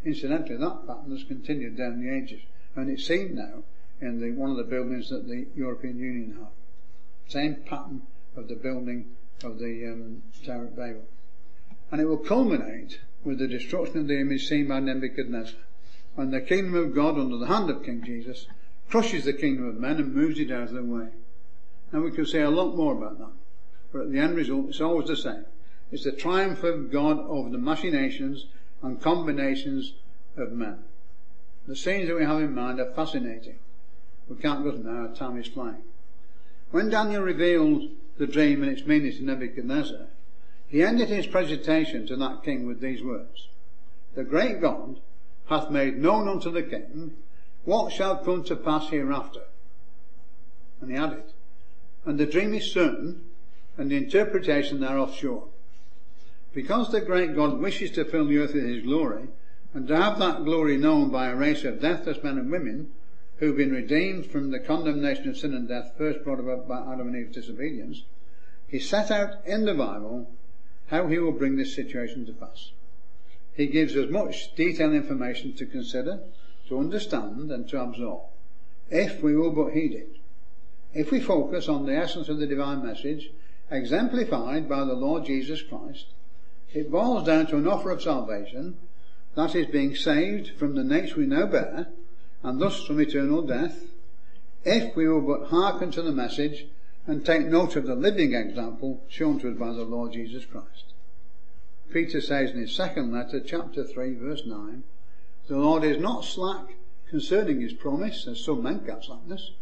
Incidentally, 0.04 0.56
that 0.56 0.86
pattern 0.86 1.10
has 1.10 1.24
continued 1.24 1.76
down 1.76 2.02
the 2.02 2.14
ages, 2.14 2.42
and 2.76 2.90
it's 2.90 3.06
seen 3.06 3.34
now 3.34 3.64
in 4.00 4.20
the, 4.20 4.30
one 4.32 4.50
of 4.50 4.56
the 4.56 4.64
buildings 4.64 5.08
that 5.10 5.26
the 5.26 5.46
European 5.56 5.98
Union 5.98 6.36
have. 6.38 6.52
Same 7.28 7.56
pattern 7.56 8.02
of 8.36 8.48
the 8.48 8.54
building 8.54 9.06
of 9.42 9.58
the 9.58 9.86
um, 9.86 10.22
Tower 10.44 10.64
of 10.64 10.76
Babel. 10.76 11.04
And 11.90 12.00
it 12.00 12.06
will 12.06 12.18
culminate 12.18 13.00
with 13.24 13.38
the 13.38 13.48
destruction 13.48 14.00
of 14.00 14.08
the 14.08 14.20
image 14.20 14.46
seen 14.46 14.68
by 14.68 14.80
Nebuchadnezzar 14.80 15.60
and 16.18 16.32
the 16.32 16.40
kingdom 16.40 16.74
of 16.74 16.94
God 16.94 17.18
under 17.18 17.36
the 17.36 17.46
hand 17.46 17.70
of 17.70 17.84
King 17.84 18.02
Jesus 18.04 18.46
crushes 18.90 19.24
the 19.24 19.32
kingdom 19.32 19.68
of 19.68 19.76
men 19.76 19.96
and 19.96 20.14
moves 20.14 20.38
it 20.40 20.50
out 20.50 20.68
of 20.68 20.74
the 20.74 20.82
way. 20.82 21.08
Now 21.92 22.00
we 22.00 22.10
could 22.10 22.28
say 22.28 22.42
a 22.42 22.50
lot 22.50 22.74
more 22.74 22.96
about 22.96 23.18
that, 23.18 23.32
but 23.92 24.02
at 24.02 24.12
the 24.12 24.18
end 24.18 24.36
result 24.36 24.68
it's 24.68 24.80
always 24.80 25.08
the 25.08 25.16
same. 25.16 25.44
It's 25.90 26.04
the 26.04 26.12
triumph 26.12 26.62
of 26.64 26.90
God 26.90 27.18
over 27.18 27.48
the 27.48 27.58
machinations 27.58 28.46
and 28.82 29.00
combinations 29.00 29.94
of 30.36 30.52
men. 30.52 30.84
The 31.66 31.76
scenes 31.76 32.08
that 32.08 32.16
we 32.16 32.24
have 32.24 32.40
in 32.40 32.54
mind 32.54 32.80
are 32.80 32.92
fascinating. 32.92 33.58
We 34.28 34.36
can't 34.36 34.64
go 34.64 34.72
to 34.72 34.78
now, 34.78 35.08
our 35.08 35.14
time 35.14 35.38
is 35.38 35.48
flying. 35.48 35.82
When 36.70 36.90
Daniel 36.90 37.22
revealed 37.22 37.90
the 38.18 38.26
dream 38.26 38.62
and 38.62 38.70
its 38.70 38.86
meaning 38.86 39.12
to 39.12 39.24
Nebuchadnezzar, 39.24 40.06
he 40.68 40.82
ended 40.82 41.08
his 41.08 41.26
presentation 41.26 42.06
to 42.06 42.16
that 42.16 42.42
king 42.42 42.66
with 42.66 42.80
these 42.80 43.02
words. 43.02 43.48
The 44.14 44.24
great 44.24 44.60
God 44.60 45.00
hath 45.46 45.70
made 45.70 45.96
known 45.96 46.28
unto 46.28 46.50
the 46.50 46.62
king 46.62 47.16
what 47.64 47.92
shall 47.92 48.16
come 48.18 48.44
to 48.44 48.56
pass 48.56 48.90
hereafter. 48.90 49.44
And 50.80 50.90
he 50.90 50.96
added, 50.96 51.32
and 52.04 52.18
the 52.18 52.26
dream 52.26 52.54
is 52.54 52.70
certain, 52.70 53.24
and 53.76 53.90
the 53.90 53.96
interpretation 53.96 54.80
thereof 54.80 55.14
sure. 55.14 55.48
Because 56.52 56.90
the 56.90 57.00
great 57.00 57.34
God 57.34 57.58
wishes 57.58 57.90
to 57.92 58.04
fill 58.04 58.26
the 58.26 58.38
earth 58.38 58.54
with 58.54 58.64
his 58.64 58.82
glory, 58.82 59.28
and 59.74 59.86
to 59.88 59.96
have 59.96 60.18
that 60.18 60.44
glory 60.44 60.76
known 60.76 61.10
by 61.10 61.28
a 61.28 61.36
race 61.36 61.64
of 61.64 61.80
deathless 61.80 62.22
men 62.22 62.38
and 62.38 62.50
women, 62.50 62.90
who've 63.36 63.56
been 63.56 63.72
redeemed 63.72 64.26
from 64.26 64.50
the 64.50 64.58
condemnation 64.58 65.28
of 65.28 65.36
sin 65.36 65.54
and 65.54 65.68
death 65.68 65.92
first 65.96 66.24
brought 66.24 66.40
about 66.40 66.66
by 66.66 66.80
Adam 66.80 67.08
and 67.08 67.16
Eve's 67.16 67.34
disobedience, 67.34 68.02
he 68.66 68.78
set 68.78 69.10
out 69.10 69.46
in 69.46 69.64
the 69.64 69.74
Bible 69.74 70.30
how 70.88 71.06
he 71.06 71.18
will 71.18 71.32
bring 71.32 71.56
this 71.56 71.74
situation 71.74 72.26
to 72.26 72.32
pass. 72.32 72.72
He 73.54 73.66
gives 73.66 73.96
us 73.96 74.10
much 74.10 74.54
detailed 74.54 74.94
information 74.94 75.54
to 75.54 75.66
consider, 75.66 76.20
to 76.68 76.78
understand, 76.78 77.50
and 77.50 77.68
to 77.68 77.80
absorb, 77.80 78.22
if 78.90 79.22
we 79.22 79.36
will 79.36 79.50
but 79.50 79.72
heed 79.72 79.92
it. 79.92 80.16
If 80.94 81.10
we 81.10 81.20
focus 81.20 81.68
on 81.68 81.86
the 81.86 81.96
essence 81.96 82.28
of 82.28 82.38
the 82.38 82.46
divine 82.46 82.84
message, 82.84 83.30
exemplified 83.70 84.68
by 84.68 84.84
the 84.84 84.94
Lord 84.94 85.26
Jesus 85.26 85.60
Christ, 85.62 86.06
it 86.72 86.90
boils 86.90 87.26
down 87.26 87.46
to 87.46 87.56
an 87.56 87.66
offer 87.66 87.90
of 87.90 88.02
salvation, 88.02 88.76
that 89.34 89.54
is 89.54 89.66
being 89.66 89.94
saved 89.94 90.58
from 90.58 90.74
the 90.74 90.84
nature 90.84 91.16
we 91.16 91.26
now 91.26 91.46
bear, 91.46 91.88
and 92.42 92.60
thus 92.60 92.84
from 92.84 93.00
eternal 93.00 93.42
death, 93.42 93.78
if 94.64 94.94
we 94.96 95.08
will 95.08 95.20
but 95.20 95.48
hearken 95.48 95.90
to 95.90 96.02
the 96.02 96.12
message 96.12 96.66
and 97.06 97.24
take 97.24 97.46
note 97.46 97.76
of 97.76 97.86
the 97.86 97.94
living 97.94 98.34
example 98.34 99.02
shown 99.08 99.38
to 99.40 99.50
us 99.50 99.56
by 99.56 99.72
the 99.72 99.84
Lord 99.84 100.12
Jesus 100.12 100.44
Christ. 100.44 100.92
Peter 101.90 102.20
says 102.20 102.50
in 102.50 102.58
his 102.58 102.74
second 102.74 103.12
letter, 103.12 103.40
chapter 103.40 103.82
3, 103.82 104.14
verse 104.14 104.42
9, 104.44 104.82
the 105.48 105.56
Lord 105.56 105.84
is 105.84 105.98
not 105.98 106.24
slack 106.24 106.74
concerning 107.08 107.62
his 107.62 107.72
promise, 107.72 108.26
as 108.26 108.44
some 108.44 108.62
men 108.62 108.84
catch 108.84 109.06
slackness, 109.06 109.52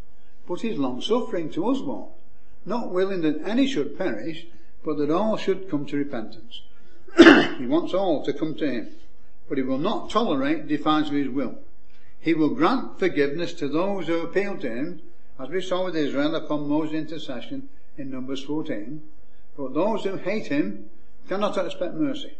but 0.48 0.64
is 0.64 0.78
long 0.78 1.00
suffering 1.00 1.50
to 1.50 1.68
us 1.68 1.78
all, 1.78 2.18
not 2.64 2.90
willing 2.90 3.20
that 3.22 3.40
any 3.46 3.68
should 3.68 3.96
perish, 3.96 4.46
but 4.84 4.98
that 4.98 5.10
all 5.10 5.36
should 5.36 5.70
come 5.70 5.86
to 5.86 5.96
repentance. 5.96 6.62
He 7.18 7.66
wants 7.66 7.94
all 7.94 8.24
to 8.24 8.32
come 8.32 8.54
to 8.56 8.70
him, 8.70 8.88
but 9.48 9.58
he 9.58 9.64
will 9.64 9.78
not 9.78 10.10
tolerate 10.10 10.68
defiance 10.68 11.08
of 11.08 11.14
his 11.14 11.28
will. 11.28 11.58
He 12.20 12.34
will 12.34 12.50
grant 12.50 12.98
forgiveness 12.98 13.52
to 13.54 13.68
those 13.68 14.06
who 14.06 14.20
appeal 14.20 14.56
to 14.58 14.68
him, 14.68 15.02
as 15.38 15.48
we 15.48 15.60
saw 15.60 15.84
with 15.84 15.96
Israel 15.96 16.34
upon 16.34 16.68
Moses' 16.68 16.94
intercession 16.94 17.68
in 17.96 18.10
Numbers 18.10 18.42
14. 18.42 19.02
But 19.56 19.74
those 19.74 20.04
who 20.04 20.16
hate 20.16 20.46
him 20.46 20.90
cannot 21.28 21.56
expect 21.56 21.94
mercy. 21.94 22.36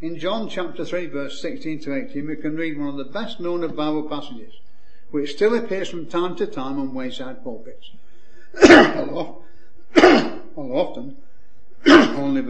In 0.00 0.18
John 0.18 0.48
chapter 0.48 0.84
3 0.84 1.06
verse 1.06 1.40
16 1.40 1.80
to 1.80 1.94
18 1.94 2.26
we 2.26 2.36
can 2.36 2.56
read 2.56 2.78
one 2.78 2.88
of 2.88 2.96
the 2.96 3.04
best 3.04 3.38
known 3.38 3.62
of 3.62 3.76
Bible 3.76 4.08
passages, 4.08 4.54
which 5.10 5.32
still 5.32 5.54
appears 5.54 5.88
from 5.88 6.06
time 6.06 6.34
to 6.36 6.46
time 6.46 6.80
on 6.80 6.92
wayside 6.92 7.44
pulpits. 7.44 7.90
although, 8.68 9.42
often 10.56 11.16
only 11.86 12.42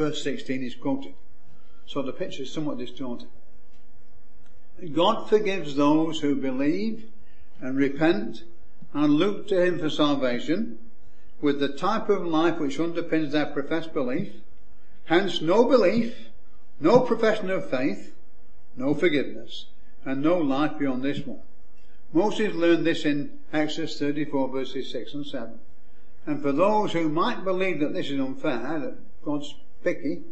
verse 0.00 0.22
16 0.22 0.62
is 0.62 0.74
quoted. 0.74 1.12
So 1.86 2.00
the 2.00 2.12
picture 2.12 2.44
is 2.44 2.52
somewhat 2.52 2.78
distorted. 2.78 3.28
God 4.94 5.28
forgives 5.28 5.76
those 5.76 6.20
who 6.20 6.36
believe 6.36 7.04
and 7.60 7.76
repent 7.76 8.44
and 8.94 9.12
look 9.12 9.46
to 9.48 9.62
Him 9.62 9.78
for 9.78 9.90
salvation 9.90 10.78
with 11.42 11.60
the 11.60 11.68
type 11.68 12.08
of 12.08 12.24
life 12.24 12.58
which 12.58 12.78
underpins 12.78 13.32
their 13.32 13.44
professed 13.44 13.92
belief. 13.92 14.32
Hence 15.04 15.42
no 15.42 15.68
belief, 15.68 16.30
no 16.80 17.00
profession 17.00 17.50
of 17.50 17.68
faith, 17.68 18.14
no 18.76 18.94
forgiveness, 18.94 19.66
and 20.06 20.22
no 20.22 20.38
life 20.38 20.78
beyond 20.78 21.02
this 21.02 21.26
one. 21.26 21.40
Moses 22.14 22.54
learned 22.54 22.86
this 22.86 23.04
in 23.04 23.38
Exodus 23.52 23.98
34 23.98 24.48
verses 24.48 24.90
6 24.90 25.12
and 25.12 25.26
7. 25.26 25.58
And 26.24 26.40
for 26.40 26.52
those 26.52 26.92
who 26.92 27.10
might 27.10 27.44
believe 27.44 27.80
that 27.80 27.92
this 27.92 28.08
is 28.08 28.18
unfair, 28.18 28.78
that 28.80 28.96
God's 29.22 29.54
picky, 29.82 30.22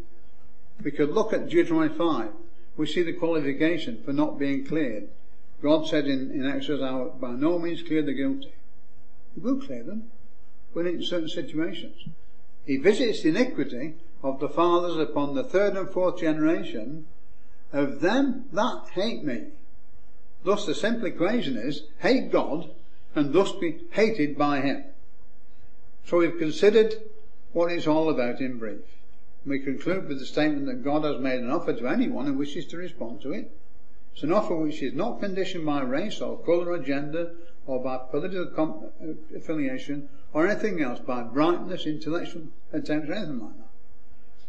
we 0.83 0.91
could 0.91 1.11
look 1.11 1.33
at 1.33 1.49
Deuteronomy 1.49 1.97
5 1.97 2.31
we 2.79 2.87
see 2.87 3.03
the 3.03 3.13
qualification 3.13 4.01
for 4.05 4.13
not 4.13 4.39
being 4.39 4.65
cleared. 4.65 5.09
God 5.61 5.89
said 5.89 6.07
in, 6.07 6.31
in 6.31 6.47
Exodus, 6.47 6.81
I 6.81 6.93
will 6.93 7.11
by 7.11 7.33
no 7.33 7.59
means 7.59 7.83
clear 7.83 8.03
the 8.03 8.15
guilty. 8.15 8.53
He 9.35 9.41
will 9.41 9.61
clear 9.61 9.83
them, 9.83 10.05
when 10.73 10.87
in 10.87 11.03
certain 11.03 11.29
situations. 11.29 12.05
He 12.65 12.77
visits 12.77 13.23
the 13.23 13.31
iniquity 13.31 13.97
of 14.23 14.39
the 14.39 14.49
fathers 14.49 14.97
upon 14.97 15.35
the 15.35 15.43
third 15.43 15.77
and 15.77 15.91
fourth 15.91 16.21
generation 16.21 17.07
of 17.73 18.01
them 18.01 18.45
that 18.53 18.85
hate 18.93 19.25
me. 19.25 19.49
Thus 20.45 20.65
the 20.65 20.75
simple 20.75 21.07
equation 21.07 21.57
is 21.57 21.83
hate 21.99 22.31
God 22.31 22.71
and 23.17 23.33
thus 23.33 23.53
be 23.53 23.81
hated 23.91 24.39
by 24.39 24.61
Him. 24.61 24.85
So 26.07 26.19
we've 26.19 26.39
considered 26.39 26.95
what 27.53 27.73
it's 27.73 27.89
all 27.89 28.09
about 28.09 28.41
in 28.41 28.59
brief. 28.59 28.98
We 29.47 29.61
conclude 29.61 30.09
with 30.09 30.19
the 30.19 30.27
statement 30.27 30.67
that 30.67 30.85
God 30.85 31.05
has 31.05 31.21
made 31.21 31.41
an 31.41 31.51
offer 31.51 31.73
to 31.73 31.87
anyone 31.89 32.27
who 32.27 32.35
wishes 32.35 32.67
to 32.67 32.77
respond 32.77 33.21
to 33.23 33.33
it. 33.33 33.51
It's 34.13 34.23
an 34.23 34.33
offer 34.33 34.57
which 34.57 34.83
is 34.83 34.95
not 34.95 35.21
conditioned 35.21 35.65
by 35.65 35.83
race 35.83 36.21
or 36.21 36.39
colour 36.39 36.73
or 36.73 36.79
gender 36.79 37.35
or 37.67 37.83
by 37.83 37.99
political 37.99 38.93
affiliation 39.35 40.09
or 40.33 40.47
anything 40.47 40.83
else, 40.83 40.99
by 40.99 41.23
brightness, 41.23 41.87
intellectual 41.87 42.49
attempts 42.73 43.09
or 43.09 43.13
anything 43.13 43.41
like 43.41 43.57
that. 43.57 43.69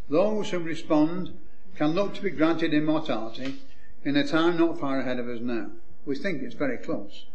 Those 0.09 0.49
who 0.49 0.59
respond 0.59 1.37
can 1.75 1.91
look 1.91 2.15
to 2.15 2.21
be 2.21 2.31
granted 2.31 2.73
immortality 2.73 3.55
in 4.03 4.17
a 4.17 4.25
time 4.25 4.57
not 4.57 4.79
far 4.79 4.99
ahead 4.99 5.19
of 5.19 5.29
us 5.29 5.39
now. 5.39 5.69
We 6.05 6.15
think 6.15 6.41
it's 6.41 6.55
very 6.55 6.77
close. 6.77 7.25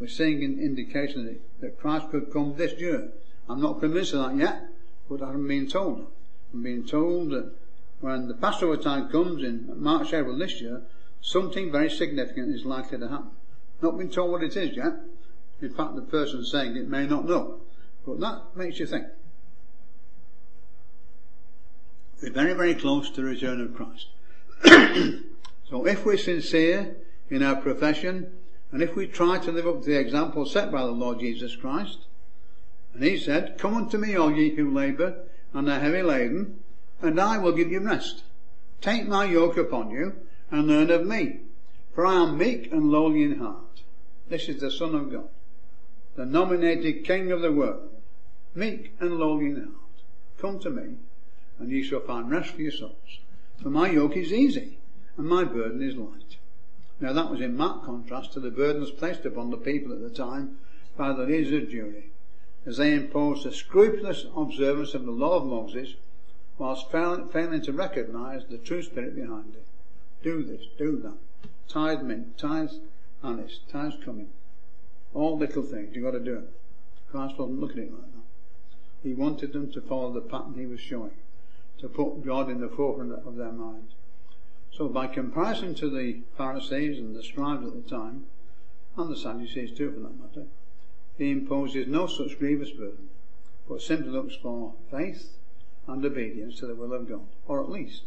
We're 0.00 0.08
seeing 0.08 0.42
an 0.42 0.58
indication 0.58 1.38
that 1.60 1.78
Christ 1.78 2.10
could 2.10 2.32
come 2.32 2.56
this 2.56 2.78
year. 2.80 3.12
I'm 3.48 3.60
not 3.60 3.80
convinced 3.80 4.12
of 4.12 4.28
that 4.28 4.36
yet, 4.36 4.64
but 5.08 5.22
I 5.22 5.26
haven't 5.26 5.46
been 5.46 5.68
told 5.68 6.08
I'm 6.52 6.62
being 6.62 6.86
told 6.86 7.30
that 7.30 7.52
when 8.00 8.28
the 8.28 8.34
Passover 8.34 8.76
time 8.76 9.08
comes 9.08 9.42
in 9.42 9.72
March, 9.76 10.12
April 10.12 10.38
this 10.38 10.60
year, 10.60 10.82
something 11.20 11.72
very 11.72 11.90
significant 11.90 12.54
is 12.54 12.64
likely 12.64 12.98
to 12.98 13.08
happen. 13.08 13.30
Not 13.82 13.98
been 13.98 14.10
told 14.10 14.32
what 14.32 14.42
it 14.42 14.56
is 14.56 14.76
yet. 14.76 14.94
In 15.60 15.70
fact, 15.70 15.96
the 15.96 16.02
person 16.02 16.44
saying 16.44 16.76
it 16.76 16.88
may 16.88 17.06
not 17.06 17.26
know. 17.26 17.60
But 18.04 18.20
that 18.20 18.42
makes 18.54 18.78
you 18.78 18.86
think. 18.86 19.06
We're 22.22 22.32
very, 22.32 22.54
very 22.54 22.74
close 22.74 23.10
to 23.10 23.20
the 23.20 23.26
return 23.26 23.60
of 23.60 23.74
Christ. 23.74 24.08
so 25.68 25.86
if 25.86 26.04
we're 26.04 26.16
sincere 26.16 26.96
in 27.28 27.42
our 27.42 27.56
profession, 27.56 28.32
and 28.72 28.82
if 28.82 28.94
we 28.94 29.06
try 29.06 29.38
to 29.38 29.52
live 29.52 29.66
up 29.66 29.82
to 29.82 29.90
the 29.90 29.98
example 29.98 30.46
set 30.46 30.72
by 30.72 30.82
the 30.82 30.92
Lord 30.92 31.20
Jesus 31.20 31.56
Christ, 31.56 31.98
and 32.94 33.02
he 33.02 33.18
said, 33.18 33.58
Come 33.58 33.74
unto 33.74 33.98
me, 33.98 34.16
all 34.16 34.32
ye 34.32 34.50
who 34.50 34.72
labour 34.72 35.25
and 35.56 35.70
are 35.70 35.80
heavy 35.80 36.02
laden, 36.02 36.58
and 37.00 37.18
I 37.18 37.38
will 37.38 37.52
give 37.52 37.72
you 37.72 37.80
rest. 37.80 38.24
Take 38.82 39.08
my 39.08 39.24
yoke 39.24 39.56
upon 39.56 39.90
you, 39.90 40.12
and 40.50 40.66
learn 40.66 40.90
of 40.90 41.06
me, 41.06 41.40
for 41.94 42.04
I 42.04 42.22
am 42.22 42.36
meek 42.36 42.70
and 42.70 42.90
lowly 42.90 43.22
in 43.22 43.38
heart. 43.38 43.80
This 44.28 44.50
is 44.50 44.60
the 44.60 44.70
Son 44.70 44.94
of 44.94 45.10
God, 45.10 45.30
the 46.14 46.26
nominated 46.26 47.04
King 47.04 47.32
of 47.32 47.40
the 47.40 47.52
world, 47.52 47.88
meek 48.54 48.92
and 49.00 49.16
lowly 49.16 49.46
in 49.46 49.56
heart. 49.56 50.02
Come 50.38 50.58
to 50.60 50.68
me, 50.68 50.98
and 51.58 51.70
ye 51.70 51.82
shall 51.82 52.00
find 52.00 52.30
rest 52.30 52.50
for 52.50 52.60
your 52.60 52.70
souls. 52.70 53.20
For 53.62 53.70
my 53.70 53.90
yoke 53.90 54.18
is 54.18 54.34
easy, 54.34 54.76
and 55.16 55.26
my 55.26 55.44
burden 55.44 55.82
is 55.82 55.96
light. 55.96 56.36
Now 57.00 57.14
that 57.14 57.30
was 57.30 57.40
in 57.40 57.56
marked 57.56 57.86
contrast 57.86 58.34
to 58.34 58.40
the 58.40 58.50
burdens 58.50 58.90
placed 58.90 59.24
upon 59.24 59.50
the 59.50 59.56
people 59.56 59.94
at 59.94 60.02
the 60.02 60.10
time 60.10 60.58
by 60.98 61.14
the 61.14 61.24
leaders 61.24 61.62
of 61.62 61.70
as 62.66 62.78
they 62.78 62.92
imposed 62.92 63.46
a 63.46 63.52
scrupulous 63.52 64.26
observance 64.36 64.92
of 64.92 65.06
the 65.06 65.12
law 65.12 65.36
of 65.36 65.46
Moses 65.46 65.94
whilst 66.58 66.90
failing 66.90 67.62
to 67.62 67.72
recognize 67.72 68.44
the 68.44 68.58
true 68.58 68.82
spirit 68.82 69.14
behind 69.14 69.54
it. 69.54 69.66
Do 70.22 70.42
this, 70.42 70.66
do 70.76 70.96
that. 70.98 71.16
Tithe 71.68 72.02
mint, 72.02 72.36
tithe 72.36 72.72
anise, 73.22 73.60
tithe 73.70 74.02
cummin. 74.04 74.28
All 75.14 75.38
little 75.38 75.62
things, 75.62 75.94
you've 75.94 76.04
got 76.04 76.12
to 76.12 76.20
do 76.20 76.38
it. 76.38 76.50
Christ 77.10 77.38
wasn't 77.38 77.60
looking 77.60 77.78
at 77.78 77.84
it 77.84 77.92
like 77.92 78.12
that. 78.12 79.02
He 79.02 79.14
wanted 79.14 79.52
them 79.52 79.70
to 79.72 79.80
follow 79.80 80.12
the 80.12 80.20
pattern 80.20 80.54
he 80.56 80.66
was 80.66 80.80
showing, 80.80 81.12
to 81.78 81.88
put 81.88 82.24
God 82.24 82.50
in 82.50 82.60
the 82.60 82.68
forefront 82.68 83.12
of 83.12 83.36
their 83.36 83.52
minds. 83.52 83.92
So 84.72 84.88
by 84.88 85.06
comparison 85.06 85.74
to 85.76 85.88
the 85.88 86.22
Pharisees 86.36 86.98
and 86.98 87.14
the 87.14 87.22
scribes 87.22 87.66
at 87.66 87.74
the 87.74 87.88
time, 87.88 88.24
and 88.96 89.10
the 89.10 89.16
Sadducees 89.16 89.76
too 89.76 89.92
for 89.92 90.00
that 90.00 90.20
matter, 90.20 90.46
he 91.18 91.30
imposes 91.30 91.86
no 91.86 92.06
such 92.06 92.38
grievous 92.38 92.70
burden, 92.70 93.08
but 93.68 93.82
simply 93.82 94.10
looks 94.10 94.34
for 94.36 94.74
faith 94.90 95.36
and 95.86 96.04
obedience 96.04 96.58
to 96.58 96.66
the 96.66 96.74
will 96.74 96.92
of 96.92 97.08
God, 97.08 97.26
or 97.46 97.60
at 97.60 97.70
least 97.70 98.02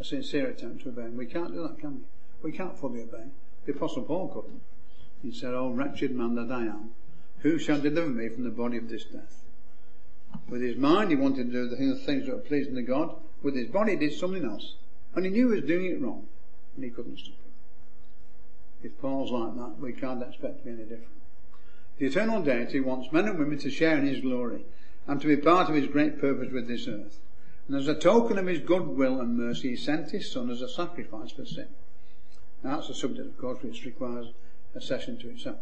a 0.00 0.04
sincere 0.04 0.48
attempt 0.48 0.82
to 0.82 0.88
obey. 0.88 1.02
And 1.02 1.18
we 1.18 1.26
can't 1.26 1.52
do 1.52 1.62
that, 1.62 1.78
can 1.78 1.94
we? 2.42 2.50
We 2.50 2.56
can't 2.56 2.78
fully 2.78 3.02
obey. 3.02 3.28
The 3.66 3.72
Apostle 3.72 4.02
Paul 4.02 4.28
couldn't. 4.28 4.60
He 5.22 5.32
said, 5.32 5.54
Oh, 5.54 5.70
wretched 5.70 6.14
man 6.14 6.34
that 6.34 6.52
I 6.52 6.62
am, 6.62 6.90
who 7.38 7.58
shall 7.58 7.80
deliver 7.80 8.10
me 8.10 8.28
from 8.28 8.44
the 8.44 8.50
body 8.50 8.76
of 8.76 8.88
this 8.88 9.04
death? 9.04 9.42
With 10.48 10.62
his 10.62 10.76
mind, 10.76 11.10
he 11.10 11.16
wanted 11.16 11.46
to 11.46 11.52
do 11.52 11.68
the 11.68 11.76
things 11.76 12.26
that 12.26 12.34
were 12.34 12.40
pleasing 12.40 12.74
to 12.74 12.82
God. 12.82 13.14
With 13.42 13.54
his 13.54 13.68
body, 13.68 13.92
he 13.92 13.98
did 13.98 14.14
something 14.14 14.44
else. 14.44 14.74
And 15.14 15.24
he 15.24 15.30
knew 15.30 15.48
he 15.48 15.60
was 15.60 15.68
doing 15.68 15.86
it 15.86 16.00
wrong, 16.00 16.26
and 16.74 16.84
he 16.84 16.90
couldn't 16.90 17.18
stop 17.18 17.34
it. 18.82 18.86
If 18.86 19.00
Paul's 19.00 19.30
like 19.30 19.54
that, 19.56 19.80
we 19.80 19.92
can't 19.92 20.22
expect 20.22 20.58
to 20.58 20.64
be 20.64 20.70
any 20.70 20.82
different. 20.82 21.23
The 21.98 22.06
eternal 22.06 22.42
deity 22.42 22.80
wants 22.80 23.12
men 23.12 23.28
and 23.28 23.38
women 23.38 23.58
to 23.58 23.70
share 23.70 23.96
in 23.96 24.06
his 24.06 24.20
glory 24.20 24.64
and 25.06 25.20
to 25.20 25.28
be 25.28 25.36
part 25.36 25.68
of 25.68 25.74
his 25.74 25.86
great 25.86 26.18
purpose 26.18 26.52
with 26.52 26.66
this 26.66 26.88
earth. 26.88 27.20
And 27.68 27.76
as 27.76 27.88
a 27.88 27.94
token 27.94 28.36
of 28.38 28.46
his 28.46 28.58
goodwill 28.58 29.20
and 29.20 29.36
mercy, 29.36 29.70
he 29.70 29.76
sent 29.76 30.10
his 30.10 30.30
son 30.30 30.50
as 30.50 30.60
a 30.60 30.68
sacrifice 30.68 31.30
for 31.30 31.44
sin. 31.44 31.68
Now 32.62 32.76
that's 32.76 32.88
a 32.88 32.94
subject, 32.94 33.28
of 33.28 33.38
course, 33.38 33.62
which 33.62 33.84
requires 33.84 34.28
a 34.74 34.80
session 34.80 35.18
to 35.18 35.30
itself. 35.30 35.58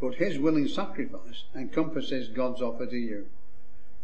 But 0.00 0.16
his 0.16 0.38
willing 0.38 0.68
sacrifice 0.68 1.44
encompasses 1.54 2.28
God's 2.28 2.60
offer 2.60 2.86
to 2.86 2.96
you. 2.96 3.28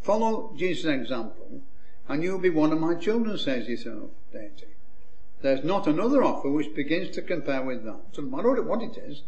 Follow 0.00 0.54
Jesus' 0.56 0.86
example, 0.86 1.60
and 2.08 2.22
you'll 2.22 2.38
be 2.38 2.50
one 2.50 2.72
of 2.72 2.80
my 2.80 2.94
children, 2.94 3.36
says 3.36 3.66
the 3.66 3.74
eternal 3.74 4.10
deity. 4.32 4.68
There's 5.42 5.64
not 5.64 5.86
another 5.86 6.22
offer 6.22 6.48
which 6.48 6.74
begins 6.74 7.10
to 7.10 7.22
compare 7.22 7.62
with 7.62 7.84
that. 7.84 8.00
So 8.12 8.22
no 8.22 8.36
matter 8.36 8.62
what 8.62 8.82
it 8.82 8.96
is, 8.96 9.22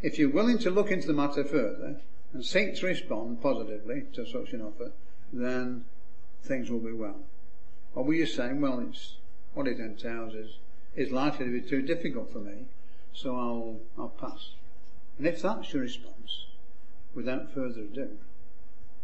if 0.00 0.18
you're 0.18 0.30
willing 0.30 0.58
to 0.58 0.70
look 0.70 0.90
into 0.90 1.06
the 1.06 1.12
matter 1.12 1.44
further 1.44 2.00
and 2.32 2.44
seek 2.44 2.76
to 2.76 2.86
respond 2.86 3.42
positively 3.42 4.04
to 4.12 4.24
such 4.26 4.52
an 4.52 4.62
offer, 4.62 4.92
then 5.32 5.84
things 6.42 6.70
will 6.70 6.78
be 6.78 6.92
well. 6.92 7.20
Or 7.94 8.04
were 8.04 8.14
you 8.14 8.26
saying, 8.26 8.60
well, 8.60 8.78
it's 8.80 9.16
what 9.54 9.66
it 9.66 9.80
entails 9.80 10.34
is 10.34 10.58
is 10.94 11.10
likely 11.10 11.46
to 11.46 11.52
be 11.52 11.68
too 11.68 11.82
difficult 11.82 12.32
for 12.32 12.38
me, 12.38 12.66
so 13.12 13.36
I'll 13.36 13.80
I'll 13.98 14.08
pass. 14.08 14.50
And 15.16 15.26
if 15.26 15.42
that's 15.42 15.72
your 15.72 15.82
response, 15.82 16.46
without 17.14 17.52
further 17.52 17.80
ado, 17.80 18.18